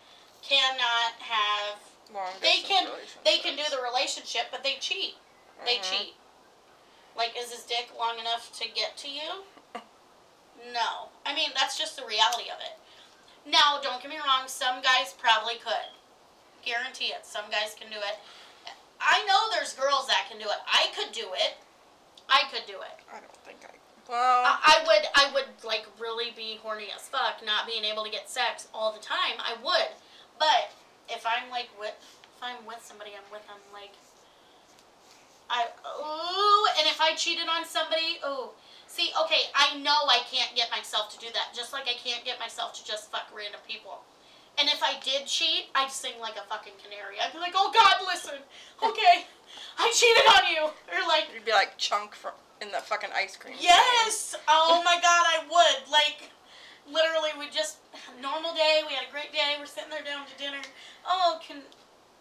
cannot 0.42 1.12
have. 1.20 1.78
Long 2.12 2.32
They 2.40 2.60
can 2.62 2.88
they 3.24 3.38
can 3.38 3.56
do 3.56 3.62
the 3.70 3.80
relationship, 3.82 4.48
but 4.50 4.62
they 4.62 4.76
cheat. 4.80 5.16
They 5.64 5.78
Mhm. 5.78 5.90
cheat. 5.90 6.16
Like, 7.16 7.36
is 7.36 7.52
his 7.52 7.62
dick 7.64 7.90
long 7.96 8.18
enough 8.18 8.52
to 8.58 8.68
get 8.68 8.96
to 8.98 9.08
you? 9.08 9.44
No. 10.64 11.10
I 11.24 11.34
mean, 11.34 11.52
that's 11.54 11.78
just 11.78 11.96
the 11.96 12.04
reality 12.04 12.50
of 12.50 12.60
it. 12.60 12.78
Now, 13.44 13.80
don't 13.80 14.00
get 14.02 14.10
me 14.10 14.18
wrong, 14.18 14.46
some 14.46 14.80
guys 14.80 15.12
probably 15.12 15.56
could. 15.56 15.90
Guarantee 16.64 17.06
it. 17.06 17.26
Some 17.26 17.50
guys 17.50 17.74
can 17.78 17.90
do 17.90 17.98
it. 17.98 18.18
I 19.00 19.24
know 19.24 19.50
there's 19.50 19.72
girls 19.74 20.06
that 20.06 20.28
can 20.28 20.38
do 20.38 20.48
it. 20.48 20.58
I 20.66 20.88
could 20.94 21.12
do 21.12 21.32
it. 21.34 21.56
I 22.28 22.44
could 22.52 22.66
do 22.66 22.80
it. 22.80 22.98
I 23.12 23.18
don't. 23.20 23.41
Well, 24.12 24.44
I, 24.44 24.60
I 24.60 24.76
would 24.84 25.04
I 25.16 25.24
would 25.32 25.48
like 25.64 25.88
really 25.98 26.36
be 26.36 26.60
horny 26.60 26.92
as 26.94 27.08
fuck, 27.08 27.40
not 27.40 27.64
being 27.64 27.80
able 27.80 28.04
to 28.04 28.12
get 28.12 28.28
sex 28.28 28.68
all 28.74 28.92
the 28.92 29.00
time. 29.00 29.40
I 29.40 29.56
would. 29.64 29.96
But 30.38 30.68
if 31.08 31.24
I'm 31.24 31.48
like 31.48 31.72
with 31.80 31.96
if 31.96 32.42
I'm 32.44 32.60
with 32.68 32.84
somebody, 32.84 33.16
I'm 33.16 33.24
with 33.32 33.40
them 33.48 33.56
like 33.72 33.96
I 35.48 35.64
ooh, 35.64 36.64
and 36.76 36.84
if 36.92 37.00
I 37.00 37.16
cheated 37.16 37.48
on 37.48 37.64
somebody, 37.64 38.20
ooh. 38.20 38.52
See, 38.84 39.16
okay, 39.24 39.48
I 39.56 39.80
know 39.80 40.04
I 40.04 40.20
can't 40.28 40.52
get 40.54 40.68
myself 40.68 41.08
to 41.16 41.18
do 41.18 41.32
that, 41.32 41.56
just 41.56 41.72
like 41.72 41.88
I 41.88 41.96
can't 41.96 42.22
get 42.22 42.38
myself 42.38 42.76
to 42.76 42.84
just 42.84 43.10
fuck 43.10 43.32
random 43.32 43.64
people. 43.66 44.04
And 44.60 44.68
if 44.68 44.82
I 44.82 45.00
did 45.00 45.24
cheat, 45.24 45.72
I'd 45.74 45.90
sing 45.90 46.20
like 46.20 46.36
a 46.36 46.44
fucking 46.52 46.76
canary. 46.84 47.16
I'd 47.16 47.32
be 47.32 47.40
like, 47.40 47.56
"Oh 47.56 47.72
God, 47.72 48.04
listen, 48.04 48.44
okay, 48.84 49.24
I 49.80 49.88
cheated 49.96 50.28
on 50.36 50.44
you," 50.52 50.62
or 50.68 51.08
like, 51.08 51.32
you'd 51.32 51.48
be 51.48 51.56
like 51.56 51.78
chunk 51.78 52.12
from 52.12 52.36
in 52.62 52.70
the 52.70 52.78
fucking 52.78 53.10
ice 53.14 53.36
cream. 53.36 53.56
Yes! 53.58 54.36
Oh 54.46 54.80
my 54.84 54.94
god, 55.02 55.26
I 55.26 55.42
would. 55.50 55.90
Like, 55.90 56.30
literally, 56.86 57.34
we 57.38 57.50
just, 57.50 57.78
normal 58.22 58.54
day, 58.54 58.86
we 58.86 58.94
had 58.94 59.08
a 59.08 59.10
great 59.10 59.32
day, 59.32 59.58
we're 59.58 59.66
sitting 59.66 59.90
there 59.90 60.06
down 60.06 60.24
to 60.26 60.34
dinner. 60.38 60.62
Oh, 61.04 61.38
can, 61.42 61.58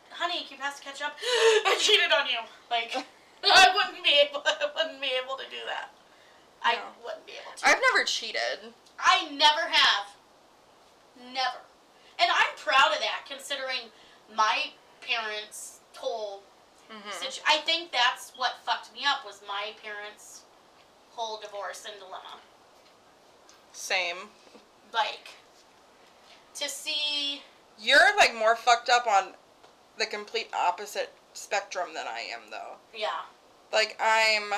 honey, 0.09 0.43
can 0.43 0.57
you 0.57 0.61
pass 0.61 0.79
the 0.79 0.85
ketchup? 0.85 1.13
I 1.21 1.77
cheated 1.79 2.11
on 2.11 2.25
you. 2.25 2.41
Like, 2.69 2.97
I 3.45 3.69
wouldn't 3.77 4.03
be 4.03 4.17
able, 4.17 4.41
I 4.45 4.65
wouldn't 4.75 4.99
be 4.99 5.13
able 5.13 5.37
to 5.37 5.45
do 5.45 5.61
that. 5.69 5.93
I 6.63 6.77
wouldn't 7.05 7.25
be 7.25 7.33
able 7.33 7.57
to. 7.57 7.67
I've 7.67 7.81
never 7.93 8.03
cheated. 8.05 8.73
I 8.99 9.29
never 9.31 9.69
have. 9.69 10.13
Never. 11.17 11.61
And 12.19 12.29
I'm 12.29 12.53
proud 12.57 12.93
of 12.93 12.99
that, 12.99 13.25
considering 13.27 13.89
my 14.35 14.73
parents' 15.01 15.79
whole 15.97 16.43
Mm-hmm. 16.91 17.09
situ- 17.23 17.41
I 17.47 17.57
think 17.59 17.91
that's 17.91 18.33
what 18.35 18.55
fucked 18.65 18.93
me 18.93 19.01
up 19.07 19.25
was 19.25 19.41
my 19.47 19.71
parents' 19.83 20.41
whole 21.11 21.39
divorce 21.39 21.85
and 21.89 21.97
dilemma. 21.99 22.39
Same. 23.71 24.17
Like, 24.93 25.29
to 26.55 26.67
see, 26.67 27.41
You're 27.79 28.15
like 28.17 28.35
more 28.35 28.55
fucked 28.57 28.89
up 28.89 29.07
on 29.07 29.33
the 29.97 30.05
complete 30.05 30.49
opposite 30.53 31.13
spectrum 31.33 31.89
than 31.93 32.07
I 32.07 32.19
am, 32.33 32.41
though. 32.51 32.75
yeah, 32.93 33.21
Like 33.71 33.97
I'm. 34.01 34.53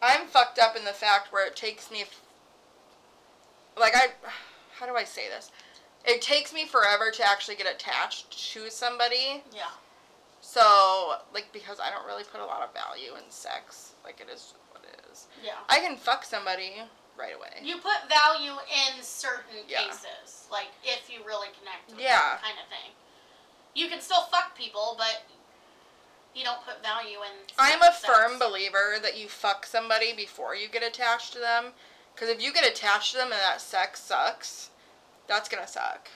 I'm 0.00 0.26
fucked 0.28 0.60
up 0.60 0.76
in 0.76 0.84
the 0.84 0.92
fact 0.92 1.32
where 1.32 1.44
it 1.46 1.56
takes 1.56 1.90
me. 1.90 2.04
Like 3.76 3.96
I, 3.96 4.08
how 4.78 4.86
do 4.86 4.94
I 4.94 5.02
say 5.04 5.28
this? 5.28 5.50
It 6.08 6.22
takes 6.22 6.54
me 6.54 6.64
forever 6.66 7.10
to 7.10 7.22
actually 7.28 7.56
get 7.56 7.66
attached 7.72 8.30
to 8.54 8.70
somebody. 8.70 9.42
yeah, 9.54 9.68
So 10.40 11.16
like 11.34 11.52
because 11.52 11.78
I 11.80 11.90
don't 11.90 12.06
really 12.06 12.24
put 12.24 12.40
a 12.40 12.44
lot 12.46 12.62
of 12.62 12.72
value 12.72 13.12
in 13.14 13.30
sex. 13.30 13.92
Like 14.04 14.20
it 14.20 14.32
is 14.32 14.54
what 14.72 14.82
it 14.84 14.98
is. 15.12 15.26
yeah. 15.44 15.52
I 15.68 15.80
can 15.80 15.96
fuck 15.96 16.24
somebody 16.24 16.82
right 17.18 17.34
away. 17.36 17.60
You 17.62 17.76
put 17.76 18.08
value 18.08 18.52
in 18.52 19.02
certain 19.02 19.64
Yeah. 19.68 19.82
cases, 19.88 20.46
like 20.50 20.68
if 20.82 21.10
you 21.10 21.22
really 21.26 21.48
connect 21.58 21.90
with 21.90 22.00
Yeah. 22.00 22.18
them, 22.36 22.38
kind 22.42 22.58
of 22.58 22.68
thing. 22.68 22.92
You 23.74 23.88
can 23.88 24.00
still 24.00 24.22
fuck 24.22 24.56
people, 24.56 24.94
but 24.96 25.22
you 26.34 26.42
don't 26.44 26.64
put 26.64 26.82
value 26.82 27.18
in. 27.22 27.32
I'm 27.58 27.82
a 27.82 27.92
sex. 27.92 28.06
firm 28.06 28.38
believer 28.38 28.96
that 29.02 29.16
you 29.16 29.28
fuck 29.28 29.66
somebody 29.66 30.12
before 30.14 30.54
you 30.54 30.68
get 30.68 30.82
attached 30.82 31.32
to 31.34 31.38
them. 31.38 31.74
Because 32.14 32.30
if 32.30 32.40
you 32.40 32.52
get 32.52 32.64
attached 32.66 33.12
to 33.12 33.18
them 33.18 33.30
and 33.32 33.40
that 33.40 33.60
sex 33.60 34.00
sucks, 34.00 34.70
that's 35.28 35.48
gonna 35.48 35.68
suck. 35.68 36.08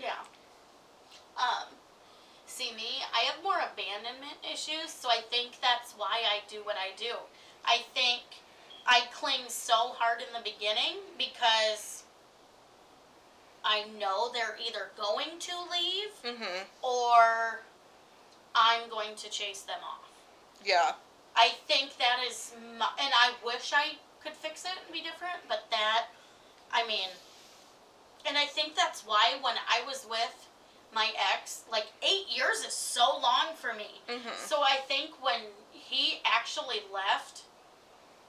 Yeah. 0.00 0.24
Um, 1.36 1.68
see 2.46 2.72
me, 2.76 3.02
I 3.14 3.24
have 3.24 3.42
more 3.42 3.58
abandonment 3.58 4.38
issues, 4.42 4.90
so 4.90 5.08
I 5.10 5.20
think 5.30 5.60
that's 5.60 5.92
why 5.96 6.22
I 6.26 6.40
do 6.48 6.58
what 6.64 6.76
I 6.76 6.96
do. 6.96 7.14
I 7.64 7.78
think 7.94 8.22
I 8.86 9.02
cling 9.12 9.48
so 9.48 9.74
hard 9.74 10.20
in 10.20 10.32
the 10.32 10.42
beginning 10.48 10.98
because 11.18 12.04
I 13.64 13.84
know 13.98 14.30
they're 14.32 14.56
either 14.64 14.90
going 14.96 15.38
to 15.40 15.52
leave 15.72 16.12
Mm-hmm. 16.24 16.64
or 16.82 17.62
I'm 18.54 18.88
going 18.90 19.16
to 19.16 19.30
chase 19.30 19.62
them 19.62 19.80
off. 19.82 20.08
Yeah. 20.64 20.92
I 21.34 21.48
think 21.66 21.96
that 21.98 22.18
is, 22.28 22.52
my, 22.78 22.86
and 23.00 23.12
I 23.12 23.32
wish 23.44 23.72
I 23.74 23.96
could 24.22 24.34
fix 24.34 24.64
it 24.64 24.70
and 24.84 24.92
be 24.92 25.00
different, 25.02 25.42
but 25.48 25.64
that, 25.70 26.06
I 26.72 26.86
mean, 26.86 27.08
and 28.26 28.36
I 28.38 28.44
think 28.46 28.74
that's 28.74 29.02
why 29.06 29.36
when 29.40 29.54
I 29.68 29.86
was 29.86 30.06
with 30.08 30.48
my 30.94 31.10
ex, 31.34 31.62
like 31.70 31.86
eight 32.02 32.26
years 32.34 32.58
is 32.66 32.72
so 32.72 33.18
long 33.20 33.54
for 33.56 33.74
me. 33.74 34.00
Mm-hmm. 34.08 34.28
So 34.46 34.60
I 34.62 34.76
think 34.86 35.10
when 35.22 35.40
he 35.72 36.20
actually 36.24 36.80
left, 36.92 37.42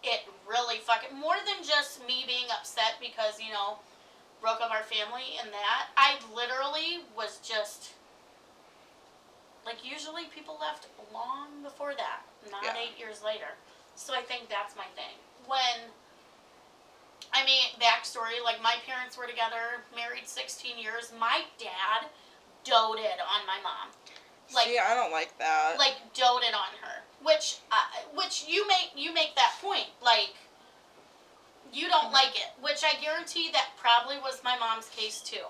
it 0.04 0.22
really 0.48 0.78
fucking 0.80 1.18
more 1.18 1.36
than 1.46 1.64
just 1.66 2.06
me 2.08 2.24
being 2.28 2.46
upset 2.58 2.96
because 3.00 3.40
you 3.40 3.52
know 3.54 3.78
broke 4.42 4.62
up 4.62 4.72
our 4.72 4.84
family 4.84 5.38
and 5.42 5.52
that. 5.54 5.88
I 5.98 6.18
literally 6.36 7.02
was 7.16 7.40
just 7.42 7.94
like 9.66 9.78
usually 9.84 10.26
people 10.34 10.58
left 10.62 10.88
long 11.14 11.64
before 11.64 11.94
that, 11.96 12.22
not 12.52 12.64
Yeah. 12.64 12.78
eight 12.78 13.00
years 13.00 13.24
later. 13.24 13.58
So 13.96 14.14
I 14.14 14.22
think 14.22 14.50
that's 14.50 14.76
my 14.76 14.86
thing. 14.96 15.18
When 15.48 15.90
I 17.36 17.44
mean 17.46 17.76
backstory, 17.82 18.40
like 18.44 18.62
my 18.64 18.76
parents 18.88 19.18
were 19.18 19.28
together, 19.28 19.84
married 19.96 20.28
sixteen 20.28 20.78
years. 20.80 21.12
My 21.20 21.42
dad 21.60 22.08
doted 22.64 23.20
on 23.20 23.46
my 23.46 23.60
mom. 23.62 23.90
Like 24.54 24.68
See, 24.68 24.80
I 24.80 24.94
don't 24.96 25.12
like 25.12 25.38
that. 25.40 25.76
like 25.78 25.96
doted 26.14 26.54
on 26.54 26.72
her 26.82 27.02
which 27.24 27.58
uh, 27.72 27.76
which 28.16 28.46
you 28.48 28.68
make 28.68 28.92
you 28.96 29.12
make 29.14 29.36
that 29.36 29.54
point 29.62 29.88
like 30.04 30.36
you 31.74 31.88
don't 31.88 32.12
like 32.14 32.36
it 32.36 32.52
which 32.62 32.84
i 32.84 32.94
guarantee 33.02 33.50
that 33.52 33.70
probably 33.78 34.18
was 34.20 34.42
my 34.44 34.56
mom's 34.60 34.88
case 34.90 35.20
too 35.22 35.46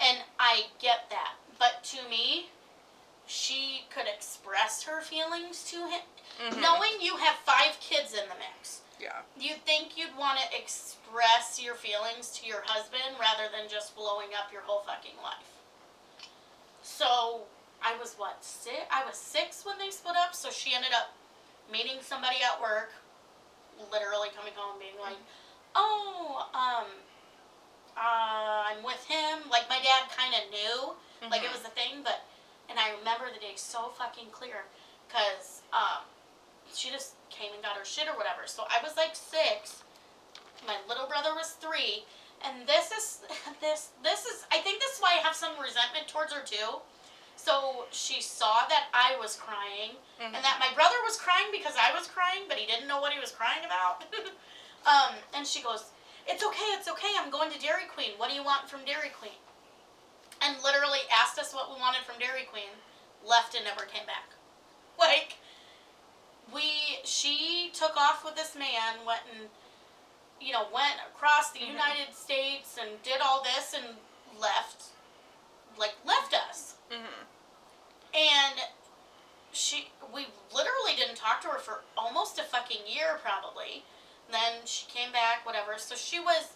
and 0.00 0.18
i 0.40 0.62
get 0.80 1.08
that 1.10 1.34
but 1.60 1.84
to 1.84 1.98
me 2.10 2.46
she 3.28 3.84
could 3.94 4.06
express 4.12 4.82
her 4.82 5.00
feelings 5.00 5.62
to 5.70 5.76
him 5.76 6.02
Mhm. 6.42 6.60
knowing 6.60 6.90
you 7.00 7.16
have 7.18 7.36
five 7.46 7.78
kids 7.80 8.12
in 8.12 8.28
the 8.28 8.34
mix 8.34 8.80
Yeah. 9.00 9.22
you 9.38 9.54
think 9.64 9.96
you'd 9.96 10.16
want 10.18 10.38
to 10.40 10.58
express 10.58 11.60
your 11.62 11.74
feelings 11.74 12.30
to 12.40 12.46
your 12.46 12.62
husband 12.66 13.16
rather 13.20 13.44
than 13.50 13.68
just 13.70 13.94
blowing 13.94 14.28
up 14.36 14.52
your 14.52 14.62
whole 14.62 14.80
fucking 14.80 15.16
life. 15.22 15.46
So 16.82 17.42
I 17.82 17.96
was 17.98 18.14
what 18.18 18.42
six? 18.42 18.76
I 18.90 19.04
was 19.04 19.16
six 19.16 19.64
when 19.64 19.78
they 19.78 19.90
split 19.90 20.16
up. 20.16 20.34
So 20.34 20.50
she 20.50 20.74
ended 20.74 20.90
up 20.92 21.14
meeting 21.70 21.98
somebody 22.00 22.36
at 22.42 22.60
work, 22.60 22.90
literally 23.92 24.28
coming 24.36 24.52
home 24.56 24.78
being 24.80 24.98
like, 25.00 25.18
"Oh, 25.76 26.48
um, 26.54 26.86
uh, 27.96 28.64
I'm 28.74 28.82
with 28.82 29.04
him." 29.06 29.48
Like 29.50 29.68
my 29.68 29.78
dad 29.78 30.10
kind 30.16 30.34
of 30.34 30.50
knew, 30.50 31.30
like 31.30 31.42
it 31.42 31.50
Mhm. 31.50 31.54
was 31.54 31.64
a 31.64 31.70
thing, 31.70 32.02
but 32.02 32.24
and 32.68 32.78
I 32.78 32.90
remember 32.90 33.30
the 33.32 33.38
day 33.38 33.54
so 33.56 33.88
fucking 33.90 34.30
clear, 34.30 34.64
cause 35.08 35.62
um, 35.72 36.02
she 36.74 36.90
just 36.90 37.14
came 37.30 37.52
and 37.54 37.62
got 37.62 37.76
her 37.76 37.84
shit 37.84 38.08
or 38.08 38.16
whatever. 38.16 38.42
So 38.46 38.64
I 38.68 38.82
was 38.82 38.96
like 38.96 39.14
six. 39.14 39.82
My 40.66 40.76
little 40.88 41.06
brother 41.06 41.34
was 41.34 41.52
three, 41.60 42.04
and 42.44 42.66
this 42.66 42.90
is 42.92 43.20
this 43.60 43.90
this 44.02 44.26
is 44.26 44.44
I 44.52 44.58
think 44.58 44.80
this 44.80 44.94
is 44.96 45.00
why 45.00 45.16
I 45.18 45.22
have 45.22 45.34
some 45.36 45.52
resentment 45.60 46.08
towards 46.08 46.32
her 46.32 46.42
too. 46.44 46.80
So 47.36 47.86
she 47.92 48.20
saw 48.20 48.66
that 48.68 48.90
I 48.92 49.14
was 49.20 49.36
crying, 49.36 49.94
Mhm. 50.18 50.34
and 50.34 50.42
that 50.44 50.58
my 50.58 50.74
brother 50.74 50.96
was 51.06 51.16
crying 51.16 51.46
because 51.52 51.74
I 51.78 51.92
was 51.94 52.08
crying, 52.08 52.42
but 52.48 52.58
he 52.58 52.66
didn't 52.66 52.88
know 52.88 53.00
what 53.00 53.12
he 53.12 53.20
was 53.20 53.30
crying 53.30 53.64
about. 53.64 54.02
um, 54.86 55.14
and 55.34 55.46
she 55.46 55.62
goes, 55.62 55.84
"It's 56.26 56.42
okay, 56.42 56.70
it's 56.74 56.88
okay. 56.88 57.14
I'm 57.16 57.30
going 57.30 57.50
to 57.52 57.58
Dairy 57.58 57.86
Queen. 57.94 58.18
What 58.18 58.28
do 58.30 58.34
you 58.34 58.42
want 58.42 58.68
from 58.68 58.84
Dairy 58.84 59.10
Queen?" 59.10 59.38
And 60.42 60.60
literally 60.62 61.00
asked 61.14 61.38
us 61.38 61.54
what 61.54 61.70
we 61.72 61.80
wanted 61.80 62.02
from 62.02 62.18
Dairy 62.18 62.44
Queen, 62.44 62.70
left 63.24 63.54
and 63.54 63.64
never 63.64 63.84
came 63.84 64.06
back. 64.06 64.30
Like 64.98 65.38
we, 66.52 66.98
she 67.04 67.70
took 67.74 67.96
off 67.96 68.24
with 68.24 68.34
this 68.36 68.54
man, 68.54 69.04
went 69.06 69.20
and 69.34 69.48
you 70.40 70.52
know 70.52 70.66
went 70.72 70.96
across 71.14 71.50
the 71.50 71.60
Mhm. 71.60 71.68
United 71.72 72.14
States 72.14 72.76
and 72.80 73.02
did 73.02 73.20
all 73.20 73.42
this 73.42 73.74
and 73.74 73.98
left, 74.38 74.84
like 75.76 75.94
left 76.04 76.34
us. 76.34 76.74
Mhm. 76.90 77.24
And 78.14 78.60
she, 79.52 79.90
we 80.12 80.26
literally 80.52 80.94
didn't 80.96 81.16
talk 81.16 81.40
to 81.42 81.48
her 81.48 81.58
for 81.58 81.82
almost 81.96 82.38
a 82.38 82.44
fucking 82.44 82.86
year, 82.86 83.18
probably. 83.22 83.84
Then 84.30 84.64
she 84.66 84.86
came 84.86 85.10
back, 85.12 85.44
whatever. 85.44 85.78
So 85.78 85.94
she 85.96 86.20
was 86.20 86.54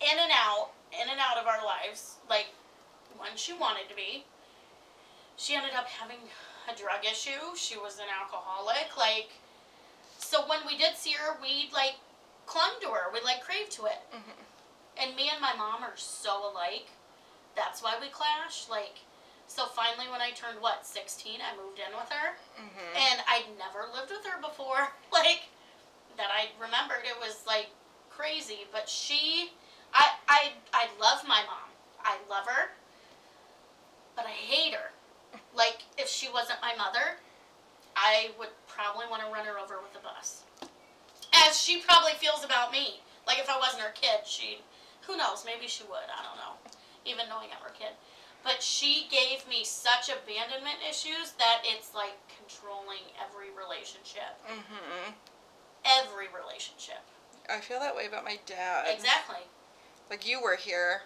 in 0.00 0.18
and 0.18 0.30
out, 0.32 0.70
in 0.92 1.08
and 1.08 1.20
out 1.20 1.36
of 1.36 1.46
our 1.46 1.64
lives, 1.64 2.16
like 2.28 2.46
when 3.16 3.36
she 3.36 3.52
wanted 3.52 3.88
to 3.88 3.94
be. 3.94 4.24
She 5.36 5.54
ended 5.54 5.74
up 5.74 5.86
having 5.88 6.18
a 6.68 6.76
drug 6.76 7.04
issue. 7.04 7.54
She 7.56 7.76
was 7.78 7.98
an 7.98 8.06
alcoholic. 8.20 8.96
Like, 8.96 9.30
so 10.18 10.46
when 10.48 10.60
we 10.66 10.76
did 10.76 10.96
see 10.96 11.12
her, 11.12 11.36
we 11.40 11.70
like 11.72 11.96
clung 12.46 12.72
to 12.82 12.88
her. 12.88 13.10
We 13.12 13.20
like 13.20 13.42
craved 13.42 13.72
to 13.72 13.86
it. 13.86 14.00
Mhm. 14.12 14.36
And 15.00 15.16
me 15.16 15.28
and 15.30 15.40
my 15.40 15.54
mom 15.54 15.82
are 15.82 15.96
so 15.96 16.50
alike. 16.50 16.88
That's 17.54 17.82
why 17.82 17.94
we 18.00 18.08
clash. 18.08 18.68
Like, 18.68 18.98
so 19.46 19.66
finally, 19.66 20.08
when 20.10 20.20
I 20.20 20.30
turned 20.32 20.60
what 20.60 20.86
sixteen, 20.86 21.40
I 21.40 21.56
moved 21.56 21.78
in 21.78 21.96
with 21.96 22.08
her, 22.10 22.36
Mhm. 22.58 22.96
and 22.96 23.22
I'd 23.28 23.56
never 23.58 23.86
lived 23.92 24.10
with 24.10 24.24
her 24.26 24.40
before. 24.40 24.92
Like, 25.12 25.48
that 26.16 26.30
I 26.30 26.50
remembered. 26.60 27.04
It 27.04 27.18
was 27.18 27.46
like 27.46 27.68
crazy. 28.10 28.66
But 28.72 28.88
she, 28.88 29.52
I, 29.94 30.10
I, 30.28 30.52
I 30.72 30.88
love 31.00 31.26
my 31.26 31.42
mom. 31.44 31.70
I 32.04 32.18
love 32.28 32.46
her, 32.46 32.70
but 34.16 34.26
I 34.26 34.30
hate 34.30 34.74
her. 34.74 34.87
She 36.18 36.28
wasn't 36.34 36.58
my 36.60 36.74
mother, 36.74 37.14
I 37.94 38.30
would 38.40 38.50
probably 38.66 39.06
want 39.08 39.22
to 39.22 39.30
run 39.30 39.46
her 39.46 39.56
over 39.56 39.78
with 39.78 39.94
a 39.94 40.02
bus. 40.02 40.42
As 41.46 41.56
she 41.56 41.78
probably 41.80 42.12
feels 42.18 42.42
about 42.44 42.72
me. 42.72 42.98
Like, 43.24 43.38
if 43.38 43.48
I 43.48 43.56
wasn't 43.56 43.82
her 43.82 43.92
kid, 43.94 44.26
she, 44.26 44.58
who 45.06 45.16
knows, 45.16 45.44
maybe 45.46 45.68
she 45.68 45.84
would. 45.84 46.10
I 46.10 46.24
don't 46.26 46.34
know. 46.42 46.58
Even 47.04 47.28
knowing 47.28 47.48
I'm 47.54 47.62
her 47.62 47.70
kid. 47.78 47.94
But 48.42 48.62
she 48.62 49.06
gave 49.10 49.46
me 49.48 49.62
such 49.62 50.08
abandonment 50.10 50.78
issues 50.88 51.38
that 51.38 51.62
it's 51.62 51.94
like 51.94 52.16
controlling 52.34 53.06
every 53.22 53.54
relationship. 53.54 54.34
Mhm. 54.50 55.14
Every 55.84 56.26
relationship. 56.34 57.02
I 57.48 57.60
feel 57.60 57.78
that 57.78 57.94
way 57.94 58.06
about 58.06 58.24
my 58.24 58.40
dad. 58.46 58.86
Exactly. 58.88 59.46
Like 60.10 60.26
you 60.26 60.40
were 60.42 60.56
here 60.56 61.02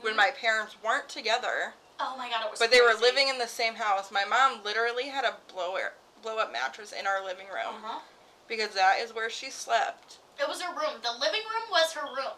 when 0.00 0.14
Mhm. 0.14 0.16
my 0.16 0.30
parents 0.32 0.76
weren't 0.82 1.08
together, 1.08 1.74
Oh 1.98 2.14
my 2.16 2.28
god, 2.28 2.44
it 2.44 2.50
was 2.50 2.58
but 2.60 2.70
they 2.70 2.80
were 2.80 2.88
crazy. 2.92 3.02
living 3.02 3.28
in 3.28 3.38
the 3.38 3.46
same 3.46 3.74
house. 3.74 4.10
My 4.12 4.24
mom 4.24 4.60
literally 4.64 5.08
had 5.08 5.24
a 5.24 5.36
blow 5.52 5.76
blow 6.22 6.38
up 6.38 6.52
mattress 6.52 6.92
in 6.92 7.06
our 7.06 7.24
living 7.24 7.46
room 7.46 7.76
Uh-huh. 7.82 8.00
because 8.48 8.70
that 8.74 8.98
is 9.00 9.14
where 9.14 9.30
she 9.30 9.50
slept. 9.50 10.18
It 10.40 10.48
was 10.48 10.60
her 10.62 10.72
room. 10.74 11.00
The 11.02 11.12
living 11.12 11.40
room 11.48 11.70
was 11.70 11.92
her 11.94 12.06
room. 12.14 12.36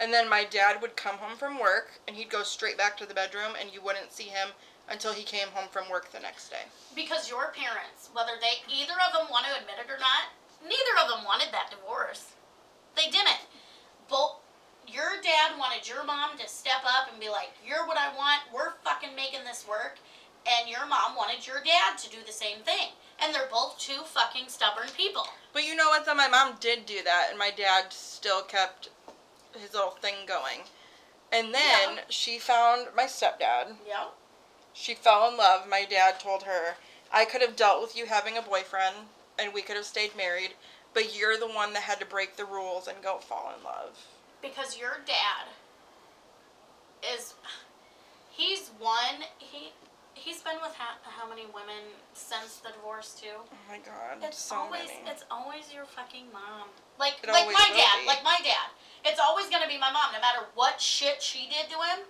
And 0.00 0.12
then 0.12 0.28
my 0.28 0.44
dad 0.44 0.80
would 0.82 0.96
come 0.96 1.16
home 1.18 1.36
from 1.36 1.58
work 1.58 2.00
and 2.06 2.16
he'd 2.16 2.30
go 2.30 2.42
straight 2.42 2.78
back 2.78 2.96
to 2.98 3.06
the 3.06 3.14
bedroom 3.14 3.52
and 3.60 3.72
you 3.72 3.80
wouldn't 3.82 4.12
see 4.12 4.24
him 4.30 4.48
until 4.88 5.12
he 5.12 5.22
came 5.22 5.48
home 5.48 5.68
from 5.70 5.90
work 5.90 6.10
the 6.12 6.20
next 6.20 6.48
day. 6.48 6.64
Because 6.94 7.28
your 7.28 7.52
parents, 7.52 8.08
whether 8.12 8.32
they 8.40 8.62
either 8.72 8.94
of 9.06 9.12
them 9.12 9.26
want 9.30 9.46
to 9.46 9.52
admit 9.60 9.76
it 9.84 9.90
or 9.90 9.98
not, 9.98 10.32
neither 10.62 10.94
of 11.02 11.10
them 11.10 11.24
wanted 11.24 11.48
that 11.52 11.70
divorce. 11.70 12.32
They 12.96 13.10
didn't. 13.10 13.46
Both 14.08 14.36
your 14.92 15.20
dad 15.22 15.58
wanted 15.58 15.88
your 15.88 16.04
mom 16.04 16.38
to 16.38 16.48
step 16.48 16.82
up 16.84 17.10
and 17.10 17.20
be 17.20 17.28
like, 17.28 17.50
"You're 17.64 17.86
what 17.86 17.98
I 17.98 18.14
want. 18.14 18.42
We're 18.52 18.72
fucking 18.84 19.14
making 19.14 19.44
this 19.44 19.66
work." 19.66 19.98
And 20.46 20.68
your 20.68 20.86
mom 20.86 21.14
wanted 21.14 21.46
your 21.46 21.60
dad 21.60 21.98
to 21.98 22.08
do 22.08 22.18
the 22.24 22.32
same 22.32 22.60
thing. 22.60 22.92
And 23.20 23.34
they're 23.34 23.48
both 23.50 23.78
two 23.78 24.02
fucking 24.04 24.48
stubborn 24.48 24.88
people. 24.96 25.28
But 25.52 25.64
you 25.64 25.74
know 25.74 25.88
what 25.88 26.06
though? 26.06 26.14
My 26.14 26.28
mom 26.28 26.56
did 26.60 26.86
do 26.86 27.02
that 27.02 27.26
and 27.30 27.38
my 27.38 27.50
dad 27.50 27.92
still 27.92 28.42
kept 28.42 28.88
his 29.52 29.74
little 29.74 29.90
thing 29.90 30.24
going. 30.26 30.62
And 31.30 31.54
then 31.54 31.96
Yeah. 31.96 32.04
she 32.08 32.38
found 32.38 32.94
my 32.94 33.04
stepdad. 33.04 33.76
Yeah. 33.86 34.06
She 34.72 34.94
fell 34.94 35.28
in 35.28 35.36
love. 35.36 35.66
My 35.66 35.84
dad 35.84 36.20
told 36.20 36.44
her, 36.44 36.78
I 37.12 37.24
could 37.24 37.42
have 37.42 37.56
dealt 37.56 37.82
with 37.82 37.96
you 37.96 38.06
having 38.06 38.38
a 38.38 38.42
boyfriend 38.42 39.08
and 39.38 39.52
we 39.52 39.60
could 39.62 39.76
have 39.76 39.86
stayed 39.86 40.16
married, 40.16 40.56
but 40.94 41.14
you're 41.14 41.36
the 41.36 41.48
one 41.48 41.72
that 41.74 41.82
had 41.82 42.00
to 42.00 42.06
break 42.06 42.36
the 42.36 42.44
rules 42.44 42.88
and 42.88 43.02
go 43.02 43.18
fall 43.18 43.52
in 43.56 43.62
love. 43.64 43.98
Because 44.42 44.78
your 44.78 44.98
dad 45.06 45.48
is 47.14 47.34
he's 48.30 48.70
one 48.78 49.22
he 49.38 49.72
he's 50.14 50.42
been 50.42 50.56
with 50.62 50.74
how, 50.74 50.94
how 51.04 51.28
many 51.28 51.46
women 51.54 51.94
since 52.14 52.56
the 52.58 52.70
divorce 52.72 53.14
too? 53.20 53.38
Oh 53.38 53.56
my 53.68 53.78
god, 53.78 54.18
It's 54.22 54.38
so 54.38 54.56
always 54.56 54.88
many. 54.88 55.10
it's 55.10 55.24
always 55.30 55.72
your 55.72 55.84
fucking 55.84 56.26
mom. 56.32 56.68
Like 56.98 57.14
It 57.22 57.28
like 57.30 57.46
my 57.46 57.70
dad, 57.74 58.02
be. 58.02 58.06
like 58.06 58.24
my 58.24 58.38
dad. 58.42 58.70
It's 59.04 59.20
always 59.20 59.48
gonna 59.48 59.68
be 59.68 59.78
my 59.78 59.92
mom, 59.92 60.12
no 60.12 60.20
matter 60.20 60.46
what 60.54 60.80
shit 60.80 61.22
she 61.22 61.48
did 61.48 61.68
to 61.70 61.76
him. 61.76 62.06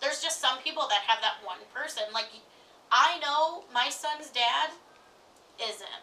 There's 0.00 0.20
just 0.20 0.40
some 0.40 0.58
people 0.58 0.86
that 0.88 1.02
have 1.06 1.20
that 1.22 1.34
one 1.46 1.58
person. 1.74 2.02
Like 2.12 2.26
I 2.90 3.18
know 3.20 3.64
my 3.72 3.88
son's 3.90 4.30
dad 4.30 4.70
isn't. 5.62 6.02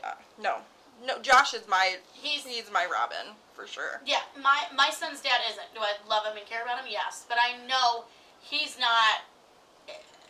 yeah, 0.00 0.14
no, 0.42 0.56
no. 1.04 1.18
Josh 1.20 1.52
is 1.54 1.68
my 1.68 1.96
He's 2.12 2.44
he's 2.46 2.70
my 2.72 2.86
Robin 2.90 3.36
for 3.54 3.66
sure. 3.66 4.00
yeah, 4.04 4.22
my 4.42 4.66
my 4.74 4.90
son's 4.90 5.20
dad 5.22 5.40
isn't. 5.50 5.70
Do 5.74 5.80
I 5.80 5.94
love 6.08 6.26
him 6.26 6.36
and 6.36 6.46
care 6.46 6.62
about 6.62 6.78
him? 6.78 6.86
Yes, 6.90 7.24
but 7.28 7.38
I 7.40 7.56
know 7.66 8.04
he's 8.40 8.78
not. 8.78 9.22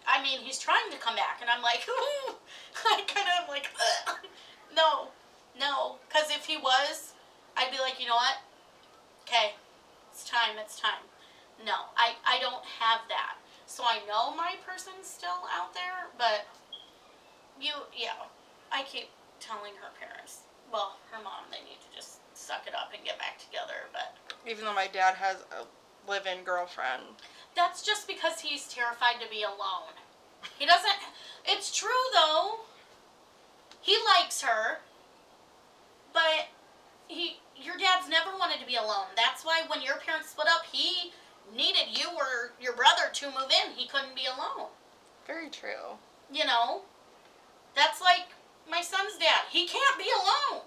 I 0.06 0.22
mean, 0.22 0.40
he's 0.40 0.58
trying 0.58 0.90
to 0.92 0.98
come 0.98 1.16
back, 1.16 1.38
and 1.40 1.48
I'm 1.48 1.62
like, 1.62 1.80
Ooh. 1.88 2.34
I 2.86 3.00
kind 3.08 3.26
of 3.40 3.48
like, 3.48 3.70
"Ugh." 4.08 4.16
no, 4.76 5.08
no, 5.58 5.96
because 6.08 6.30
if 6.30 6.44
he 6.44 6.56
was, 6.58 7.14
I'd 7.56 7.70
be 7.70 7.78
like, 7.78 7.98
you 8.00 8.06
know 8.06 8.16
what? 8.16 8.38
Okay, 9.26 9.54
it's 10.12 10.28
time. 10.28 10.56
It's 10.60 10.78
time. 10.78 11.08
No, 11.64 11.88
I 11.96 12.14
I 12.26 12.38
don't 12.40 12.64
have 12.80 13.00
that. 13.08 13.36
So 13.66 13.82
I 13.84 14.00
know 14.06 14.36
my 14.36 14.54
person's 14.66 15.06
still 15.06 15.48
out 15.50 15.72
there, 15.72 16.12
but 16.18 16.44
you, 17.60 17.72
yeah, 17.96 18.28
I 18.70 18.82
keep 18.84 19.08
telling 19.40 19.72
her 19.80 19.90
parents, 19.98 20.42
well, 20.72 20.98
her 21.10 21.22
mom, 21.22 21.48
they 21.50 21.64
need 21.64 21.80
to 21.80 21.90
just 21.96 22.20
suck 22.34 22.66
it 22.66 22.74
up 22.74 22.90
and 22.94 23.04
get 23.04 23.18
back 23.18 23.38
together. 23.38 23.88
But 23.92 24.14
Even 24.50 24.64
though 24.64 24.74
my 24.74 24.86
dad 24.88 25.14
has 25.14 25.36
a 25.52 25.64
live-in 26.10 26.44
girlfriend. 26.44 27.02
that's 27.56 27.82
just 27.82 28.06
because 28.06 28.40
he's 28.40 28.68
terrified 28.68 29.20
to 29.22 29.28
be 29.30 29.42
alone. 29.42 29.94
He 30.58 30.66
doesn't. 30.66 30.98
It's 31.46 31.74
true 31.74 31.88
though. 32.14 32.60
He 33.80 33.96
likes 34.16 34.40
her, 34.42 34.78
but 36.12 36.48
he, 37.08 37.36
your 37.56 37.76
dad's 37.76 38.08
never 38.08 38.30
wanted 38.38 38.60
to 38.60 38.66
be 38.66 38.76
alone. 38.76 39.06
That's 39.16 39.44
why 39.44 39.62
when 39.68 39.82
your 39.82 39.96
parents 39.96 40.30
split 40.30 40.48
up, 40.48 40.64
he 40.70 41.12
needed 41.54 41.98
you 41.98 42.08
or 42.16 42.52
your 42.60 42.72
brother 42.74 43.12
to 43.12 43.26
move 43.26 43.50
in. 43.64 43.72
He 43.76 43.86
couldn't 43.86 44.14
be 44.16 44.24
alone. 44.26 44.68
Very 45.26 45.50
true. 45.50 45.96
You 46.32 46.44
know, 46.46 46.82
that's 47.76 48.00
like 48.00 48.26
my 48.70 48.80
son's 48.80 49.18
dad. 49.18 49.44
He 49.50 49.66
can't 49.66 49.98
be 49.98 50.08
alone. 50.10 50.62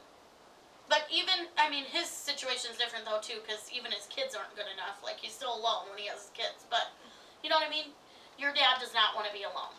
But 0.90 1.04
even, 1.12 1.52
I 1.60 1.70
mean, 1.70 1.84
his 1.84 2.08
situation 2.08 2.72
is 2.72 2.78
different 2.78 3.06
though 3.06 3.20
too, 3.22 3.44
because 3.44 3.68
even 3.76 3.92
his 3.92 4.08
kids 4.08 4.36
aren't 4.36 4.56
good 4.56 4.72
enough. 4.72 5.04
Like 5.04 5.20
he's 5.20 5.34
still 5.36 5.52
alone 5.52 5.92
when 5.92 6.00
he 6.00 6.08
has 6.08 6.28
his 6.28 6.32
kids. 6.34 6.64
But 6.70 6.96
you 7.44 7.50
know 7.50 7.58
what 7.60 7.68
I 7.68 7.72
mean? 7.72 7.92
Your 8.40 8.54
dad 8.54 8.80
does 8.80 8.94
not 8.94 9.16
want 9.16 9.28
to 9.28 9.34
be 9.34 9.44
alone. 9.44 9.76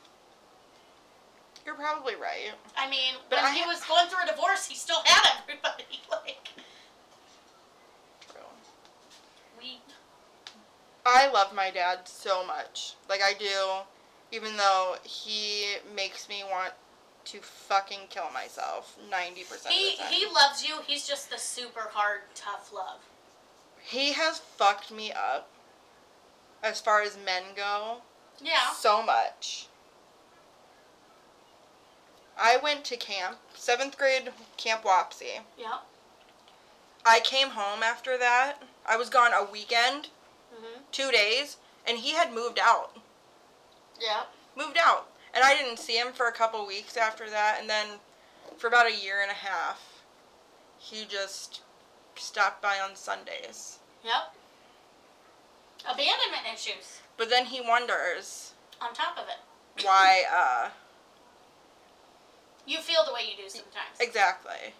You're 1.65 1.77
probably 1.77 2.15
right. 2.15 2.53
I 2.77 2.89
mean, 2.89 3.15
but 3.29 3.37
when 3.37 3.47
I 3.47 3.55
he 3.55 3.61
ha- 3.61 3.69
was 3.69 3.85
going 3.85 4.09
through 4.09 4.25
a 4.25 4.27
divorce, 4.27 4.67
he 4.67 4.75
still 4.75 5.01
had 5.05 5.43
everybody. 5.43 5.85
Like, 6.11 6.49
true. 8.33 8.41
We. 9.59 9.79
I 11.05 11.31
love 11.31 11.55
my 11.55 11.71
dad 11.71 12.01
so 12.09 12.47
much. 12.47 12.95
Like 13.09 13.21
I 13.23 13.35
do, 13.39 13.85
even 14.35 14.57
though 14.57 14.97
he 15.05 15.77
makes 15.95 16.29
me 16.29 16.43
want 16.51 16.73
to 17.29 17.41
fucking 17.41 18.01
kill 18.11 18.31
myself 18.33 18.97
90% 19.11 19.67
of 19.67 19.73
He 19.73 19.91
the 19.97 20.03
time. 20.03 20.13
he 20.13 20.27
loves 20.27 20.67
you. 20.67 20.77
He's 20.87 21.07
just 21.07 21.31
the 21.31 21.39
super 21.39 21.91
hard, 21.93 22.23
tough 22.35 22.73
love. 22.73 23.01
He 23.81 24.13
has 24.13 24.39
fucked 24.39 24.91
me 24.91 25.13
up 25.13 25.49
as 26.63 26.81
far 26.81 27.03
as 27.03 27.17
men 27.17 27.55
go 27.55 28.03
Yeah. 28.41 28.73
so 28.73 29.03
much. 29.03 29.67
I 32.37 32.57
went 32.57 32.85
to 32.87 32.97
camp, 32.97 33.39
seventh 33.55 33.99
grade 33.99 34.33
Camp 34.57 34.85
Wapsie. 34.85 35.41
Yeah. 35.57 35.79
I 37.05 37.21
came 37.21 37.51
home 37.51 37.83
after 37.83 38.17
that. 38.17 38.63
I 38.87 38.97
was 38.97 39.11
gone 39.11 39.33
a 39.35 39.45
weekend, 39.45 40.11
Mhm. 40.55 40.83
two 40.93 41.11
days, 41.11 41.57
and 41.87 41.99
he 41.99 42.13
had 42.13 42.33
moved 42.33 42.59
out. 42.59 42.97
Yeah. 43.99 44.25
Moved 44.55 44.79
out. 44.79 45.11
And 45.39 45.45
I 45.45 45.55
didn't 45.55 45.79
see 45.79 45.97
him 45.97 46.09
for 46.13 46.27
a 46.27 46.33
couple 46.33 46.67
weeks 46.67 46.97
after 46.97 47.31
that, 47.31 47.59
and 47.61 47.71
then 47.71 47.87
for 48.57 48.67
about 48.67 48.89
a 48.89 48.93
year 48.93 49.23
and 49.23 49.31
a 49.31 49.35
half, 49.35 50.03
he 50.79 51.05
just 51.05 51.61
stopped 52.17 52.61
by 52.61 52.81
on 52.81 52.97
Sundays. 52.97 53.79
Yep. 54.05 54.35
Abandonment 55.85 56.43
issues 56.53 57.03
But 57.17 57.31
then 57.31 57.45
he 57.47 57.61
wonders 57.61 58.55
on 58.81 58.93
top 58.93 59.17
of 59.17 59.27
it. 59.29 59.85
why, 59.87 60.25
uh, 60.35 60.71
You 62.67 62.79
feel 62.79 63.05
the 63.07 63.15
way 63.15 63.21
you 63.31 63.41
do 63.41 63.49
sometimes. 63.49 64.01
Exactly. 64.01 64.75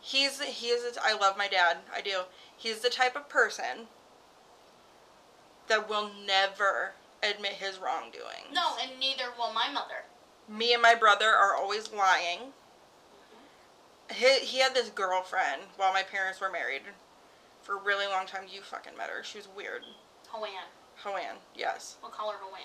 He's 0.00 0.40
he 0.40 0.68
is. 0.68 0.96
I 1.02 1.12
love 1.12 1.36
my 1.36 1.48
dad. 1.48 1.78
I 1.92 2.02
do. 2.02 2.20
He's 2.56 2.82
the 2.82 2.88
type 2.88 3.16
of 3.16 3.28
person 3.28 3.88
that 5.66 5.88
will 5.88 6.12
never 6.24 6.92
admit 7.22 7.52
his 7.52 7.78
wrongdoing. 7.78 8.52
No, 8.52 8.74
and 8.80 8.98
neither 8.98 9.24
will 9.38 9.52
my 9.52 9.68
mother. 9.72 10.04
Me 10.48 10.72
and 10.72 10.82
my 10.82 10.94
brother 10.94 11.28
are 11.30 11.54
always 11.54 11.92
lying. 11.92 12.52
He, 14.12 14.38
he 14.40 14.58
had 14.58 14.74
this 14.74 14.88
girlfriend 14.90 15.62
while 15.76 15.92
my 15.92 16.02
parents 16.02 16.40
were 16.40 16.50
married 16.50 16.82
for 17.62 17.76
a 17.76 17.82
really 17.82 18.06
long 18.06 18.26
time. 18.26 18.44
You 18.50 18.62
fucking 18.62 18.96
met 18.96 19.08
her. 19.10 19.22
She 19.22 19.38
was 19.38 19.48
weird. 19.56 19.82
Hoan. 20.28 20.48
Hoan, 21.04 21.36
yes. 21.54 21.96
We'll 22.02 22.10
call 22.10 22.30
her 22.32 22.38
Hoan. 22.40 22.58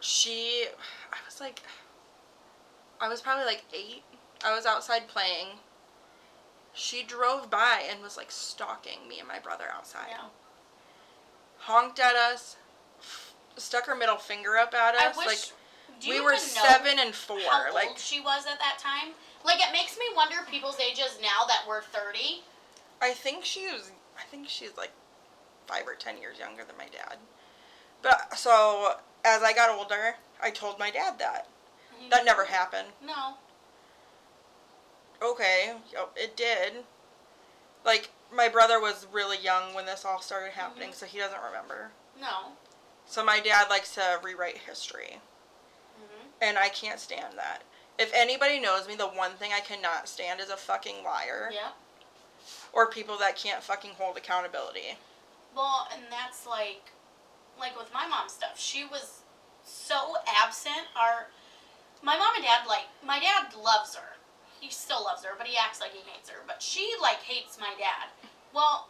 she 0.00 0.64
i 1.12 1.16
was 1.26 1.40
like 1.40 1.60
i 3.00 3.08
was 3.08 3.20
probably 3.20 3.44
like 3.44 3.64
eight 3.74 4.02
i 4.42 4.54
was 4.54 4.64
outside 4.64 5.06
playing 5.08 5.58
she 6.72 7.02
drove 7.02 7.50
by 7.50 7.82
and 7.90 8.00
was 8.02 8.16
like 8.16 8.30
stalking 8.30 9.06
me 9.08 9.18
and 9.18 9.28
my 9.28 9.38
brother 9.38 9.64
outside 9.74 10.06
Yeah. 10.08 10.28
honked 11.58 11.98
at 12.00 12.16
us 12.16 12.56
stuck 13.56 13.86
her 13.86 13.94
middle 13.94 14.16
finger 14.16 14.56
up 14.56 14.74
at 14.74 14.94
us 14.94 15.16
wish. 15.16 15.26
like 15.26 16.08
we 16.08 16.20
were 16.20 16.36
seven 16.36 16.98
and 16.98 17.14
four 17.14 17.38
like 17.74 17.90
she 17.96 18.20
was 18.20 18.46
at 18.46 18.58
that 18.58 18.78
time? 18.78 19.12
Like 19.44 19.58
it 19.60 19.72
makes 19.72 19.96
me 19.98 20.04
wonder 20.16 20.36
people's 20.50 20.78
ages 20.80 21.18
now 21.20 21.46
that 21.48 21.62
we're 21.68 21.82
thirty. 21.82 22.42
i 23.02 23.10
think 23.12 23.44
she 23.44 23.66
was 23.66 23.90
i 24.18 24.22
think 24.30 24.48
she's 24.48 24.76
like 24.76 24.92
five 25.66 25.86
or 25.86 25.94
ten 25.94 26.18
years 26.18 26.38
younger 26.38 26.62
than 26.64 26.76
my 26.78 26.86
dad 26.86 27.16
but 28.02 28.36
so 28.36 28.94
as 29.24 29.42
i 29.42 29.52
got 29.52 29.70
older 29.70 30.14
i 30.42 30.50
told 30.50 30.78
my 30.78 30.90
dad 30.90 31.18
that 31.18 31.46
that 32.10 32.24
never 32.24 32.44
happened 32.46 32.88
No. 33.04 33.34
okay, 35.22 35.74
it 36.16 36.36
did. 36.36 36.84
Like 37.84 38.10
my 38.34 38.48
brother 38.48 38.80
was 38.80 39.06
really 39.12 39.38
young 39.38 39.74
when 39.74 39.86
this 39.86 40.04
all 40.04 40.20
started 40.20 40.52
happening, 40.52 40.90
Mhm. 40.90 40.94
so 40.94 41.06
he 41.06 41.18
doesn't 41.18 41.42
remember. 41.42 41.90
No. 42.18 42.52
So 43.10 43.24
my 43.24 43.40
dad 43.40 43.66
likes 43.68 43.92
to 43.96 44.20
rewrite 44.22 44.56
history, 44.58 45.18
hmm 45.96 46.26
and 46.40 46.56
I 46.56 46.68
can't 46.68 47.00
stand 47.00 47.36
that. 47.36 47.62
If 47.98 48.12
anybody 48.14 48.60
knows 48.60 48.86
me, 48.86 48.94
the 48.94 49.08
one 49.08 49.32
thing 49.32 49.50
I 49.52 49.58
cannot 49.58 50.08
stand 50.08 50.40
is 50.40 50.48
a 50.48 50.56
fucking 50.56 51.02
liar 51.04 51.50
Yep. 51.52 51.74
or 52.72 52.86
people 52.88 53.18
that 53.18 53.34
can't 53.36 53.64
fucking 53.64 53.90
hold 53.98 54.16
accountability. 54.16 54.96
Well, 55.56 55.88
and 55.92 56.04
that's 56.08 56.46
like, 56.46 56.92
like 57.58 57.76
with 57.76 57.92
my 57.92 58.06
mom's 58.06 58.32
stuff. 58.32 58.58
She 58.58 58.84
was 58.84 59.22
so 59.64 60.14
absent. 60.40 60.86
Our, 60.96 61.26
my 62.02 62.16
mom 62.16 62.36
and 62.36 62.44
dad 62.44 62.64
like 62.68 62.86
my 63.04 63.18
dad 63.18 63.52
loves 63.60 63.96
her. 63.96 64.16
He 64.60 64.70
still 64.70 65.02
loves 65.02 65.24
her, 65.24 65.32
but 65.36 65.48
he 65.48 65.56
acts 65.58 65.80
like 65.80 65.90
he 65.92 66.08
hates 66.08 66.30
her. 66.30 66.38
But 66.46 66.62
she 66.62 66.92
like 67.02 67.18
hates 67.18 67.58
my 67.58 67.74
dad. 67.76 68.08
Well, 68.54 68.88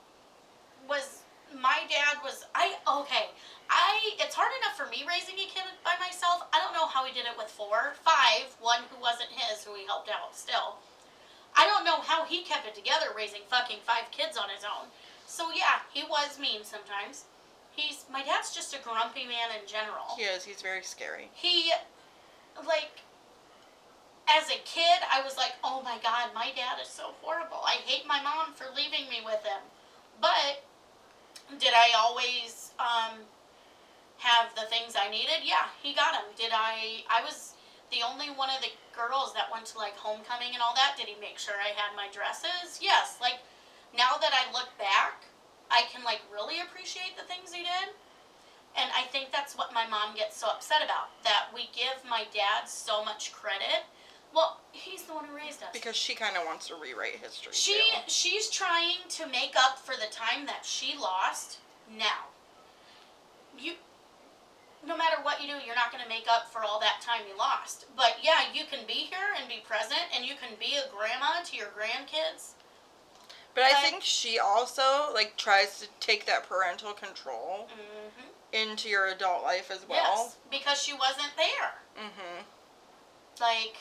was 0.87 1.20
my 1.59 1.83
dad 1.89 2.23
was 2.23 2.47
I 2.55 2.77
okay. 3.03 3.31
I 3.71 4.15
it's 4.19 4.35
hard 4.35 4.51
enough 4.63 4.77
for 4.77 4.87
me 4.91 5.07
raising 5.07 5.35
a 5.39 5.47
kid 5.47 5.67
by 5.85 5.95
myself. 5.99 6.47
I 6.53 6.59
don't 6.59 6.75
know 6.75 6.87
how 6.87 7.05
he 7.05 7.13
did 7.13 7.27
it 7.27 7.39
with 7.39 7.49
four, 7.49 7.95
five, 8.03 8.51
one 8.61 8.83
who 8.91 9.01
wasn't 9.01 9.31
his, 9.31 9.65
who 9.65 9.75
he 9.75 9.87
helped 9.87 10.11
out 10.11 10.35
still. 10.35 10.79
I 11.57 11.67
don't 11.67 11.85
know 11.85 12.01
how 12.01 12.25
he 12.25 12.43
kept 12.43 12.67
it 12.67 12.75
together 12.75 13.11
raising 13.17 13.43
fucking 13.49 13.83
five 13.83 14.11
kids 14.11 14.37
on 14.37 14.51
his 14.51 14.65
own. 14.65 14.91
So 15.27 15.51
yeah, 15.55 15.83
he 15.93 16.03
was 16.03 16.39
mean 16.39 16.63
sometimes. 16.63 17.25
He's 17.71 18.05
my 18.11 18.23
dad's 18.23 18.55
just 18.55 18.75
a 18.75 18.83
grumpy 18.83 19.25
man 19.25 19.55
in 19.55 19.67
general. 19.67 20.19
He 20.19 20.25
is. 20.25 20.45
He's 20.45 20.63
very 20.63 20.83
scary. 20.83 21.31
He 21.35 21.73
like 22.67 23.03
as 24.29 24.51
a 24.51 24.59
kid 24.65 25.01
I 25.13 25.23
was 25.23 25.37
like, 25.37 25.55
"Oh 25.63 25.83
my 25.83 25.99
god, 26.03 26.31
my 26.35 26.51
dad 26.55 26.79
is 26.83 26.89
so 26.89 27.15
horrible. 27.23 27.63
I 27.65 27.79
hate 27.87 28.07
my 28.07 28.23
mom 28.23 28.55
for 28.55 28.67
leaving 28.75 29.09
me 29.09 29.23
with 29.25 29.43
him." 29.45 29.63
But 30.21 30.65
did 31.59 31.75
I 31.75 31.93
always 31.99 32.73
um 32.79 33.19
have 34.19 34.55
the 34.55 34.69
things 34.69 34.95
I 34.95 35.11
needed? 35.11 35.43
Yeah, 35.45 35.73
he 35.83 35.95
got 35.95 36.13
them. 36.13 36.29
Did 36.37 36.53
I 36.53 37.05
I 37.09 37.23
was 37.25 37.55
the 37.91 38.07
only 38.07 38.31
one 38.31 38.51
of 38.51 38.63
the 38.63 38.71
girls 38.95 39.35
that 39.35 39.51
went 39.51 39.67
to 39.67 39.79
like 39.79 39.97
homecoming 39.97 40.55
and 40.55 40.63
all 40.63 40.75
that. 40.75 40.95
Did 40.97 41.11
he 41.11 41.19
make 41.21 41.39
sure 41.39 41.59
I 41.59 41.75
had 41.75 41.97
my 41.97 42.07
dresses? 42.13 42.79
Yes. 42.81 43.19
Like 43.21 43.43
now 43.97 44.15
that 44.21 44.31
I 44.31 44.51
look 44.53 44.71
back, 44.79 45.27
I 45.71 45.87
can 45.91 46.05
like 46.05 46.23
really 46.33 46.63
appreciate 46.63 47.19
the 47.19 47.27
things 47.27 47.53
he 47.53 47.67
did. 47.67 47.95
And 48.79 48.87
I 48.95 49.03
think 49.11 49.35
that's 49.35 49.59
what 49.59 49.75
my 49.75 49.87
mom 49.91 50.15
gets 50.15 50.39
so 50.39 50.47
upset 50.47 50.83
about 50.85 51.11
that 51.27 51.51
we 51.51 51.71
give 51.75 51.99
my 52.07 52.25
dad 52.31 52.71
so 52.71 53.05
much 53.05 53.33
credit. 53.33 53.83
Well, 54.33 54.61
he's 54.73 55.03
the 55.03 55.15
one 55.15 55.25
who 55.25 55.37
raised 55.37 55.63
us. 55.63 55.71
Because 55.73 55.97
she 55.97 56.15
kind 56.15 56.37
of 56.37 56.45
wants 56.47 56.69
to 56.69 56.75
rewrite 56.77 57.17
history. 57.17 57.53
She 57.53 57.75
too. 57.75 58.01
she's 58.07 58.49
trying 58.49 58.97
to 59.09 59.27
make 59.27 59.55
up 59.59 59.79
for 59.79 59.95
the 59.97 60.13
time 60.13 60.47
that 60.47 60.65
she 60.65 60.97
lost 60.97 61.59
now. 61.97 62.31
You 63.59 63.75
no 64.87 64.97
matter 64.97 65.17
what 65.23 65.43
you 65.43 65.47
do, 65.47 65.55
you're 65.67 65.75
not 65.75 65.93
going 65.93 66.03
to 66.03 66.09
make 66.09 66.27
up 66.31 66.51
for 66.51 66.63
all 66.63 66.81
that 66.81 67.03
time 67.03 67.21
you 67.29 67.37
lost. 67.37 67.85
But 67.97 68.17
yeah, 68.23 68.49
you 68.55 68.65
can 68.71 68.87
be 68.87 68.95
here 69.13 69.37
and 69.39 69.47
be 69.49 69.63
present 69.67 70.01
and 70.17 70.25
you 70.25 70.35
can 70.41 70.57
be 70.59 70.77
a 70.77 70.89
grandma 70.91 71.43
to 71.45 71.57
your 71.57 71.67
grandkids. 71.67 72.53
But 73.55 73.65
I 73.65 73.83
think 73.83 74.03
she 74.03 74.39
also 74.39 75.13
like 75.13 75.37
tries 75.37 75.81
to 75.81 75.87
take 75.99 76.25
that 76.27 76.49
parental 76.49 76.93
control 76.93 77.69
Mhm. 77.69 78.25
into 78.53 78.89
your 78.89 79.07
adult 79.09 79.43
life 79.43 79.71
as 79.71 79.85
well. 79.87 80.25
Yes, 80.25 80.37
because 80.51 80.83
she 80.83 80.93
wasn't 80.93 81.37
there. 81.37 81.83
Mm-hmm. 81.99 82.45
Like 83.41 83.77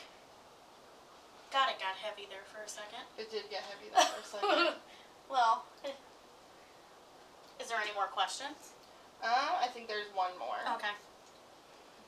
God, 1.52 1.68
it 1.70 1.78
got 1.82 1.98
heavy 1.98 2.26
there 2.30 2.46
for 2.46 2.62
a 2.62 2.68
second. 2.68 3.02
It 3.18 3.30
did 3.30 3.50
get 3.50 3.62
heavy 3.66 3.90
there 3.90 4.06
for 4.06 4.20
a 4.22 4.28
second. 4.40 4.74
well, 5.30 5.64
is 7.60 7.68
there 7.68 7.78
any 7.82 7.92
more 7.94 8.06
questions? 8.06 8.72
uh, 9.22 9.58
I 9.60 9.66
think 9.66 9.88
there's 9.88 10.06
one 10.14 10.30
more. 10.38 10.62
Okay. 10.76 10.94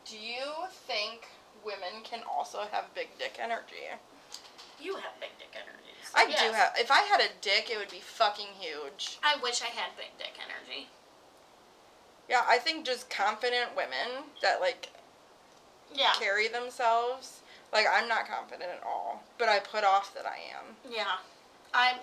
Do 0.06 0.16
you 0.16 0.46
think 0.86 1.26
women 1.64 2.02
can 2.04 2.20
also 2.30 2.60
have 2.70 2.92
big 2.94 3.08
dick 3.18 3.38
energy? 3.42 3.90
You 4.80 4.94
have 4.96 5.12
big 5.20 5.30
dick 5.38 5.54
energy. 5.54 5.94
so 6.02 6.12
I 6.16 6.26
do 6.26 6.52
have. 6.52 6.72
If 6.78 6.90
I 6.90 7.02
had 7.02 7.20
a 7.20 7.28
dick, 7.40 7.68
it 7.70 7.78
would 7.78 7.90
be 7.90 8.00
fucking 8.00 8.48
huge. 8.58 9.18
I 9.22 9.36
wish 9.42 9.62
I 9.62 9.66
had 9.66 9.90
big 9.96 10.10
dick 10.18 10.32
energy. 10.42 10.88
Yeah, 12.28 12.42
I 12.48 12.58
think 12.58 12.86
just 12.86 13.10
confident 13.10 13.76
women 13.76 14.24
that 14.40 14.60
like 14.60 14.88
Yeah. 15.94 16.12
carry 16.18 16.48
themselves. 16.48 17.40
Like 17.72 17.86
I'm 17.90 18.06
not 18.08 18.28
confident 18.28 18.70
at 18.70 18.82
all, 18.86 19.22
but 19.38 19.48
I 19.48 19.58
put 19.60 19.84
off 19.84 20.14
that 20.14 20.26
I 20.26 20.36
am. 20.58 20.76
Yeah. 20.88 21.16
I'm. 21.74 21.96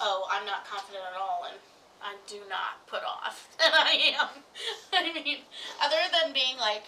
Oh, 0.00 0.26
I'm 0.30 0.46
not 0.46 0.64
confident 0.66 1.02
at 1.02 1.20
all, 1.20 1.46
and 1.50 1.58
I 2.00 2.14
do 2.28 2.38
not 2.48 2.86
put 2.86 3.02
off 3.02 3.48
that 3.58 3.74
I 3.74 4.14
am. 4.20 4.28
I 4.92 5.12
mean, 5.12 5.38
other 5.82 5.96
than 6.12 6.32
being 6.32 6.56
like 6.58 6.84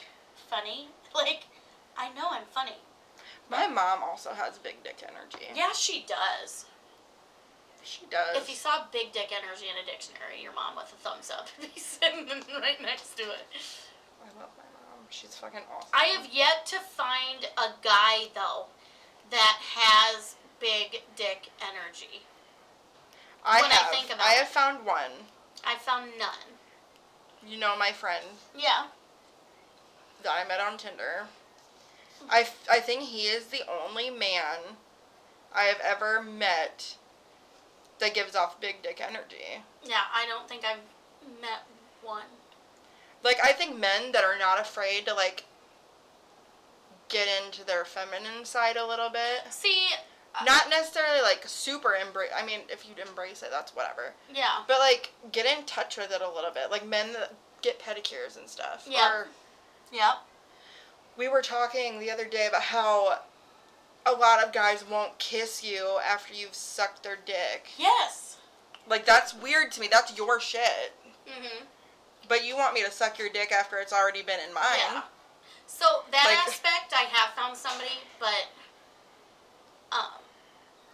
funny, 0.49 0.89
like 1.15 1.45
I 1.97 2.09
know 2.15 2.29
I'm 2.31 2.47
funny. 2.51 2.79
My 3.51 3.67
mom 3.67 4.03
also 4.03 4.31
has 4.35 4.59
big 4.59 4.83
dick 4.85 5.03
energy. 5.03 5.47
Yeah, 5.55 5.73
she 5.73 6.05
does. 6.07 6.67
She 7.83 8.05
does. 8.11 8.37
If 8.37 8.51
you 8.51 8.55
saw 8.55 8.85
big 8.93 9.13
dick 9.13 9.33
energy 9.33 9.67
in 9.73 9.83
a 9.83 9.87
dictionary, 9.87 10.43
your 10.43 10.53
mom 10.53 10.77
with 10.77 10.93
a 10.93 11.01
thumbs 11.01 11.33
up 11.33 11.49
would 11.59 11.75
be 11.75 11.81
sitting 11.81 12.29
right 12.61 12.81
next 12.83 13.17
to 13.17 13.23
it. 13.23 13.49
I 14.21 14.29
love 14.39 14.53
my 14.55 14.69
mom. 14.77 14.98
She's 15.11 15.35
fucking 15.37 15.61
awesome. 15.75 15.91
I 15.93 16.05
have 16.07 16.29
yet 16.33 16.67
to 16.67 16.79
find 16.79 17.45
a 17.57 17.71
guy 17.83 18.29
though 18.35 18.67
that 19.31 19.59
has 19.75 20.37
big 20.61 21.03
dick 21.17 21.51
energy. 21.63 22.23
I 23.45 23.63
when 23.63 23.71
I 23.71 23.75
have. 23.75 23.91
think 23.91 24.07
about 24.07 24.21
I 24.27 24.33
have 24.33 24.49
found 24.49 24.85
one. 24.85 25.13
I 25.65 25.77
found 25.77 26.11
none. 26.19 26.57
you 27.47 27.59
know 27.59 27.77
my 27.79 27.93
friend 27.93 28.25
Yeah. 28.57 28.87
that 30.23 30.31
I 30.33 30.47
met 30.47 30.61
on 30.61 30.77
Tinder. 30.79 31.27
I, 32.29 32.41
f- 32.41 32.67
I 32.71 32.81
think 32.81 33.03
he 33.03 33.23
is 33.29 33.47
the 33.47 33.63
only 33.87 34.11
man 34.11 34.77
I 35.55 35.63
have 35.65 35.79
ever 35.81 36.21
met 36.23 36.97
that 38.01 38.13
gives 38.15 38.35
off 38.35 38.61
big 38.61 38.83
dick 38.83 39.01
energy. 39.01 39.63
Yeah, 39.85 40.03
I 40.13 40.27
don't 40.27 40.49
think 40.49 40.65
I've 40.65 41.41
met 41.41 41.63
one. 42.03 42.25
Like 43.25 43.39
I 43.43 43.53
think 43.53 43.79
men 43.79 44.13
that 44.13 44.25
are 44.25 44.39
not 44.39 44.61
afraid 44.61 45.07
to 45.07 45.15
like 45.15 45.45
get 47.09 47.27
into 47.45 47.65
their 47.65 47.85
feminine 47.85 48.45
side 48.45 48.77
a 48.77 48.87
little 48.87 49.09
bit. 49.11 49.51
See, 49.51 49.87
uh, 50.39 50.45
Not 50.45 50.69
necessarily 50.69 51.23
like 51.23 51.43
super 51.47 51.95
embrace. 51.95 52.31
I 52.37 52.45
mean, 52.45 52.61
if 52.69 52.87
you'd 52.87 52.99
embrace 52.99 53.43
it, 53.43 53.49
that's 53.51 53.75
whatever. 53.75 54.13
yeah. 54.35 54.63
But 54.67 54.79
like 54.81 55.13
get 55.33 55.47
in 55.47 55.65
touch 55.65 55.97
with 55.97 56.11
it 56.13 56.21
a 56.21 56.29
little 56.31 56.51
bit. 56.51 56.71
Like 56.71 56.87
men 56.87 57.13
that 57.15 57.35
get 57.63 57.81
pedicures 57.81 58.37
and 58.39 58.49
stuff. 58.49 58.87
Yeah. 58.89 59.11
Or 59.11 59.29
Yep. 59.93 60.15
we 61.17 61.29
were 61.29 61.41
talking 61.43 61.99
the 61.99 62.11
other 62.11 62.27
day 62.27 62.47
about 62.47 62.61
how 62.63 63.21
a 64.07 64.13
lot 64.13 64.45
of 64.45 64.53
guys 64.53 64.85
won't 64.89 65.19
kiss 65.19 65.65
you 65.65 65.99
after 66.07 66.35
you've 66.35 66.55
sucked 66.55 67.03
their 67.03 67.17
dick. 67.25 67.69
Yes. 67.79 68.37
Like 68.89 69.07
that's 69.07 69.35
weird 69.35 69.73
to 69.73 69.81
me. 69.81 69.89
That's 69.91 70.17
your 70.17 70.39
shit. 70.41 70.93
Mhm. 71.27 71.65
But 72.29 72.45
you 72.45 72.57
want 72.57 72.75
me 72.75 72.85
to 72.85 72.91
suck 72.91 73.19
your 73.19 73.29
dick 73.31 73.53
after 73.53 73.79
it's 73.79 73.93
already 73.93 74.23
been 74.23 74.41
in 74.47 74.53
mine. 74.53 74.79
Yeah. 74.79 75.03
So 75.67 75.87
that 76.13 76.25
Like- 76.27 76.37
aspect, 76.49 76.93
I 76.95 77.05
have 77.05 77.35
found 77.35 77.57
somebody, 77.57 77.91
but 78.21 78.49
um, 79.93 80.21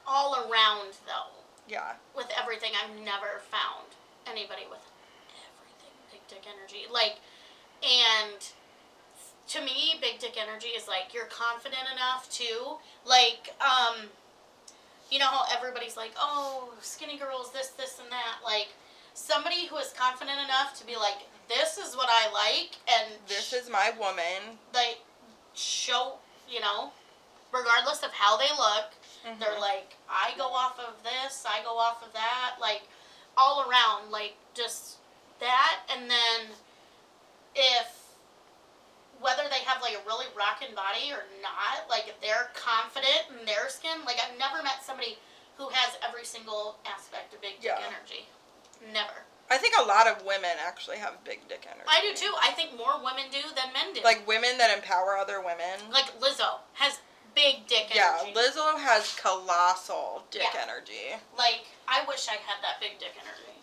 all 0.06 0.48
around 0.48 0.94
though, 1.06 1.30
Yeah. 1.68 1.94
with 2.16 2.30
everything, 2.40 2.72
I've 2.82 2.94
never 3.04 3.40
found 3.50 3.86
anybody 4.26 4.62
with 4.70 4.80
everything 5.34 5.92
big 6.12 6.20
dick 6.28 6.44
energy. 6.48 6.86
Like, 6.90 7.16
and 7.82 8.38
to 9.48 9.60
me, 9.60 9.96
big 10.00 10.18
dick 10.20 10.36
energy 10.40 10.68
is 10.68 10.86
like 10.88 11.12
you're 11.12 11.26
confident 11.26 11.82
enough 11.92 12.30
to 12.32 12.76
like 13.04 13.54
um. 13.60 14.08
You 15.10 15.18
know 15.20 15.26
how 15.26 15.44
everybody's 15.54 15.98
like, 15.98 16.12
oh, 16.18 16.72
skinny 16.80 17.18
girls, 17.18 17.52
this, 17.52 17.68
this, 17.68 18.00
and 18.02 18.10
that. 18.10 18.38
Like, 18.42 18.68
somebody 19.14 19.66
who 19.66 19.76
is 19.78 19.92
confident 19.96 20.38
enough 20.44 20.76
to 20.78 20.86
be 20.86 20.96
like, 20.96 21.18
this 21.48 21.78
is 21.78 21.94
what 21.96 22.08
I 22.10 22.30
like, 22.32 22.76
and 22.88 23.12
This 23.28 23.52
is 23.52 23.70
my 23.70 23.92
woman. 23.98 24.58
like 24.74 24.98
show 25.54 26.14
you 26.50 26.58
know 26.60 26.90
regardless 27.52 28.02
of 28.02 28.10
how 28.12 28.36
they 28.36 28.50
look 28.58 28.90
Mm-hmm. 29.24 29.40
they're 29.40 29.58
like 29.58 29.96
i 30.04 30.36
go 30.36 30.44
off 30.52 30.76
of 30.78 31.00
this 31.02 31.46
i 31.48 31.62
go 31.64 31.78
off 31.78 32.04
of 32.04 32.12
that 32.12 32.56
like 32.60 32.82
all 33.38 33.64
around 33.64 34.10
like 34.12 34.34
just 34.52 34.96
that 35.40 35.80
and 35.88 36.10
then 36.10 36.52
if 37.54 37.88
whether 39.20 39.44
they 39.48 39.64
have 39.64 39.80
like 39.80 39.94
a 39.96 40.04
really 40.06 40.26
rocking 40.36 40.74
body 40.76 41.08
or 41.08 41.24
not 41.40 41.88
like 41.88 42.04
if 42.06 42.20
they're 42.20 42.52
confident 42.52 43.24
in 43.32 43.46
their 43.46 43.70
skin 43.72 44.04
like 44.04 44.16
i've 44.20 44.36
never 44.38 44.60
met 44.62 44.84
somebody 44.84 45.16
who 45.56 45.68
has 45.72 45.96
every 46.06 46.24
single 46.28 46.76
aspect 46.84 47.32
of 47.32 47.40
big 47.40 47.56
dick 47.64 47.72
Yeah. 47.72 47.80
energy 47.88 48.28
never 48.92 49.24
I 49.50 49.58
think 49.58 49.74
a 49.78 49.82
lot 49.84 50.06
of 50.08 50.24
women 50.24 50.56
actually 50.66 50.96
have 50.98 51.22
big 51.22 51.46
dick 51.48 51.66
energy. 51.70 51.86
i 51.88 52.00
do 52.00 52.14
too 52.14 52.32
i 52.42 52.50
think 52.52 52.76
more 52.76 52.96
women 52.98 53.24
do 53.30 53.38
than 53.54 53.72
men 53.72 53.92
do 53.94 54.00
Like 54.02 54.26
women 54.26 54.56
that 54.58 54.74
empower 54.76 55.16
other 55.16 55.40
women. 55.40 55.78
like 55.92 56.18
lizzo 56.20 56.58
has 56.74 56.98
big 57.34 57.66
dick 57.66 57.90
energy. 57.94 57.96
yeah, 57.96 58.32
Lizzo 58.34 58.78
has 58.78 59.14
colossal 59.20 60.22
dick 60.30 60.42
Yeah. 60.54 60.60
energy. 60.62 61.16
Like, 61.36 61.66
I 61.88 62.04
wish 62.06 62.28
I 62.28 62.34
had 62.34 62.62
that 62.62 62.78
big 62.80 62.98
dick 63.00 63.10
energy. 63.20 63.58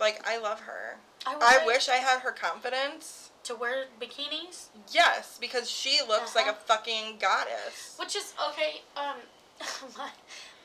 Like 0.00 0.26
I 0.26 0.38
love 0.38 0.60
her. 0.60 0.96
I 1.26 1.36
I 1.60 1.66
wish 1.66 1.88
I 1.90 1.96
had 1.96 2.20
her 2.20 2.32
confidence. 2.32 3.30
to 3.44 3.54
wear 3.54 3.86
bikinis, 4.00 4.66
Yes, 4.90 5.36
because 5.40 5.70
she 5.70 6.00
looks 6.08 6.34
like 6.34 6.46
a 6.46 6.50
Uh-huh. 6.50 6.58
fucking 6.66 7.18
goddess. 7.18 7.94
which 7.98 8.16
is 8.16 8.32
okay. 8.48 8.80
Um, 8.96 9.16
my, 9.98 10.10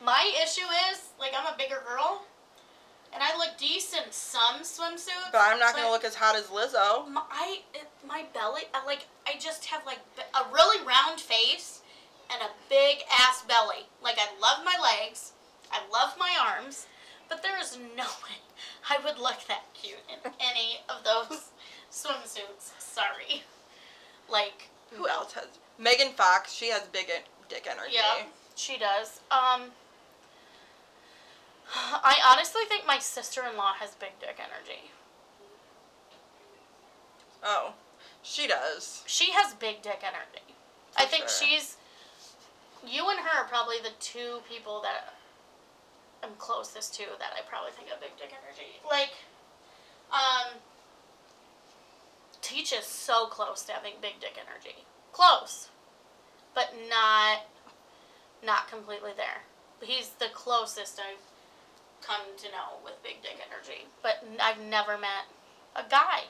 my 0.01 0.33
issue 0.43 0.67
is 0.91 1.09
like 1.19 1.33
I'm 1.37 1.45
a 1.53 1.57
bigger 1.57 1.81
girl, 1.87 2.23
and 3.13 3.21
I 3.21 3.37
look 3.37 3.57
decent 3.57 4.07
in 4.07 4.11
some 4.11 4.61
swimsuits. 4.61 5.31
But 5.31 5.41
I'm 5.41 5.59
not 5.59 5.75
gonna 5.75 5.91
look 5.91 6.03
as 6.03 6.15
hot 6.15 6.35
as 6.35 6.45
Lizzo. 6.47 7.09
My, 7.09 7.21
I 7.31 7.59
my 8.07 8.25
belly, 8.33 8.63
I, 8.73 8.85
like 8.85 9.05
I 9.27 9.37
just 9.39 9.65
have 9.65 9.85
like 9.85 9.99
a 10.17 10.53
really 10.53 10.85
round 10.85 11.19
face 11.19 11.81
and 12.31 12.41
a 12.41 12.49
big 12.69 13.03
ass 13.19 13.43
belly. 13.47 13.85
Like 14.03 14.17
I 14.19 14.27
love 14.41 14.65
my 14.65 14.75
legs, 14.81 15.33
I 15.71 15.79
love 15.91 16.15
my 16.17 16.35
arms, 16.41 16.87
but 17.29 17.43
there 17.43 17.59
is 17.59 17.77
no 17.95 18.03
way 18.23 18.37
I 18.89 18.97
would 19.03 19.17
look 19.17 19.45
that 19.47 19.63
cute 19.73 20.03
in 20.09 20.31
any 20.39 20.79
of 20.89 21.03
those 21.03 21.49
swimsuits. 21.91 22.71
Sorry. 22.79 23.43
Like 24.29 24.69
Who 24.91 25.07
else 25.07 25.33
has? 25.33 25.47
Megan 25.77 26.13
Fox. 26.13 26.53
She 26.53 26.69
has 26.69 26.83
big 26.91 27.07
dick 27.49 27.67
energy. 27.69 27.93
Yeah, 27.95 28.25
she 28.55 28.77
does. 28.77 29.19
Um, 29.31 29.71
I 31.75 32.17
honestly 32.31 32.63
think 32.67 32.85
my 32.85 32.99
sister-in-law 32.99 33.73
has 33.79 33.95
big 33.95 34.19
dick 34.19 34.37
energy. 34.39 34.91
Oh, 37.43 37.73
she 38.21 38.47
does. 38.47 39.03
She 39.07 39.31
has 39.31 39.53
big 39.53 39.81
dick 39.81 40.01
energy. 40.03 40.55
I 40.97 41.05
think 41.05 41.27
sure. 41.27 41.47
she's. 41.47 41.77
You 42.85 43.09
and 43.09 43.19
her 43.19 43.43
are 43.43 43.47
probably 43.47 43.77
the 43.81 43.93
two 43.99 44.39
people 44.49 44.81
that 44.81 45.13
I'm 46.21 46.35
closest 46.37 46.93
to 46.95 47.03
that 47.19 47.33
I 47.35 47.41
probably 47.47 47.71
think 47.71 47.89
have 47.89 48.01
big 48.01 48.17
dick 48.17 48.31
energy. 48.31 48.79
Like, 48.85 49.11
um, 50.11 50.59
Teach 52.41 52.73
is 52.73 52.85
so 52.85 53.25
close 53.27 53.63
to 53.63 53.71
having 53.71 53.93
big 54.01 54.19
dick 54.19 54.37
energy. 54.37 54.83
Close, 55.11 55.69
but 56.53 56.73
not, 56.89 57.45
not 58.45 58.69
completely 58.69 59.11
there. 59.15 59.43
He's 59.81 60.09
the 60.19 60.27
closest 60.33 60.99
I've 60.99 61.32
come 62.05 62.21
to 62.37 62.47
know 62.51 62.79
with 62.83 63.01
big 63.03 63.21
dick 63.21 63.37
energy. 63.47 63.87
But 64.01 64.23
I've 64.41 64.59
never 64.59 64.97
met 64.97 65.25
a 65.75 65.83
guy 65.89 66.25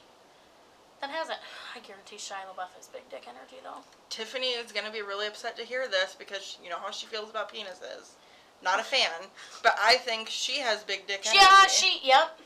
that 1.01 1.09
hasn't. 1.09 1.39
I 1.75 1.79
guarantee 1.79 2.15
Shia 2.15 2.47
LaBeouf 2.47 2.71
has 2.77 2.87
big 2.87 3.09
dick 3.09 3.25
energy 3.27 3.57
though. 3.63 3.81
Tiffany 4.09 4.51
is 4.51 4.71
gonna 4.71 4.91
be 4.91 5.01
really 5.01 5.27
upset 5.27 5.57
to 5.57 5.63
hear 5.63 5.87
this 5.87 6.15
because 6.17 6.57
you 6.63 6.69
know 6.69 6.77
how 6.77 6.91
she 6.91 7.07
feels 7.07 7.29
about 7.29 7.51
penises. 7.53 8.15
Not 8.63 8.79
a 8.79 8.83
fan, 8.83 9.27
but 9.61 9.75
I 9.81 9.95
think 9.95 10.29
she 10.29 10.59
has 10.59 10.83
big 10.83 11.05
dick 11.07 11.23
energy. 11.25 11.39
Yeah, 11.41 11.67
she. 11.67 11.99
Yep. 12.03 12.39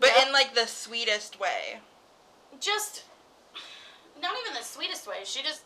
But 0.00 0.10
Yep. 0.14 0.26
in 0.26 0.32
like 0.32 0.54
the 0.54 0.66
sweetest 0.66 1.40
way. 1.40 1.80
Just 2.60 3.04
not 4.20 4.36
even 4.42 4.54
the 4.54 4.64
sweetest 4.64 5.06
way. 5.06 5.20
She 5.24 5.42
just. 5.42 5.62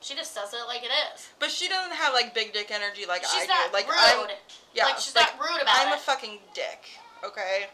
She 0.00 0.14
just 0.14 0.34
says 0.34 0.52
it 0.52 0.66
like 0.68 0.82
it 0.82 0.90
is. 1.14 1.28
But 1.38 1.50
she 1.50 1.68
doesn't 1.68 1.94
have 1.94 2.12
like 2.12 2.34
big 2.34 2.52
dick 2.52 2.70
energy 2.70 3.04
like 3.06 3.22
I 3.24 3.38
She's 3.40 3.48
not 3.48 3.68
do. 3.68 3.72
Like 3.72 3.88
rude. 3.88 3.96
I'm, 4.30 4.36
yeah, 4.74 4.84
like 4.84 4.98
she's 4.98 5.14
not 5.14 5.32
rude 5.40 5.62
about 5.62 5.76
it. 5.82 5.86
I'm 5.88 5.92
a 5.94 5.98
fucking 5.98 6.38
dick. 6.54 6.84
Okay. 7.24 7.66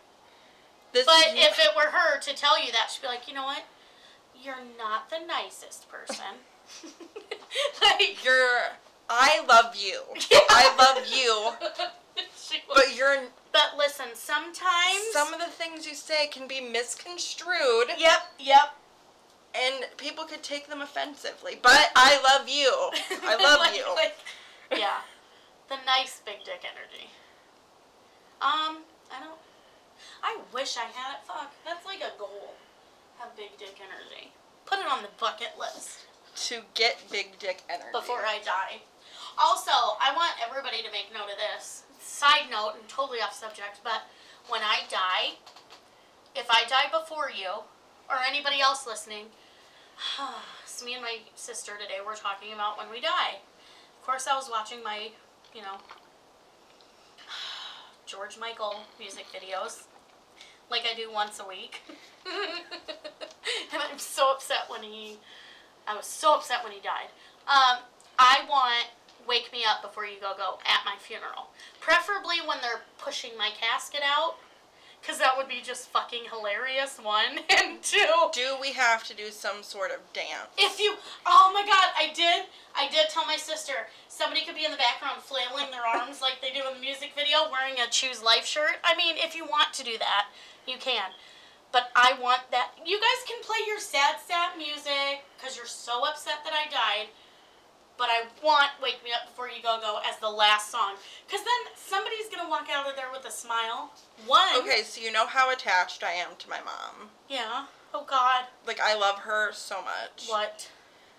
This 0.92 1.06
But 1.06 1.28
is- 1.28 1.46
if 1.46 1.58
it 1.58 1.70
were 1.76 1.90
her 1.90 2.20
to 2.20 2.34
tell 2.34 2.62
you 2.64 2.70
that, 2.72 2.90
she'd 2.90 3.02
be 3.02 3.08
like, 3.08 3.26
you 3.28 3.34
know 3.34 3.44
what? 3.44 3.62
You're 4.40 4.62
not 4.78 5.10
the 5.10 5.18
nicest 5.26 5.88
person. 5.88 6.24
like, 7.82 8.24
you're, 8.24 8.60
I 9.08 9.44
love 9.48 9.74
you. 9.76 10.00
Yeah. 10.30 10.38
I 10.48 10.74
love 10.78 11.06
you. 11.06 11.52
But 12.74 12.94
you're 12.94 13.16
but 13.52 13.74
listen, 13.78 14.06
sometimes. 14.14 15.00
some 15.12 15.32
of 15.32 15.40
the 15.40 15.46
things 15.46 15.86
you 15.86 15.94
say 15.94 16.26
can 16.26 16.46
be 16.46 16.60
misconstrued, 16.60 17.88
Yep, 17.98 18.18
yep. 18.38 18.76
And 19.54 19.84
people 19.96 20.24
could 20.24 20.42
take 20.42 20.68
them 20.68 20.80
offensively. 20.82 21.58
But 21.62 21.90
I 21.96 22.20
love 22.22 22.48
you. 22.48 22.70
I 23.22 23.36
love 23.42 23.60
Like- 23.60 23.76
you. 23.76 23.84
like- 23.94 24.16
yeah. 24.78 24.98
The 25.68 25.76
nice 25.86 26.20
big 26.26 26.44
dick 26.44 26.60
energy. 26.68 27.08
Um, 28.42 28.82
I 29.08 29.20
don't. 29.20 29.38
I 30.22 30.36
wish 30.52 30.76
I 30.76 30.84
had 30.84 31.14
it. 31.16 31.20
Fuck. 31.26 31.50
That's 31.64 31.86
like 31.86 32.00
a 32.02 32.12
goal. 32.18 32.52
Have 33.18 33.34
big 33.36 33.56
dick 33.58 33.76
energy. 33.80 34.32
Put 34.66 34.80
it 34.80 34.86
on 34.90 35.02
the 35.02 35.08
bucket 35.18 35.52
list. 35.58 36.00
to 36.48 36.60
get 36.74 36.98
big 37.10 37.38
dick 37.38 37.62
energy. 37.70 37.88
before 37.92 38.20
I 38.26 38.40
die. 38.44 38.82
Also, 39.38 39.70
I 39.72 40.12
want 40.14 40.32
everybody 40.46 40.82
to 40.82 40.90
make 40.92 41.08
note 41.14 41.30
of 41.30 41.38
this. 41.40 41.84
Side 42.00 42.50
note, 42.50 42.74
and 42.78 42.86
totally 42.88 43.20
off 43.20 43.32
subject, 43.32 43.80
but 43.84 44.02
when 44.48 44.60
I 44.62 44.80
die, 44.90 45.38
if 46.34 46.50
I 46.50 46.64
die 46.68 46.90
before 46.92 47.30
you, 47.30 47.62
or 48.10 48.16
anybody 48.28 48.60
else 48.60 48.86
listening, 48.86 49.26
it's 50.64 50.84
me 50.84 50.94
and 50.94 51.02
my 51.02 51.18
sister 51.34 51.72
today 51.80 52.00
we're 52.04 52.16
talking 52.16 52.52
about 52.52 52.78
when 52.78 52.90
we 52.90 53.00
die. 53.00 53.38
Of 53.98 54.06
course, 54.06 54.26
I 54.26 54.34
was 54.34 54.48
watching 54.50 54.82
my, 54.82 55.10
you 55.54 55.62
know, 55.62 55.76
George 58.06 58.38
Michael 58.38 58.80
music 58.98 59.26
videos, 59.32 59.84
like 60.70 60.82
I 60.82 60.96
do 60.96 61.12
once 61.12 61.40
a 61.40 61.48
week. 61.48 61.82
and 62.26 63.82
I'm 63.90 63.98
so 63.98 64.32
upset 64.32 64.68
when 64.68 64.82
he 64.82 65.18
I 65.86 65.96
was 65.96 66.06
so 66.06 66.34
upset 66.34 66.62
when 66.62 66.72
he 66.72 66.80
died. 66.80 67.10
Um, 67.48 67.82
I 68.18 68.42
want 68.48 68.86
Wake 69.26 69.50
Me 69.52 69.64
Up 69.68 69.82
Before 69.82 70.06
You 70.06 70.20
Go 70.20 70.32
Go 70.36 70.58
at 70.64 70.84
my 70.84 70.94
funeral. 70.98 71.50
Preferably 71.80 72.36
when 72.46 72.58
they're 72.62 72.82
pushing 72.98 73.36
my 73.36 73.50
casket 73.60 74.02
out. 74.04 74.36
Because 75.02 75.18
that 75.18 75.36
would 75.36 75.48
be 75.48 75.60
just 75.62 75.88
fucking 75.90 76.30
hilarious, 76.30 76.98
one. 77.02 77.40
And 77.50 77.82
two, 77.82 78.30
Do 78.32 78.54
we 78.60 78.72
have 78.72 79.02
to 79.04 79.14
do 79.14 79.30
some 79.30 79.62
sort 79.62 79.90
of 79.90 79.98
dance? 80.12 80.48
if 80.56 80.78
you. 80.78 80.94
Oh 81.26 81.50
my 81.52 81.62
god, 81.66 81.90
I 81.98 82.12
did. 82.14 82.46
I 82.74 82.88
did 82.88 83.10
tell 83.10 83.26
my 83.26 83.36
sister 83.36 83.72
somebody 84.08 84.44
could 84.46 84.54
be 84.54 84.64
in 84.64 84.70
the 84.70 84.76
background 84.78 85.20
flailing 85.22 85.70
their 85.70 85.84
arms 85.84 86.22
like 86.22 86.40
they 86.40 86.50
do 86.52 86.66
in 86.66 86.74
the 86.74 86.80
music 86.80 87.12
video 87.16 87.50
wearing 87.50 87.80
a 87.80 87.90
Choose 87.90 88.22
Life 88.22 88.46
shirt. 88.46 88.78
I 88.84 88.96
mean, 88.96 89.16
if 89.18 89.34
you 89.34 89.44
want 89.44 89.72
to 89.74 89.84
do 89.84 89.98
that, 89.98 90.26
you 90.66 90.78
can. 90.78 91.10
But 91.72 91.90
I 91.96 92.14
want 92.20 92.42
that. 92.52 92.72
You 92.86 93.00
guys 93.00 93.26
can 93.26 93.42
play 93.42 93.58
your 93.66 93.80
sad, 93.80 94.16
sad 94.26 94.56
music 94.56 95.24
because 95.36 95.56
you're 95.56 95.66
so 95.66 96.06
upset 96.06 96.44
that 96.44 96.52
I 96.54 96.70
died. 96.70 97.08
But 98.02 98.10
I 98.10 98.24
want 98.44 98.72
Wake 98.82 98.98
Me 99.04 99.10
Up 99.12 99.28
Before 99.28 99.48
You 99.48 99.62
Go 99.62 99.78
Go 99.80 100.00
as 100.04 100.18
the 100.18 100.28
last 100.28 100.72
song. 100.72 100.94
Because 101.24 101.44
then 101.44 101.72
somebody's 101.76 102.26
going 102.26 102.44
to 102.44 102.50
walk 102.50 102.66
out 102.68 102.90
of 102.90 102.96
there 102.96 103.06
with 103.12 103.24
a 103.24 103.30
smile. 103.30 103.92
One. 104.26 104.42
Okay, 104.58 104.82
so 104.82 105.00
you 105.00 105.12
know 105.12 105.28
how 105.28 105.52
attached 105.52 106.02
I 106.02 106.10
am 106.10 106.30
to 106.40 106.50
my 106.50 106.58
mom. 106.58 107.10
Yeah. 107.28 107.66
Oh, 107.94 108.04
God. 108.04 108.46
Like 108.66 108.80
I 108.80 108.96
love 108.98 109.20
her 109.20 109.52
so 109.52 109.76
much. 109.82 110.26
What? 110.26 110.68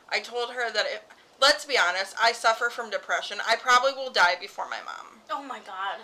I 0.09 0.19
told 0.19 0.51
her 0.51 0.69
that 0.73 0.85
if 0.87 1.03
let's 1.39 1.63
be 1.63 1.77
honest, 1.77 2.17
I 2.21 2.33
suffer 2.33 2.69
from 2.69 2.89
depression. 2.89 3.37
I 3.47 3.55
probably 3.55 3.93
will 3.93 4.11
die 4.11 4.35
before 4.37 4.69
my 4.69 4.81
mom. 4.83 5.21
Oh, 5.31 5.41
my 5.41 5.59
God. 5.59 6.01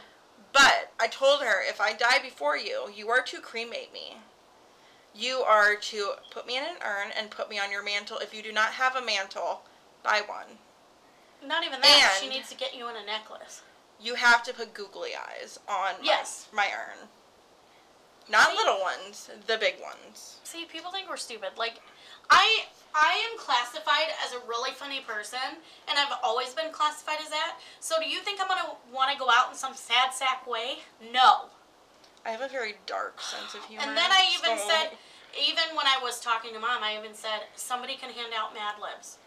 But 0.53 0.93
I 0.97 1.07
told 1.07 1.41
her 1.41 1.61
if 1.61 1.81
I 1.81 1.91
die 1.91 2.19
before 2.23 2.55
you, 2.55 2.89
you 2.95 3.09
are 3.09 3.21
to 3.23 3.41
cremate 3.41 3.91
me. 3.91 4.15
You 5.13 5.39
are 5.45 5.75
to 5.75 6.11
put 6.31 6.47
me 6.47 6.55
in 6.55 6.63
an 6.63 6.77
urn 6.85 7.11
and 7.19 7.29
put 7.29 7.49
me 7.49 7.59
on 7.59 7.69
your 7.69 7.83
mantle. 7.83 8.19
If 8.19 8.33
you 8.33 8.41
do 8.41 8.53
not 8.53 8.69
have 8.69 8.95
a 8.95 9.05
mantle, 9.05 9.63
buy 10.03 10.21
one. 10.25 10.57
Not 11.45 11.63
even 11.63 11.81
that. 11.81 12.17
she 12.21 12.27
needs 12.29 12.49
to 12.49 12.55
get 12.55 12.75
you 12.75 12.89
in 12.89 12.95
a 12.95 13.05
necklace. 13.05 13.61
You 14.01 14.15
have 14.15 14.43
to 14.43 14.53
put 14.53 14.73
googly 14.73 15.11
eyes 15.15 15.59
on 15.67 15.95
my- 15.99 16.03
Yes. 16.03 16.47
my, 16.51 16.67
urn. 16.71 17.09
Not 18.29 18.49
See? 18.51 18.55
little 18.57 18.79
ones, 18.81 19.29
the 19.47 19.57
big 19.57 19.81
ones. 19.81 20.37
See, 20.43 20.65
people 20.65 20.91
think 20.91 21.09
we're 21.09 21.17
stupid. 21.17 21.57
Like, 21.57 21.81
I 22.29 22.67
I 22.93 23.13
am 23.31 23.37
classified 23.37 24.09
as 24.25 24.33
a 24.33 24.39
really 24.47 24.71
funny 24.71 25.01
person, 25.01 25.39
and 25.87 25.99
I've 25.99 26.11
always 26.23 26.53
been 26.55 26.71
classified 26.71 27.19
as 27.21 27.29
that. 27.29 27.57
So, 27.79 27.99
do 27.99 28.07
you 28.09 28.19
think 28.19 28.41
I'm 28.41 28.47
gonna 28.47 28.75
want 28.91 29.11
to 29.11 29.17
go 29.17 29.29
out 29.29 29.49
in 29.51 29.55
some 29.55 29.75
sad 29.75 30.11
sack 30.13 30.45
way? 30.47 30.79
No. 31.11 31.49
I 32.25 32.31
have 32.31 32.41
a 32.41 32.47
very 32.47 32.77
dark 32.85 33.21
sense 33.21 33.53
of 33.53 33.63
humor. 33.65 33.83
And 33.85 33.95
then 33.95 34.11
I 34.11 34.29
even 34.33 34.57
so- 34.57 34.67
said, 34.67 34.97
even 35.39 35.75
when 35.75 35.85
I 35.87 35.97
was 36.01 36.19
talking 36.19 36.53
to 36.53 36.59
mom, 36.59 36.83
I 36.83 36.97
even 36.97 37.13
said 37.13 37.47
somebody 37.55 37.95
can 37.95 38.11
hand 38.11 38.33
out 38.35 38.53
Mad 38.53 38.75
Libs 38.81 39.17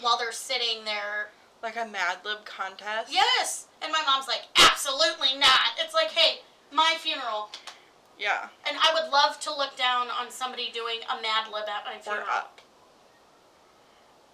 while 0.00 0.16
they're 0.18 0.32
sitting 0.32 0.84
there. 0.84 1.30
like 1.62 1.76
a 1.76 1.86
Mad 1.86 2.18
Lib 2.24 2.44
contest. 2.44 3.12
Yes, 3.12 3.66
and 3.82 3.92
my 3.92 4.02
mom's 4.06 4.26
like, 4.28 4.42
absolutely 4.56 5.36
not. 5.38 5.76
It's 5.78 5.92
like, 5.94 6.10
hey, 6.10 6.40
my 6.72 6.94
funeral, 6.98 7.50
Yeah. 8.18 8.48
and 8.66 8.76
I 8.80 8.94
would 8.94 9.10
love 9.12 9.38
to 9.40 9.54
look 9.54 9.76
down 9.76 10.08
on 10.08 10.30
somebody 10.30 10.70
doing 10.72 11.00
a 11.10 11.20
Mad 11.20 11.52
Lib 11.52 11.68
at 11.68 11.84
my 11.84 11.98
funeral. 12.00 12.24
Or 12.26 12.30
up. 12.30 12.60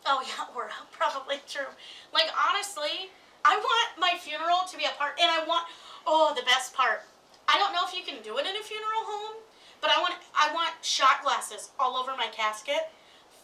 Oh 0.07 0.23
yeah, 0.27 0.45
or 0.57 0.67
up. 0.67 0.91
probably 0.93 1.37
true. 1.49 1.71
Like 2.13 2.31
honestly, 2.49 3.11
I 3.45 3.57
want 3.57 3.89
my 3.99 4.15
funeral 4.19 4.63
to 4.71 4.77
be 4.77 4.85
a 4.85 4.95
part, 4.99 5.19
and 5.21 5.31
I 5.31 5.45
want 5.47 5.67
oh 6.07 6.33
the 6.37 6.43
best 6.45 6.75
part. 6.75 7.03
I 7.49 7.59
don't 7.59 7.73
know 7.73 7.83
if 7.87 7.95
you 7.95 8.03
can 8.05 8.23
do 8.23 8.39
it 8.39 8.47
in 8.47 8.55
a 8.57 8.63
funeral 8.63 9.03
home, 9.07 9.37
but 9.81 9.91
I 9.91 10.01
want 10.01 10.15
I 10.35 10.53
want 10.55 10.73
shot 10.83 11.23
glasses 11.25 11.71
all 11.79 11.97
over 11.97 12.13
my 12.17 12.29
casket, 12.29 12.91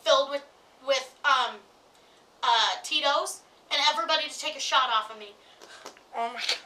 filled 0.05 0.31
with 0.31 0.45
with 0.87 1.15
um 1.25 1.57
uh 2.43 2.71
Tito's, 2.83 3.41
and 3.71 3.81
everybody 3.91 4.29
to 4.29 4.39
take 4.39 4.57
a 4.57 4.61
shot 4.61 4.91
off 4.95 5.11
of 5.11 5.19
me. 5.19 5.35
Oh 6.17 6.29
my 6.29 6.41
god. 6.41 6.59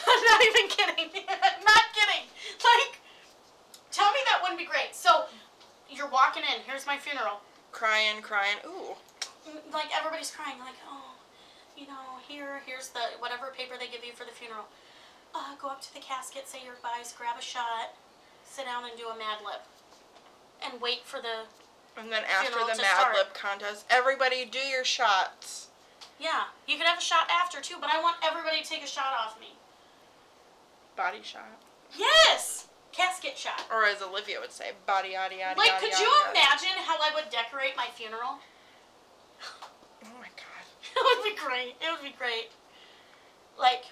I'm 0.08 0.24
not 0.24 0.40
even 0.42 0.68
kidding. 0.68 1.24
I'm 1.28 1.64
not 1.72 1.84
kidding. 1.92 2.24
Like, 2.64 3.00
tell 3.90 4.10
me 4.12 4.20
that 4.26 4.40
wouldn't 4.42 4.58
be 4.58 4.64
great. 4.64 4.94
So, 4.94 5.24
you're 5.90 6.08
walking 6.08 6.42
in. 6.42 6.62
Here's 6.66 6.86
my 6.86 6.96
funeral. 6.96 7.40
Crying, 7.72 8.22
crying. 8.22 8.56
Ooh. 8.66 8.96
like 9.72 9.88
everybody's 9.96 10.30
crying 10.30 10.58
like 10.60 10.76
oh 10.88 11.16
you 11.76 11.86
know 11.86 12.20
here 12.28 12.60
here's 12.66 12.88
the 12.90 13.00
whatever 13.18 13.52
paper 13.56 13.74
they 13.78 13.88
give 13.88 14.04
you 14.04 14.12
for 14.12 14.24
the 14.24 14.30
funeral 14.30 14.66
uh, 15.34 15.54
go 15.60 15.68
up 15.68 15.80
to 15.80 15.92
the 15.94 16.00
casket 16.00 16.46
say 16.46 16.58
your 16.64 16.74
goodbyes 16.74 17.14
grab 17.16 17.36
a 17.38 17.42
shot 17.42 17.94
sit 18.44 18.64
down 18.66 18.84
and 18.84 18.92
do 18.98 19.08
a 19.08 19.16
mad 19.16 19.38
lib 19.44 19.60
and 20.62 20.80
wait 20.80 21.02
for 21.04 21.20
the 21.20 21.48
And 21.98 22.10
then 22.10 22.22
after 22.24 22.52
Funeral 22.52 22.66
the 22.68 22.80
Mad 22.80 22.96
start. 23.00 23.14
Lib 23.16 23.34
contest, 23.34 23.84
everybody 23.90 24.44
do 24.44 24.58
your 24.58 24.84
shots. 24.84 25.68
yeah 26.18 26.44
you 26.66 26.76
could 26.76 26.86
have 26.86 26.98
a 26.98 27.02
shot 27.02 27.28
after 27.30 27.60
too 27.60 27.76
but 27.80 27.90
i 27.92 28.00
want 28.00 28.16
everybody 28.24 28.62
to 28.62 28.68
take 28.68 28.82
a 28.84 28.86
shot 28.86 29.12
off 29.18 29.38
me 29.40 29.54
Body 30.96 31.20
shot. 31.22 31.48
yes 31.96 32.68
casket 32.92 33.36
shot 33.38 33.64
Or 33.72 33.84
as 33.86 34.02
Olivia 34.02 34.40
would 34.40 34.52
say, 34.52 34.72
body 34.86 35.10
yada 35.16 35.34
yada 35.36 35.58
like 35.58 35.78
could 35.80 35.90
yada, 35.92 36.02
you 36.04 36.10
yada. 36.10 36.30
imagine 36.36 36.76
how 36.84 36.96
i 37.00 37.10
would 37.14 37.28
decorate 37.30 37.76
my 37.76 37.86
funeral 37.94 38.38
Oh 40.04 40.16
my 40.18 40.28
god. 40.36 40.64
it 40.96 41.02
would 41.04 41.22
be 41.24 41.36
great. 41.36 41.76
It 41.80 41.88
would 41.92 42.02
be 42.04 42.16
great. 42.16 42.48
Like, 43.58 43.84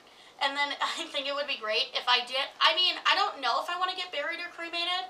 and 0.42 0.57
then 0.57 0.72
I 0.82 1.05
think 1.12 1.28
it 1.28 1.34
would 1.34 1.46
be 1.46 1.57
great 1.61 1.92
if 1.94 2.05
I 2.09 2.24
did. 2.26 2.44
I 2.61 2.74
mean, 2.74 2.96
I 3.05 3.14
don't 3.14 3.40
know 3.40 3.61
if 3.62 3.68
I 3.70 3.78
want 3.78 3.90
to 3.92 3.96
get 3.96 4.09
buried 4.12 4.40
or 4.40 4.49
cremated, 4.53 5.09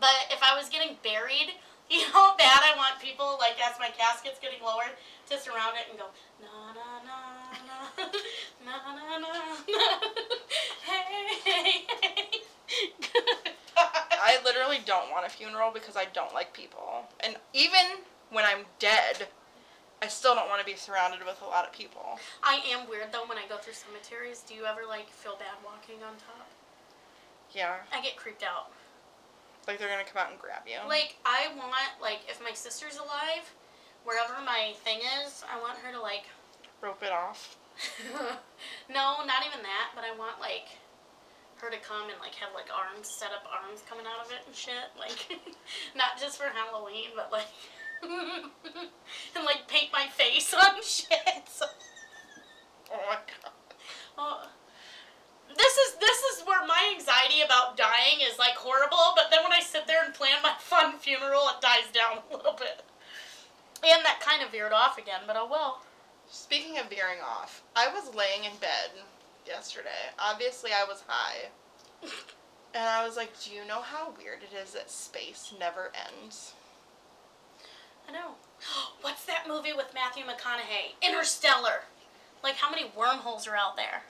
but 0.00 0.30
if 0.30 0.38
I 0.42 0.54
was 0.56 0.68
getting 0.70 0.96
buried, 1.02 1.54
you 1.90 2.00
know 2.02 2.12
how 2.12 2.36
bad 2.36 2.60
I 2.62 2.76
want 2.76 3.00
people, 3.00 3.36
like, 3.38 3.56
as 3.62 3.78
my 3.78 3.90
casket's 3.90 4.38
getting 4.40 4.62
lowered, 4.62 4.92
to 5.30 5.38
surround 5.38 5.76
it 5.76 5.90
and 5.90 5.98
go, 5.98 6.06
na 6.40 6.72
na 6.72 7.02
na 7.02 7.18
na, 7.66 7.78
na 8.64 8.74
na 8.94 9.18
na 9.18 9.18
na, 9.18 9.32
hey, 10.86 11.38
hey, 11.44 11.86
hey. 12.02 12.30
I 13.76 14.38
literally 14.44 14.78
don't 14.84 15.10
want 15.10 15.26
a 15.26 15.30
funeral 15.30 15.70
because 15.72 15.96
I 15.96 16.06
don't 16.12 16.34
like 16.34 16.52
people. 16.52 17.04
And 17.20 17.36
even 17.52 18.02
when 18.30 18.44
I'm 18.44 18.64
dead, 18.78 19.28
I 20.02 20.08
still 20.08 20.34
don't 20.34 20.48
want 20.48 20.60
to 20.60 20.66
be 20.66 20.76
surrounded 20.76 21.20
with 21.24 21.40
a 21.42 21.46
lot 21.46 21.64
of 21.64 21.72
people. 21.72 22.18
I 22.42 22.60
am 22.68 22.88
weird 22.88 23.12
though 23.12 23.26
when 23.26 23.38
I 23.38 23.46
go 23.48 23.56
through 23.56 23.74
cemeteries. 23.74 24.44
Do 24.46 24.54
you 24.54 24.64
ever 24.64 24.82
like 24.88 25.08
feel 25.10 25.36
bad 25.36 25.56
walking 25.64 26.02
on 26.02 26.14
top? 26.16 26.48
Yeah. 27.52 27.76
I 27.92 28.02
get 28.02 28.16
creeped 28.16 28.42
out. 28.42 28.70
Like 29.66 29.78
they're 29.78 29.88
gonna 29.88 30.04
come 30.04 30.22
out 30.22 30.30
and 30.30 30.40
grab 30.40 30.62
you. 30.66 30.78
Like 30.88 31.16
I 31.24 31.48
want 31.56 31.74
like 32.00 32.20
if 32.28 32.40
my 32.42 32.52
sister's 32.52 32.96
alive, 32.96 33.50
wherever 34.04 34.34
my 34.44 34.74
thing 34.84 35.00
is, 35.24 35.42
I 35.50 35.60
want 35.60 35.78
her 35.78 35.92
to 35.92 36.00
like 36.00 36.24
Rope 36.80 37.02
it 37.02 37.12
off. 37.12 37.56
No, 38.88 39.20
not 39.26 39.44
even 39.44 39.62
that, 39.62 39.92
but 39.94 40.04
I 40.04 40.16
want 40.16 40.40
like 40.40 40.68
her 41.56 41.70
to 41.70 41.78
come 41.78 42.08
and 42.08 42.18
like 42.20 42.34
have 42.36 42.54
like 42.54 42.68
arms 42.72 43.08
set 43.08 43.30
up 43.32 43.44
arms 43.50 43.82
coming 43.88 44.06
out 44.06 44.24
of 44.24 44.30
it 44.32 44.46
and 44.46 44.54
shit. 44.54 44.94
Like 44.98 45.40
not 45.96 46.18
just 46.18 46.38
for 46.38 46.46
Halloween, 46.48 47.10
but 47.16 47.32
like 47.32 47.48
and 48.02 49.44
like 49.44 49.66
paint 49.68 49.90
my 49.92 50.06
face 50.08 50.54
on 50.54 50.82
shit. 50.82 51.50
Oh 52.92 53.02
my 53.08 53.16
god. 53.16 53.52
oh. 54.18 54.48
This 55.48 55.76
is 55.76 55.96
this 55.96 56.20
is 56.32 56.46
where 56.46 56.66
my 56.66 56.92
anxiety 56.94 57.42
about 57.42 57.76
dying 57.76 58.20
is 58.20 58.38
like 58.38 58.54
horrible, 58.54 59.14
but 59.14 59.30
then 59.30 59.42
when 59.42 59.52
I 59.52 59.60
sit 59.60 59.86
there 59.86 60.04
and 60.04 60.14
plan 60.14 60.42
my 60.42 60.54
fun 60.60 60.98
funeral, 60.98 61.48
it 61.54 61.60
dies 61.60 61.90
down 61.92 62.18
a 62.18 62.36
little 62.36 62.54
bit. 62.54 62.82
And 63.84 64.04
that 64.04 64.20
kind 64.20 64.42
of 64.42 64.50
veered 64.50 64.72
off 64.72 64.98
again, 64.98 65.20
but 65.26 65.36
oh 65.36 65.48
well. 65.50 65.82
Speaking 66.28 66.78
of 66.78 66.90
veering 66.90 67.20
off, 67.24 67.62
I 67.76 67.88
was 67.88 68.14
laying 68.14 68.44
in 68.44 68.58
bed 68.58 68.90
yesterday. 69.46 70.10
Obviously, 70.18 70.70
I 70.72 70.84
was 70.84 71.04
high. 71.06 71.50
And 72.76 72.84
I 72.84 73.06
was 73.06 73.16
like, 73.16 73.32
do 73.40 73.52
you 73.52 73.64
know 73.66 73.80
how 73.80 74.12
weird 74.18 74.40
it 74.42 74.54
is 74.54 74.72
that 74.74 74.90
space 74.90 75.54
never 75.58 75.90
ends? 75.96 76.52
I 78.06 78.12
know. 78.12 78.32
What's 79.00 79.24
that 79.24 79.48
movie 79.48 79.72
with 79.72 79.94
Matthew 79.94 80.24
McConaughey? 80.24 81.00
Interstellar. 81.00 81.84
Like, 82.44 82.56
how 82.56 82.70
many 82.70 82.92
wormholes 82.94 83.48
are 83.48 83.56
out 83.56 83.76
there? 83.76 84.02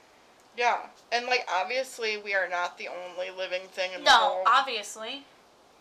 Yeah. 0.56 0.78
And, 1.12 1.26
like, 1.26 1.46
obviously, 1.52 2.16
we 2.16 2.34
are 2.34 2.48
not 2.48 2.78
the 2.78 2.88
only 2.88 3.30
living 3.30 3.62
thing 3.72 3.92
in 3.92 4.00
the 4.04 4.10
No, 4.10 4.12
whole 4.16 4.42
obviously. 4.46 5.24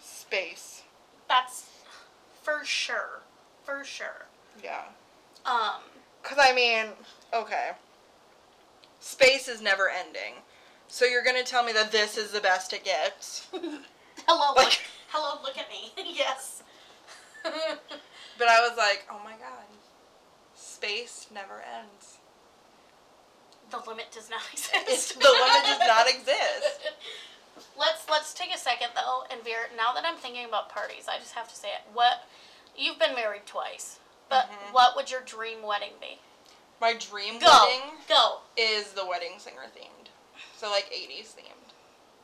space. 0.01 0.83
That's 1.29 1.69
for 2.43 2.63
sure. 2.63 3.21
For 3.63 3.83
sure. 3.83 4.25
Yeah. 4.63 4.83
Um, 5.45 5.81
Because, 6.21 6.37
I 6.41 6.53
mean, 6.53 6.87
okay. 7.33 7.71
Space 8.99 9.47
is 9.47 9.61
never 9.61 9.89
ending. 9.89 10.35
So 10.87 11.05
you're 11.05 11.23
going 11.23 11.41
to 11.43 11.49
tell 11.49 11.63
me 11.63 11.73
that 11.73 11.91
this 11.91 12.17
is 12.17 12.31
the 12.31 12.41
best 12.41 12.73
it 12.73 12.83
gets? 12.83 13.47
hello, 13.51 14.47
look, 14.49 14.57
Like- 14.57 14.81
hello, 15.09 15.41
look 15.43 15.57
at 15.57 15.69
me. 15.69 15.91
yes. 16.15 16.61
But 17.43 18.47
I 18.47 18.67
was 18.67 18.77
like, 18.77 19.05
oh 19.11 19.19
my 19.23 19.31
god. 19.33 19.65
Space 20.55 21.27
never 21.33 21.61
ends. 21.61 22.14
The 23.83 23.89
limit 23.89 24.11
does 24.11 24.29
not 24.29 24.41
exist. 24.53 25.19
the 25.19 25.27
limit 25.27 25.63
does 25.65 25.79
not 25.87 26.07
exist. 26.07 26.79
Let's 27.77 28.09
let's 28.09 28.33
take 28.33 28.53
a 28.53 28.57
second 28.57 28.89
though, 28.95 29.23
and 29.31 29.41
Veer. 29.43 29.67
Now 29.77 29.93
that 29.93 30.03
I'm 30.05 30.15
thinking 30.17 30.45
about 30.45 30.69
parties, 30.69 31.07
I 31.09 31.19
just 31.19 31.33
have 31.35 31.47
to 31.49 31.55
say 31.55 31.69
it. 31.69 31.81
What 31.93 32.23
you've 32.77 32.99
been 32.99 33.15
married 33.15 33.45
twice, 33.45 33.99
but 34.29 34.49
Mhm. 34.49 34.73
what 34.73 34.95
would 34.95 35.09
your 35.11 35.21
dream 35.21 35.61
wedding 35.61 35.93
be? 36.01 36.19
My 36.81 36.93
dream 36.93 37.39
Go, 37.39 37.47
wedding 37.47 37.91
go. 38.09 38.39
is 38.57 38.91
the 38.93 39.05
wedding 39.05 39.39
singer 39.39 39.67
themed. 39.75 40.07
So 40.57 40.69
like 40.69 40.89
80s 40.91 41.33
themed. 41.33 41.71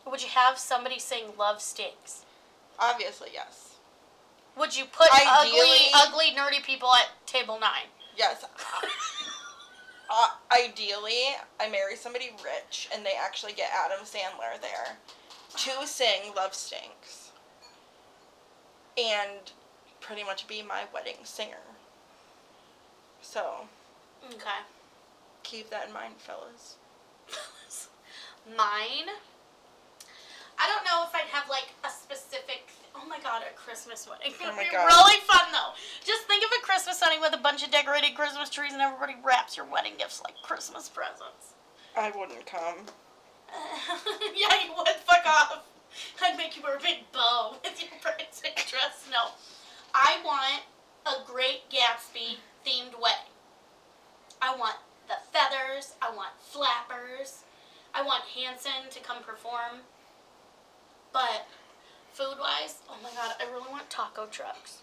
Would 0.10 0.22
you 0.22 0.30
have 0.30 0.58
somebody 0.58 1.00
sing 1.00 1.38
"Love 1.38 1.62
Stinks"? 1.62 2.26
Obviously, 2.80 3.30
yes. 3.34 3.76
Would 4.58 4.76
you 4.76 4.84
put 4.86 5.12
Ideally- 5.14 5.92
ugly, 5.94 6.32
ugly, 6.34 6.36
nerdy 6.36 6.62
people 6.64 6.94
at 6.94 7.08
table 7.26 7.58
nine? 7.60 7.88
Yes. 8.18 8.44
uh, 10.12 10.28
ideally, 10.52 11.24
I 11.60 11.70
marry 11.70 11.96
somebody 11.96 12.32
rich 12.44 12.90
and 12.94 13.06
they 13.06 13.14
actually 13.20 13.54
get 13.54 13.70
Adam 13.74 14.06
Sandler 14.06 14.62
there 14.62 14.98
to 15.58 15.88
sing 15.88 16.34
Love 16.36 16.54
Stinks 16.54 17.32
and 18.98 19.52
pretty 20.02 20.24
much 20.24 20.48
be 20.48 20.62
my 20.62 20.82
wedding 20.94 21.16
singer. 21.24 21.64
So, 23.22 23.68
Okay. 24.26 24.60
keep 25.44 25.70
that 25.70 25.88
in 25.88 25.94
mind, 25.94 26.16
fellas. 26.18 26.76
Mine. 28.48 29.10
I 30.60 30.68
don't 30.68 30.84
know 30.86 31.04
if 31.08 31.16
I'd 31.16 31.30
have 31.32 31.50
like 31.50 31.70
a 31.84 31.90
specific. 31.90 32.70
Oh 32.96 33.06
my 33.08 33.20
god, 33.20 33.42
a 33.44 33.54
Christmas 33.56 34.08
wedding 34.10 34.34
Oh 34.42 34.48
would 34.48 34.56
my 34.56 34.64
be 34.64 34.70
God. 34.72 34.86
really 34.86 35.20
fun 35.28 35.52
though. 35.52 35.74
Just 36.04 36.24
think 36.28 36.44
of 36.44 36.52
a 36.60 36.66
Christmas 36.66 37.00
wedding 37.02 37.22
with 37.22 37.34
a 37.34 37.38
bunch 37.42 37.64
of 37.64 37.72
decorated 37.72 38.16
Christmas 38.16 38.50
trees 38.50 38.74
and 38.74 38.82
everybody 38.82 39.16
wraps 39.24 39.56
your 39.58 39.66
wedding 39.66 39.94
gifts 39.98 40.22
like 40.24 40.36
Christmas 40.44 40.90
presents. 40.90 41.54
I 41.98 42.12
wouldn't 42.12 42.46
come. 42.46 42.86
yeah, 44.36 44.64
you 44.64 44.72
would. 44.78 44.88
Fuck 45.06 45.26
off. 45.26 45.64
I'd 46.24 46.38
make 46.38 46.56
you 46.56 46.64
wear 46.64 46.78
a 46.78 46.80
big 46.82 47.12
bow 47.12 47.56
with 47.64 47.82
your 47.82 47.92
bridesmaid 48.02 48.56
dress. 48.68 49.08
No, 49.12 49.32
I 49.94 50.20
want 50.24 50.64
a 51.06 51.26
Great 51.30 51.70
Gatsby 51.70 52.38
themed 52.66 52.94
wedding. 53.02 53.32
I 54.42 54.56
want 54.56 54.78
the 55.08 55.16
feathers. 55.34 55.96
I 56.02 56.16
want 56.16 56.32
flappers. 56.40 57.40
I 57.94 58.02
want 58.04 58.24
Hanson 58.24 58.90
to 58.90 59.00
come 59.02 59.22
perform. 59.22 59.84
But 61.12 61.46
food 62.22 62.38
wise, 62.40 62.78
oh 62.88 62.98
my 63.02 63.10
god, 63.10 63.36
I 63.40 63.52
really 63.52 63.70
want 63.70 63.90
taco 63.90 64.28
trucks. 64.28 64.82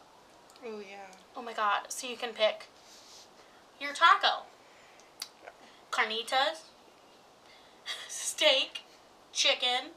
Oh, 0.65 0.81
yeah. 0.81 1.15
Oh 1.37 1.43
my 1.43 1.53
god, 1.53 1.83
so 1.89 2.09
you 2.09 2.17
can 2.17 2.31
pick 2.31 2.67
your 3.81 3.93
taco. 3.93 4.43
Carnitas, 5.93 6.67
steak, 8.09 8.83
chicken, 9.33 9.93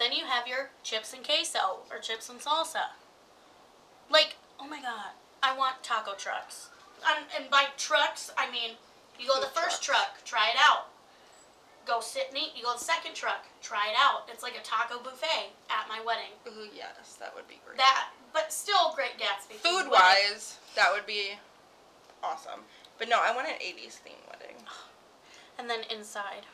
then 0.00 0.12
you 0.12 0.24
have 0.24 0.48
your 0.48 0.70
chips 0.82 1.12
and 1.12 1.24
queso 1.24 1.84
or 1.90 1.98
chips 2.00 2.28
and 2.28 2.40
salsa. 2.40 2.96
Like, 4.10 4.36
oh 4.58 4.66
my 4.66 4.82
god, 4.82 5.12
I 5.42 5.56
want 5.56 5.84
taco 5.84 6.14
trucks. 6.16 6.70
Um, 7.06 7.24
and 7.36 7.48
by 7.48 7.66
trucks, 7.76 8.32
I 8.36 8.50
mean 8.50 8.72
you 9.20 9.28
go 9.28 9.36
to 9.36 9.40
the 9.40 9.46
first 9.46 9.82
trucks. 9.84 10.20
truck, 10.20 10.24
try 10.24 10.48
it 10.48 10.58
out. 10.58 10.88
Go 11.86 12.00
sit 12.00 12.26
and 12.28 12.38
eat. 12.38 12.52
You 12.54 12.62
go 12.64 12.74
to 12.74 12.78
the 12.78 12.84
second 12.84 13.14
truck, 13.14 13.46
try 13.60 13.88
it 13.90 13.96
out. 13.98 14.28
It's 14.28 14.42
like 14.42 14.56
a 14.56 14.62
taco 14.62 14.98
buffet 15.02 15.50
at 15.70 15.88
my 15.88 16.00
wedding. 16.04 16.30
Ooh, 16.46 16.68
yes, 16.74 17.16
that 17.18 17.34
would 17.34 17.48
be 17.48 17.60
great. 17.66 17.78
That, 17.78 18.10
but 18.32 18.52
still 18.52 18.92
Great 18.94 19.18
Gatsby. 19.18 19.56
Food 19.56 19.90
wise, 19.90 20.58
that 20.76 20.92
would 20.92 21.06
be 21.06 21.38
awesome. 22.22 22.60
But 22.98 23.08
no, 23.08 23.20
I 23.20 23.34
want 23.34 23.48
an 23.48 23.54
80s 23.54 23.94
theme 23.94 24.14
wedding. 24.30 24.56
and 25.58 25.68
then 25.68 25.80
inside. 25.90 26.46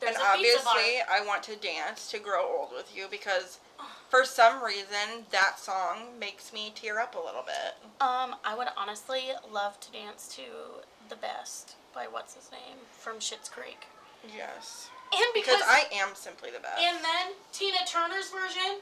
There's 0.00 0.16
and 0.16 0.24
a 0.24 0.38
pizza 0.38 0.64
bar. 0.64 0.74
obviously, 0.76 1.02
I 1.10 1.26
want 1.26 1.42
to 1.44 1.56
dance 1.56 2.10
to 2.10 2.18
grow 2.18 2.46
old 2.46 2.70
with 2.74 2.96
you 2.96 3.06
because 3.10 3.60
for 4.08 4.24
some 4.24 4.64
reason 4.64 5.26
that 5.30 5.58
song 5.58 6.18
makes 6.18 6.52
me 6.52 6.72
tear 6.74 6.98
up 7.00 7.14
a 7.14 7.18
little 7.18 7.44
bit. 7.44 7.76
Um, 8.00 8.36
I 8.44 8.54
would 8.56 8.68
honestly 8.76 9.24
love 9.52 9.78
to 9.80 9.92
dance 9.92 10.34
to 10.36 10.42
"The 11.08 11.16
Best" 11.16 11.76
by 11.94 12.06
what's 12.10 12.34
his 12.34 12.50
name 12.50 12.78
from 12.90 13.18
Schitt's 13.18 13.48
Creek. 13.48 13.86
Yes. 14.26 14.90
And 15.12 15.24
because, 15.34 15.56
Because 15.58 15.62
I 15.68 15.84
am 15.94 16.14
simply 16.14 16.50
the 16.50 16.60
best. 16.60 16.78
and 16.80 16.98
then 17.04 17.34
Tina 17.52 17.78
Turner's 17.86 18.30
version, 18.30 18.78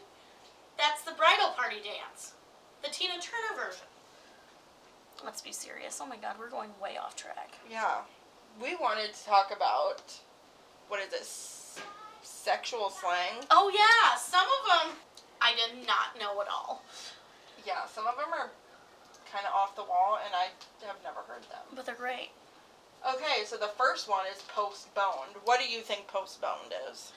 that's 0.76 1.02
the 1.02 1.12
bridal 1.12 1.50
party 1.56 1.76
dance, 1.76 2.34
the 2.82 2.88
Tina 2.90 3.14
Turner 3.14 3.56
version. 3.56 3.86
Let's 5.24 5.40
be 5.40 5.52
serious. 5.52 5.98
Oh 6.02 6.06
my 6.06 6.16
God, 6.16 6.36
we're 6.38 6.50
going 6.50 6.70
way 6.82 6.96
off 6.96 7.16
track. 7.16 7.52
yeah. 7.70 8.02
We 8.60 8.74
wanted 8.76 9.14
to 9.14 9.24
talk 9.24 9.52
about 9.54 10.02
what 10.88 10.98
is 11.00 11.12
it? 11.12 11.20
S- 11.20 11.78
sexual 12.22 12.90
slang? 12.90 13.44
Oh 13.50 13.70
yeah, 13.72 14.16
some 14.18 14.46
of 14.46 14.62
them 14.66 14.96
I 15.40 15.54
did 15.54 15.86
not 15.86 16.18
know 16.18 16.40
at 16.42 16.48
all, 16.48 16.82
Yeah, 17.64 17.86
some 17.86 18.06
of 18.06 18.16
them 18.16 18.32
are 18.32 18.50
kind 19.32 19.46
of 19.46 19.54
off 19.54 19.76
the 19.76 19.84
wall 19.84 20.18
and 20.24 20.34
I 20.34 20.48
have 20.86 20.96
never 21.04 21.20
heard 21.28 21.42
them. 21.44 21.62
but 21.74 21.86
they're 21.86 21.94
great. 21.94 22.30
Okay, 23.06 23.44
so 23.46 23.56
the 23.56 23.68
first 23.68 24.08
one 24.08 24.24
is 24.34 24.42
postponed. 24.54 25.36
What 25.44 25.60
do 25.60 25.66
you 25.68 25.80
think 25.80 26.06
postponed 26.08 26.74
is? 26.90 27.12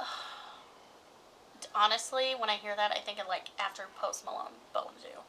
Honestly, 1.74 2.34
when 2.38 2.48
I 2.50 2.54
hear 2.56 2.74
that, 2.76 2.92
I 2.92 3.00
think 3.00 3.18
of 3.20 3.28
like 3.28 3.48
after 3.58 3.84
Post 4.00 4.24
Malone 4.24 4.54
boned 4.72 5.02
you. 5.02 5.20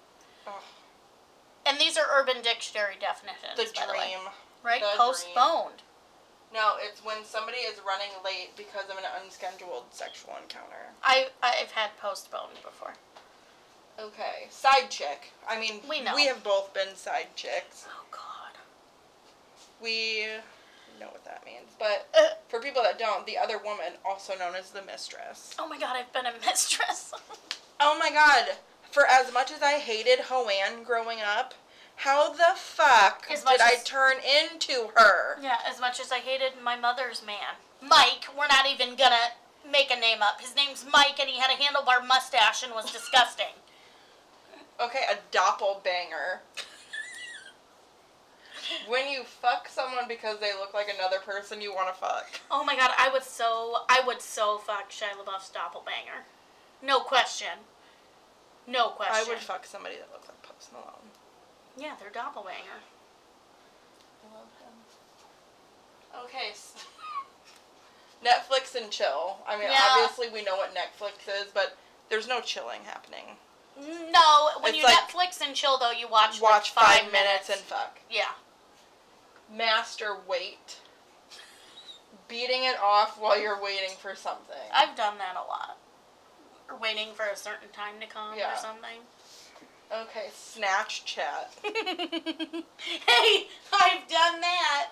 Ugh. 0.48 0.54
And 1.66 1.80
these 1.80 1.98
are 1.98 2.06
Urban 2.18 2.42
Dictionary 2.42 2.96
definitions, 3.00 3.58
The 3.58 3.70
by 3.80 3.86
the 3.86 3.92
way. 3.94 3.98
dream. 4.16 4.30
Right? 4.64 4.82
The 4.82 4.98
Postponed. 4.98 5.84
No, 6.54 6.74
it's 6.82 7.04
when 7.06 7.24
somebody 7.24 7.58
is 7.60 7.80
running 7.86 8.10
late 8.26 8.56
because 8.58 8.86
of 8.90 8.98
an 8.98 9.04
unscheduled 9.24 9.84
sexual 9.92 10.34
encounter. 10.42 10.90
I 11.04 11.28
I've 11.44 11.72
had 11.72 11.92
postponed 12.02 12.56
before. 12.64 12.94
Okay, 14.00 14.48
side 14.50 14.90
chick. 14.90 15.32
I 15.48 15.60
mean, 15.60 15.82
We 15.88 16.02
know. 16.02 16.16
we 16.16 16.26
have 16.26 16.44
both 16.44 16.74
been 16.74 16.96
side 16.96 17.28
chicks. 17.36 17.86
Oh 17.88 18.04
God. 18.12 18.39
We 19.82 20.26
know 21.00 21.08
what 21.08 21.24
that 21.26 21.44
means. 21.46 21.70
But 21.80 22.08
Uh, 22.18 22.36
for 22.50 22.60
people 22.60 22.84
that 22.84 23.00
don't, 23.00 23.26
the 23.26 23.38
other 23.38 23.58
woman, 23.58 23.94
also 24.06 24.36
known 24.38 24.56
as 24.56 24.72
the 24.72 24.82
mistress. 24.82 25.56
oh 25.60 25.68
my 25.68 25.78
God, 25.78 25.96
I've 25.96 26.12
been 26.14 26.26
a 26.26 26.34
mistress. 26.46 27.14
Oh 27.80 27.98
my 27.98 28.10
god. 28.12 28.58
For 28.92 29.06
as 29.06 29.32
much 29.34 29.52
as 29.52 29.62
I 29.62 29.74
hated 29.80 30.20
Hoan 30.30 30.84
growing 30.84 31.20
up, 31.22 31.54
how 31.98 32.32
the 32.34 32.54
fuck 32.56 33.28
did 33.28 33.62
I 33.62 33.74
as- 33.74 33.84
turn 33.84 34.18
into 34.18 34.90
her? 34.96 35.38
yeah, 35.42 35.60
as 35.66 35.80
much 35.80 36.00
as 36.00 36.12
I 36.12 36.20
hated 36.20 36.54
my 36.64 36.76
mother's 36.76 37.24
man, 37.26 37.56
Mike. 37.82 38.26
We're 38.38 38.48
not 38.48 38.66
even 38.68 38.96
gonna 38.96 39.32
make 39.70 39.92
a 39.92 39.96
name 40.00 40.22
up. 40.22 40.42
His 40.42 40.56
name's 40.56 40.86
Mike, 40.92 41.20
and 41.20 41.30
he 41.30 41.40
had 41.40 41.52
a 41.52 41.62
handlebar 41.62 42.06
mustache 42.06 42.64
and 42.64 42.74
was 42.74 42.92
disgusting. 42.92 43.54
Okay, 44.80 45.04
a 45.12 45.18
doppelbanger. 45.36 46.40
When 48.88 49.10
you 49.10 49.24
fuck 49.24 49.68
someone 49.68 50.06
because 50.08 50.40
they 50.40 50.54
look 50.54 50.74
like 50.74 50.88
another 50.94 51.20
person 51.20 51.62
you 51.62 51.74
want 51.74 51.94
to 51.94 52.00
fuck. 52.00 52.28
Oh 52.52 52.64
my 52.64 52.76
God, 52.76 52.92
I 52.98 53.10
would 53.10 53.24
so 53.24 53.78
I 53.90 54.02
would 54.06 54.22
so 54.22 54.58
fuck 54.58 54.90
Shia 54.92 55.14
LaBeouf's 55.18 55.52
doppelbanger. 55.52 56.24
No 56.82 57.00
question. 57.00 57.66
No 58.68 58.90
question. 58.90 59.16
I 59.16 59.28
would 59.28 59.40
fuck 59.40 59.66
somebody 59.66 59.96
that 59.96 60.10
looked 60.12 60.28
like 60.28 60.42
Post 60.44 60.72
Malone. 60.74 61.10
Yeah, 61.78 61.94
their 62.00 62.10
doppelbanger. 62.10 62.80
I 64.24 64.36
love 64.36 64.50
him. 64.60 66.26
Okay. 66.26 66.50
s- 66.52 66.74
Netflix 68.26 68.76
and 68.76 68.92
chill. 68.92 69.38
I 69.48 69.58
mean, 69.58 69.70
Yeah. 69.72 69.80
obviously 70.02 70.30
we 70.30 70.44
know 70.44 70.58
what 70.58 70.76
Netflix 70.76 71.28
is, 71.28 71.52
but 71.54 71.78
there's 72.10 72.28
no 72.28 72.42
chilling 72.42 72.82
happening. 72.86 73.38
No, 73.80 74.50
when 74.60 74.74
It's 74.74 74.78
you 74.78 74.84
like- 74.84 74.98
Netflix 75.08 75.42
and 75.42 75.56
chill 75.56 75.78
though, 75.78 75.92
you 75.92 76.08
watch 76.08 76.42
Watch 76.42 76.76
like 76.76 76.86
five, 76.86 77.00
five, 77.04 77.12
minutes 77.14 77.50
and 77.50 77.60
fuck. 77.62 78.00
yeah. 78.10 78.32
Master 79.52 80.18
wait. 80.28 80.78
Beating 82.28 82.64
it 82.64 82.78
off 82.80 83.20
while 83.20 83.40
you're 83.42 83.62
waiting 83.62 83.96
for 84.00 84.16
something. 84.16 84.56
I've 84.74 84.96
done 84.96 85.18
that 85.18 85.36
a 85.36 85.48
lot. 85.48 85.78
Or 86.70 86.78
waiting 86.78 87.10
for 87.14 87.26
a 87.26 87.36
certain 87.36 87.70
time 87.74 87.96
to 88.02 88.08
come 88.08 88.38
Yeah. 88.38 88.54
or 88.54 88.58
something. 88.58 89.00
Okay, 89.92 90.28
snatch 90.32 91.04
chat. 91.06 91.52
hey, 91.64 93.48
I've 93.74 94.08
done 94.08 94.42
that. 94.42 94.90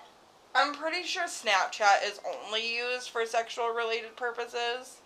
I'm 0.54 0.74
pretty 0.74 1.04
sure 1.04 1.24
Snapchat 1.24 2.04
is 2.04 2.20
only 2.44 2.76
used 2.76 3.10
for 3.10 3.24
sexual 3.24 3.68
related 3.68 4.16
purposes. 4.16 4.96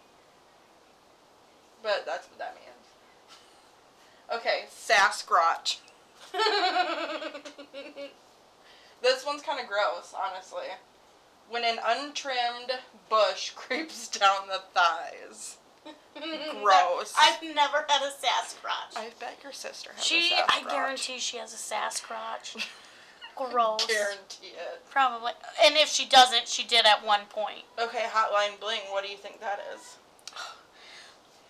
But 1.82 2.04
that's 2.06 2.28
what 2.28 2.38
that 2.38 2.54
means. 2.54 2.70
Okay, 4.34 4.64
Sasquatch. 4.70 5.80
This 9.02 9.26
one's 9.26 9.42
kind 9.42 9.60
of 9.60 9.66
gross, 9.68 10.14
honestly. 10.16 10.66
When 11.48 11.64
an 11.64 11.78
untrimmed 11.84 12.72
bush 13.10 13.50
creeps 13.56 14.08
down 14.08 14.48
the 14.48 14.60
thighs. 14.74 15.58
Gross. 16.62 17.14
I've 17.20 17.42
never 17.42 17.84
had 17.88 18.02
a 18.02 18.10
Sasquatch. 18.12 18.96
I 18.96 19.08
bet 19.18 19.38
your 19.42 19.52
sister 19.52 19.90
has 19.94 20.04
she, 20.04 20.32
a 20.32 20.36
I 20.36 20.60
Sasquatch. 20.60 20.66
I 20.66 20.70
guarantee 20.70 21.18
she 21.18 21.36
has 21.38 21.52
a 21.52 21.56
Sasquatch. 21.56 22.68
Gross. 23.36 23.86
Guarantee 23.86 24.48
it. 24.54 24.82
Probably. 24.90 25.32
And 25.64 25.74
if 25.76 25.88
she 25.88 26.06
doesn't, 26.06 26.46
she 26.46 26.64
did 26.64 26.84
at 26.86 27.04
one 27.04 27.22
point. 27.30 27.64
Okay, 27.80 28.04
Hotline 28.12 28.60
Bling, 28.60 28.80
what 28.90 29.02
do 29.04 29.10
you 29.10 29.16
think 29.16 29.40
that 29.40 29.58
is? 29.74 29.96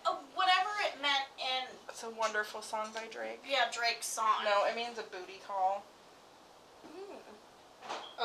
Uh, 0.05 0.15
whatever 0.33 0.69
it 0.85 1.01
meant 1.01 1.27
in, 1.37 1.67
It's 1.89 2.03
a 2.03 2.09
wonderful 2.09 2.61
song 2.61 2.87
by 2.95 3.03
Drake. 3.11 3.41
yeah, 3.49 3.65
Drake's 3.71 4.07
song. 4.07 4.43
No, 4.43 4.65
it 4.65 4.75
means 4.75 4.97
a 4.97 5.03
booty 5.03 5.39
call. 5.47 5.83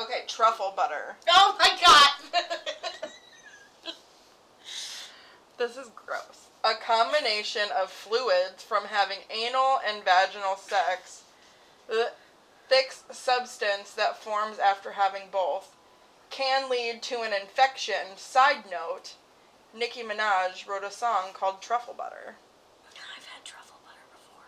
Okay, 0.01 0.23
truffle 0.27 0.73
butter. 0.75 1.17
Oh 1.27 1.55
my 1.59 1.69
god! 1.81 2.43
This 5.59 5.75
is 5.75 5.91
gross. 5.93 6.47
A 6.63 6.73
combination 6.73 7.67
of 7.77 7.91
fluids 7.91 8.63
from 8.63 8.85
having 8.85 9.17
anal 9.29 9.81
and 9.85 10.05
vaginal 10.05 10.55
sex, 10.55 11.23
the 11.89 12.11
thick 12.69 12.93
substance 13.11 13.91
that 13.91 14.23
forms 14.23 14.57
after 14.57 14.93
having 14.93 15.23
both, 15.29 15.75
can 16.29 16.69
lead 16.69 17.01
to 17.03 17.23
an 17.23 17.33
infection. 17.33 18.15
Side 18.15 18.71
note 18.71 19.15
Nicki 19.75 20.01
Minaj 20.01 20.65
wrote 20.65 20.85
a 20.85 20.91
song 20.91 21.33
called 21.33 21.61
Truffle 21.61 21.93
Butter. 21.93 22.35
I've 22.95 23.25
had 23.25 23.43
truffle 23.43 23.81
butter 23.83 24.07
before. 24.13 24.47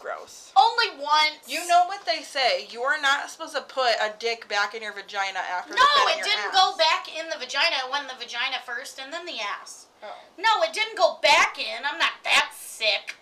Gross. 0.00 0.50
Only 0.56 0.98
once. 0.98 1.44
You 1.46 1.66
know 1.68 1.84
what 1.86 2.06
they 2.06 2.22
say. 2.22 2.66
You 2.70 2.80
are 2.82 3.00
not 3.00 3.28
supposed 3.30 3.54
to 3.54 3.60
put 3.60 3.92
a 4.00 4.12
dick 4.18 4.48
back 4.48 4.74
in 4.74 4.82
your 4.82 4.94
vagina 4.94 5.38
after 5.38 5.74
No, 5.74 5.82
it's 5.84 6.04
been 6.04 6.12
in 6.14 6.20
it 6.20 6.24
didn't 6.24 6.54
ass. 6.54 6.56
go 6.56 6.76
back 6.78 7.06
in 7.14 7.28
the 7.28 7.36
vagina. 7.38 7.76
It 7.84 7.90
went 7.92 8.04
in 8.04 8.08
the 8.08 8.24
vagina 8.24 8.56
first 8.64 8.98
and 8.98 9.12
then 9.12 9.26
the 9.26 9.38
ass. 9.40 9.86
Oh. 10.02 10.06
No, 10.38 10.62
it 10.62 10.72
didn't 10.72 10.96
go 10.96 11.18
back 11.22 11.58
in. 11.58 11.84
I'm 11.84 11.98
not 11.98 12.12
that 12.24 12.52
sick. 12.58 13.16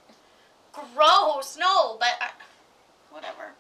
Gross. 0.73 1.57
No, 1.59 1.97
but 1.99 2.15
I, 2.21 2.31
whatever. 3.11 3.55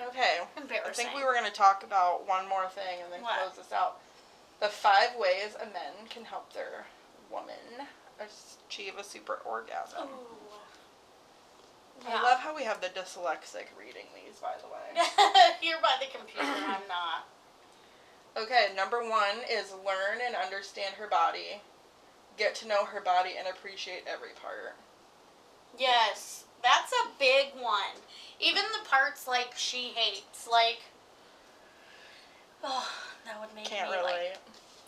Okay. 0.00 0.38
Embarrassing. 0.56 0.88
I 0.90 0.92
think 0.94 1.14
we 1.14 1.24
were 1.24 1.32
going 1.34 1.44
to 1.44 1.52
talk 1.52 1.82
about 1.84 2.26
one 2.26 2.48
more 2.48 2.68
thing 2.68 3.02
and 3.04 3.12
then 3.12 3.20
What? 3.20 3.38
close 3.40 3.56
this 3.56 3.72
out. 3.72 4.00
The 4.60 4.68
five 4.68 5.10
ways 5.18 5.54
a 5.60 5.66
man 5.66 6.08
can 6.08 6.24
help 6.24 6.52
their 6.54 6.86
woman 7.30 7.86
achieve 8.18 8.94
a 8.98 9.04
super 9.04 9.40
orgasm. 9.44 10.04
Ooh. 10.08 10.47
I 12.58 12.66
love 12.66 12.76
how 12.76 12.80
we 12.80 12.82
have 12.82 12.94
the 12.94 13.00
dyslexic 13.00 13.66
reading 13.78 14.06
these, 14.14 14.38
by 14.40 14.54
the 14.60 14.66
way. 14.66 15.06
Here 15.60 15.76
by 15.82 15.94
the 16.00 16.18
computer, 16.18 16.46
I'm 16.46 16.86
not. 16.88 17.26
Okay, 18.36 18.68
number 18.76 19.00
one 19.00 19.40
is 19.50 19.72
learn 19.84 20.20
and 20.24 20.36
understand 20.36 20.94
her 20.94 21.08
body. 21.08 21.60
Get 22.36 22.54
to 22.56 22.68
know 22.68 22.84
her 22.84 23.00
body 23.00 23.30
and 23.38 23.48
appreciate 23.48 24.04
every 24.06 24.30
part. 24.40 24.76
Yes, 25.78 26.44
that's 26.62 26.92
a 26.92 27.08
big 27.18 27.60
one. 27.60 27.98
Even 28.40 28.62
the 28.80 28.88
parts 28.88 29.26
like 29.26 29.54
she 29.56 29.92
hates, 29.94 30.48
like. 30.50 30.82
Oh, 32.62 32.88
that 33.24 33.40
would 33.40 33.54
make 33.54 33.64
me 33.64 33.70
Can't 33.70 33.90
me 33.90 33.96
relate. 33.96 34.32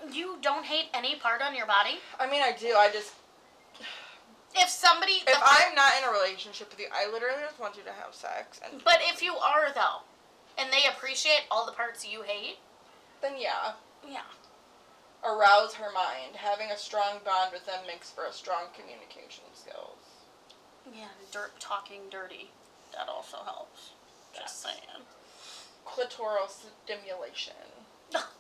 like. 0.05 0.15
You 0.15 0.39
don't 0.41 0.65
hate 0.65 0.87
any 0.95 1.17
part 1.17 1.43
on 1.43 1.55
your 1.55 1.67
body. 1.67 1.99
I 2.19 2.31
mean, 2.31 2.43
I 2.43 2.53
do. 2.53 2.75
I 2.77 2.91
just. 2.91 3.13
If 4.55 4.69
somebody, 4.69 5.23
If 5.27 5.39
I'm 5.41 5.75
not 5.75 5.93
in 5.99 6.09
a 6.09 6.13
relationship 6.13 6.71
with 6.71 6.81
you, 6.81 6.87
I 6.93 7.07
literally 7.11 7.41
just 7.47 7.59
want 7.61 7.77
you 7.77 7.83
to 7.85 7.93
have 7.93 8.15
sex. 8.15 8.61
And 8.65 8.83
but 8.85 8.99
if 9.03 9.23
you 9.23 9.37
are 9.37 9.73
though, 9.75 10.03
and 10.59 10.73
they 10.73 10.85
appreciate 10.91 11.43
all 11.51 11.65
the 11.67 11.73
parts 11.73 12.07
you 12.07 12.23
hate, 12.23 12.59
then, 13.23 13.35
yeah. 13.39 13.73
yeah, 14.07 14.27
Arouse 15.25 15.75
her 15.75 15.93
mind. 15.93 16.35
Having 16.37 16.71
a 16.71 16.77
strong 16.79 17.21
bond 17.25 17.53
with 17.53 17.67
them 17.67 17.81
makes 17.87 18.11
for 18.11 18.25
a 18.25 18.33
strong 18.33 18.65
communication 18.75 19.45
skills. 19.55 19.99
yeah, 20.93 21.09
dirt 21.31 21.53
talking 21.61 22.01
dirty, 22.11 22.51
that 22.97 23.09
also 23.09 23.39
helps. 23.45 23.91
Just 24.35 24.65
Yes. 24.65 24.75
saying. 24.75 25.05
Clitoral 25.87 26.49
stimulation. 26.49 27.55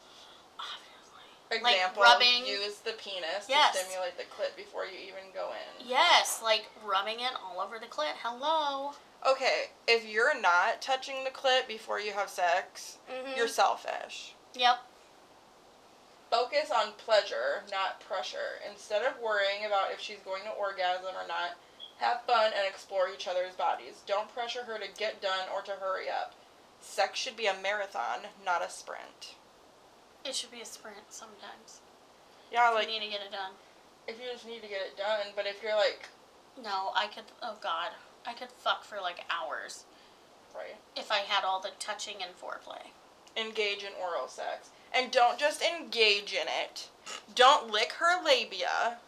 Obviously. 1.51 1.65
Like 1.65 1.75
Example, 1.77 2.03
rubbing- 2.03 2.47
use 2.47 2.77
the 2.79 2.93
penis 2.93 3.47
Yes. 3.49 3.73
to 3.77 3.85
stimulate 3.85 4.17
the 4.17 4.25
clit 4.25 4.55
before 4.57 4.87
you 4.87 4.99
even 4.99 5.33
go 5.33 5.51
in. 5.53 5.87
Yes, 5.87 6.41
like 6.43 6.67
rubbing 6.85 7.21
it 7.21 7.33
all 7.43 7.61
over 7.61 7.79
the 7.79 7.87
clit. 7.87 8.15
Hello. 8.23 8.95
Okay, 9.27 9.71
if 9.89 10.05
you're 10.05 10.35
not 10.39 10.81
touching 10.81 11.25
the 11.25 11.31
clit 11.31 11.67
before 11.67 11.99
you 12.01 12.13
have 12.13 12.31
sex, 12.31 12.99
Mm-hmm. 13.11 13.37
you're 13.37 13.49
selfish. 13.49 14.35
Yep. 14.55 14.79
Focus 16.31 16.71
on 16.71 16.93
pleasure, 16.93 17.65
not 17.71 17.99
pressure. 18.01 18.61
Instead 18.71 19.03
of 19.03 19.19
worrying 19.19 19.65
about 19.67 19.91
if 19.91 20.01
she's 20.01 20.21
going 20.21 20.45
to 20.45 20.51
orgasm 20.51 21.15
or 21.17 21.27
not, 21.27 21.57
have 21.99 22.23
fun 22.23 22.53
and 22.57 22.67
explore 22.67 23.09
each 23.11 23.27
other's 23.27 23.55
bodies. 23.57 24.03
Don't 24.07 24.33
pressure 24.33 24.63
her 24.65 24.79
to 24.79 24.89
get 24.97 25.21
done 25.21 25.49
or 25.53 25.61
to 25.63 25.73
hurry 25.73 26.09
up. 26.09 26.35
Sex 26.81 27.19
should 27.19 27.37
be 27.37 27.47
a 27.47 27.55
marathon, 27.55 28.21
not 28.45 28.63
a 28.63 28.71
sprint. 28.71 29.35
It 30.25 30.35
should 30.35 30.51
be 30.51 30.61
a 30.61 30.67
sprint 30.67 31.09
sometimes. 31.11 31.81
Yeah, 32.53 32.71
like 32.71 32.89
you 32.89 32.99
need 33.01 33.07
to 33.07 33.11
get 33.13 33.21
it 33.27 33.33
done. 33.33 33.53
if 34.09 34.17
you 34.19 34.27
just 34.33 34.47
need 34.47 34.63
to 34.63 34.69
get 34.69 34.81
it 34.81 34.97
done, 34.97 35.29
but 35.37 35.47
if 35.47 35.63
you're 35.63 35.77
like, 35.77 36.09
No, 36.63 36.91
I 36.95 37.07
could. 37.07 37.25
Oh 37.43 37.57
God, 37.63 37.91
I 38.27 38.33
could 38.35 38.51
fuck 38.51 38.85
for 38.85 38.99
like 39.01 39.25
hours 39.31 39.85
right, 40.55 40.77
if 40.97 41.11
I 41.13 41.19
had 41.19 41.45
all 41.45 41.61
the 41.61 41.71
touching 41.79 42.17
and 42.21 42.33
foreplay. 42.39 42.91
engage 43.37 43.83
in 43.85 43.93
oral 44.01 44.29
sex. 44.29 44.71
And 44.93 45.13
don't 45.13 45.39
just 45.39 45.63
engage 45.63 46.33
in 46.33 46.49
it. 46.49 46.89
Don't 47.37 47.71
lick 47.71 47.93
her 48.01 48.23
labia. 48.25 48.99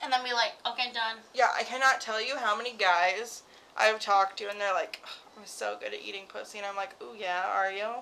And 0.00 0.12
then 0.12 0.22
be 0.22 0.32
like, 0.32 0.52
okay, 0.64 0.92
done. 0.92 1.16
Yeah, 1.34 1.48
I 1.58 1.64
cannot 1.64 2.00
tell 2.00 2.24
you 2.24 2.36
how 2.36 2.56
many 2.56 2.72
guys 2.72 3.42
I've 3.76 3.98
talked 3.98 4.38
to 4.38 4.48
and 4.48 4.60
they're 4.60 4.72
like, 4.72 5.00
"Ugh, 5.02 5.10
I'm 5.36 5.46
so 5.46 5.76
good 5.80 5.92
at 5.92 6.00
eating 6.00 6.26
pussy. 6.28 6.58
And 6.58 6.66
I'm 6.68 6.76
like, 6.76 6.94
ooh, 7.02 7.16
yeah, 7.18 7.46
are 7.52 7.72
you? 7.72 7.94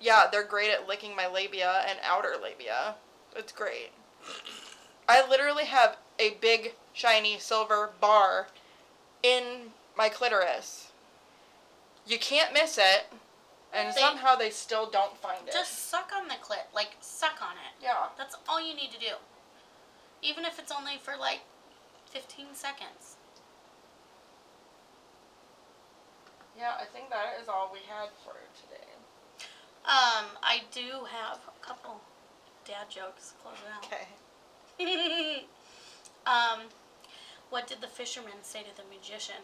Yeah, 0.00 0.26
they're 0.30 0.44
great 0.44 0.70
at 0.70 0.86
licking 0.86 1.16
my 1.16 1.26
labia 1.26 1.84
and 1.88 1.98
outer 2.02 2.34
labia. 2.40 2.94
It's 3.34 3.52
great. 3.52 3.92
I 5.08 5.26
literally 5.26 5.64
have 5.64 5.96
a 6.18 6.30
big, 6.40 6.74
shiny 6.92 7.38
silver 7.38 7.90
bar 8.00 8.48
in 9.22 9.72
my 9.96 10.08
clitoris. 10.08 10.92
You 12.06 12.18
can't 12.18 12.52
miss 12.52 12.78
it. 12.78 13.06
And 13.72 13.92
They- 13.94 14.00
somehow 14.00 14.36
they 14.36 14.50
still 14.50 14.86
don't 14.86 15.16
find 15.18 15.48
it. 15.48 15.52
Just 15.52 15.88
suck 15.90 16.12
on 16.12 16.28
the 16.28 16.36
clit, 16.36 16.64
like 16.72 16.96
suck 17.00 17.42
on 17.42 17.56
it. 17.58 17.72
yeah. 17.80 18.08
That's 18.16 18.36
all 18.48 18.60
you 18.60 18.74
need 18.74 18.92
to 18.92 18.98
do. 18.98 19.16
Even 20.22 20.44
if 20.44 20.58
it's 20.58 20.72
only 20.72 20.98
for 20.98 21.16
like 21.16 21.40
15 22.10 22.54
seconds. 22.54 23.16
Yeah, 26.56 26.74
I 26.80 26.84
think 26.86 27.10
that 27.10 27.38
is 27.40 27.48
all 27.48 27.70
we 27.70 27.80
had 27.80 28.08
for 28.24 28.32
today. 28.62 28.85
Um, 29.86 30.26
I 30.42 30.62
do 30.72 31.06
have 31.08 31.38
a 31.46 31.66
couple 31.66 32.00
dad 32.64 32.90
jokes. 32.90 33.34
Close 33.42 33.56
it 33.64 33.70
out. 33.72 33.84
Okay. 34.78 35.44
um, 36.26 36.66
what 37.50 37.66
did 37.66 37.80
the 37.80 37.86
fisherman 37.86 38.42
say 38.42 38.62
to 38.62 38.76
the 38.76 38.82
magician? 38.94 39.42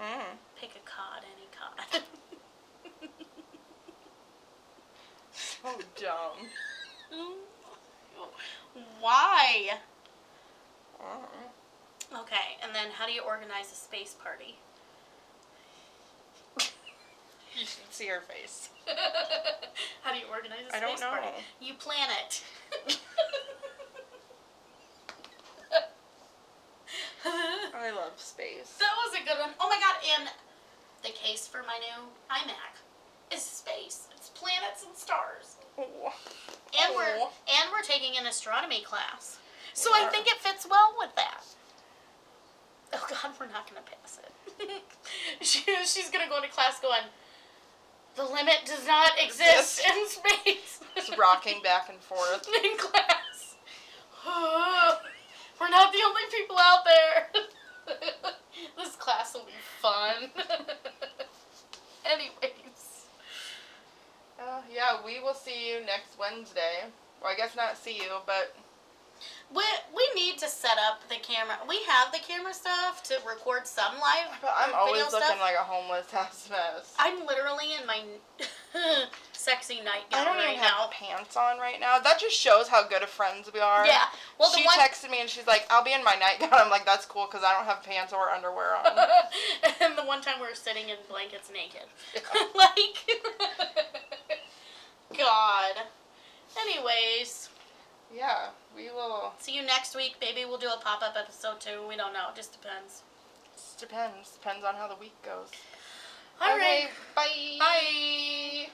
Mm. 0.00 0.36
Pick 0.60 0.70
a 0.70 0.88
cod, 0.88 1.24
any 1.24 1.48
cod. 1.52 2.02
So 5.62 5.68
dumb. 5.96 6.48
Why? 9.00 9.70
Mm. 11.00 12.20
Okay, 12.20 12.56
and 12.62 12.74
then 12.74 12.88
how 12.92 13.06
do 13.06 13.12
you 13.12 13.22
organize 13.22 13.70
a 13.72 13.74
space 13.74 14.14
party? 14.22 14.58
You 17.58 17.66
should 17.66 17.90
see 17.90 18.06
her 18.06 18.20
face. 18.20 18.68
how 20.02 20.12
do 20.12 20.18
you 20.18 20.26
organize 20.30 20.60
a 20.70 20.76
I 20.76 20.78
space 20.78 21.00
don't 21.00 21.10
party? 21.10 21.26
know. 21.26 21.66
You 21.66 21.74
plan 21.74 22.08
it. 22.22 22.42
I 27.74 27.90
love 27.90 28.12
space. 28.16 28.78
That 28.78 28.94
was 29.04 29.14
a 29.20 29.24
good 29.26 29.38
one. 29.40 29.50
Oh 29.60 29.68
my 29.68 29.78
god, 29.80 29.96
and 30.18 30.28
the 31.02 31.10
case 31.10 31.48
for 31.48 31.62
my 31.66 31.78
new 31.78 32.08
iMac 32.30 32.78
is 33.34 33.42
space. 33.42 34.06
It's 34.14 34.28
planets 34.30 34.84
and 34.86 34.96
stars. 34.96 35.56
Oh. 35.78 36.12
And 36.78 36.94
we're 36.94 37.18
Aw. 37.18 37.30
and 37.58 37.72
we're 37.72 37.82
taking 37.82 38.16
an 38.18 38.26
astronomy 38.26 38.82
class. 38.82 39.38
So 39.74 39.90
I 39.92 40.08
think 40.10 40.26
it 40.28 40.38
fits 40.38 40.66
well 40.68 40.94
with 40.98 41.14
that. 41.16 41.44
Oh 42.94 43.06
god, 43.10 43.32
we're 43.38 43.46
not 43.46 43.68
gonna 43.68 43.82
pass 43.82 44.18
it. 44.22 44.82
she, 45.44 45.62
she's 45.84 46.10
gonna 46.10 46.28
go 46.28 46.36
into 46.36 46.48
class 46.48 46.80
going, 46.80 47.02
The 48.18 48.24
limit 48.24 48.66
does 48.66 48.84
not 48.84 49.12
exist 49.24 49.80
in 49.88 50.08
space. 50.08 50.80
Just 50.96 51.16
rocking 51.16 51.62
back 51.62 51.88
and 51.88 52.00
forth. 52.00 52.48
in 52.64 52.76
class. 52.76 53.54
We're 55.60 55.68
not 55.68 55.92
the 55.92 56.00
only 56.04 56.22
people 56.32 56.56
out 56.58 56.80
there. 56.84 57.28
this 58.76 58.96
class 58.96 59.34
will 59.34 59.44
be 59.44 59.52
fun. 59.80 60.30
Anyways. 62.04 63.06
Uh, 64.40 64.62
yeah, 64.74 64.98
we 65.06 65.20
will 65.20 65.34
see 65.34 65.70
you 65.70 65.86
next 65.86 66.18
Wednesday. 66.18 66.86
Well, 67.22 67.30
I 67.32 67.36
guess 67.36 67.54
not 67.54 67.76
see 67.76 67.98
you, 67.98 68.18
but 68.26 68.56
We, 69.54 69.62
we 69.94 70.04
need 70.14 70.38
to 70.38 70.48
set 70.48 70.76
up 70.88 71.08
the 71.08 71.16
camera. 71.16 71.56
We 71.68 71.80
have 71.88 72.12
the 72.12 72.18
camera 72.18 72.52
stuff 72.52 73.02
to 73.04 73.14
record 73.26 73.66
some 73.66 73.94
live 73.94 74.36
but 74.40 74.52
I'm 74.56 74.74
always 74.74 75.04
looking 75.12 75.20
stuff. 75.20 75.40
like 75.40 75.54
a 75.54 75.64
homeless 75.64 76.06
ass 76.12 76.48
mess. 76.50 76.94
I'm 76.98 77.26
literally 77.26 77.74
in 77.80 77.86
my 77.86 78.00
sexy 79.32 79.80
I 79.80 79.84
nightgown 79.84 80.24
don't 80.26 80.36
right 80.36 80.50
even 80.50 80.62
now. 80.62 80.88
have 80.88 80.90
pants 80.90 81.36
on 81.36 81.58
right 81.58 81.80
now. 81.80 81.98
That 81.98 82.18
just 82.20 82.36
shows 82.36 82.68
how 82.68 82.86
good 82.86 83.02
of 83.02 83.08
friends 83.08 83.50
we 83.52 83.60
are. 83.60 83.86
Yeah. 83.86 84.04
Well, 84.38 84.50
the 84.50 84.58
she 84.58 84.64
one. 84.64 84.78
texted 84.78 85.10
me 85.10 85.20
and 85.20 85.30
she's 85.30 85.46
like, 85.46 85.66
"I'll 85.70 85.84
be 85.84 85.92
in 85.92 86.04
my 86.04 86.14
nightgown." 86.20 86.50
I'm 86.52 86.70
like, 86.70 86.84
"That's 86.84 87.06
cool," 87.06 87.26
because 87.30 87.44
I 87.44 87.54
don't 87.54 87.64
have 87.64 87.82
pants 87.82 88.12
or 88.12 88.30
underwear 88.30 88.76
on. 88.76 88.86
and 89.80 89.96
the 89.96 90.04
one 90.04 90.20
time 90.20 90.40
we 90.40 90.46
were 90.46 90.54
sitting 90.54 90.88
in 90.88 90.96
blankets 91.08 91.50
naked. 91.52 91.88
like, 92.54 92.98
God. 95.16 95.74
Anyways, 96.60 97.48
yeah, 98.14 98.48
we 98.74 98.90
will. 98.90 99.32
See 99.38 99.54
you 99.54 99.62
next 99.62 99.94
week. 99.96 100.16
Maybe 100.20 100.44
we'll 100.44 100.58
do 100.58 100.68
a 100.68 100.80
pop 100.80 101.02
up 101.02 101.14
episode 101.18 101.60
too. 101.60 101.86
We 101.88 101.96
don't 101.96 102.12
know. 102.12 102.28
It 102.30 102.36
Just 102.36 102.52
depends. 102.60 103.02
Just 103.54 103.78
Depends. 103.80 104.30
Depends 104.30 104.64
on 104.64 104.74
how 104.74 104.88
the 104.88 104.96
week 104.96 105.14
goes. 105.22 105.48
All 106.40 106.56
right. 106.56 106.84
Okay, 106.84 106.88
Bye. 107.14 107.58
Bye. 107.58 108.70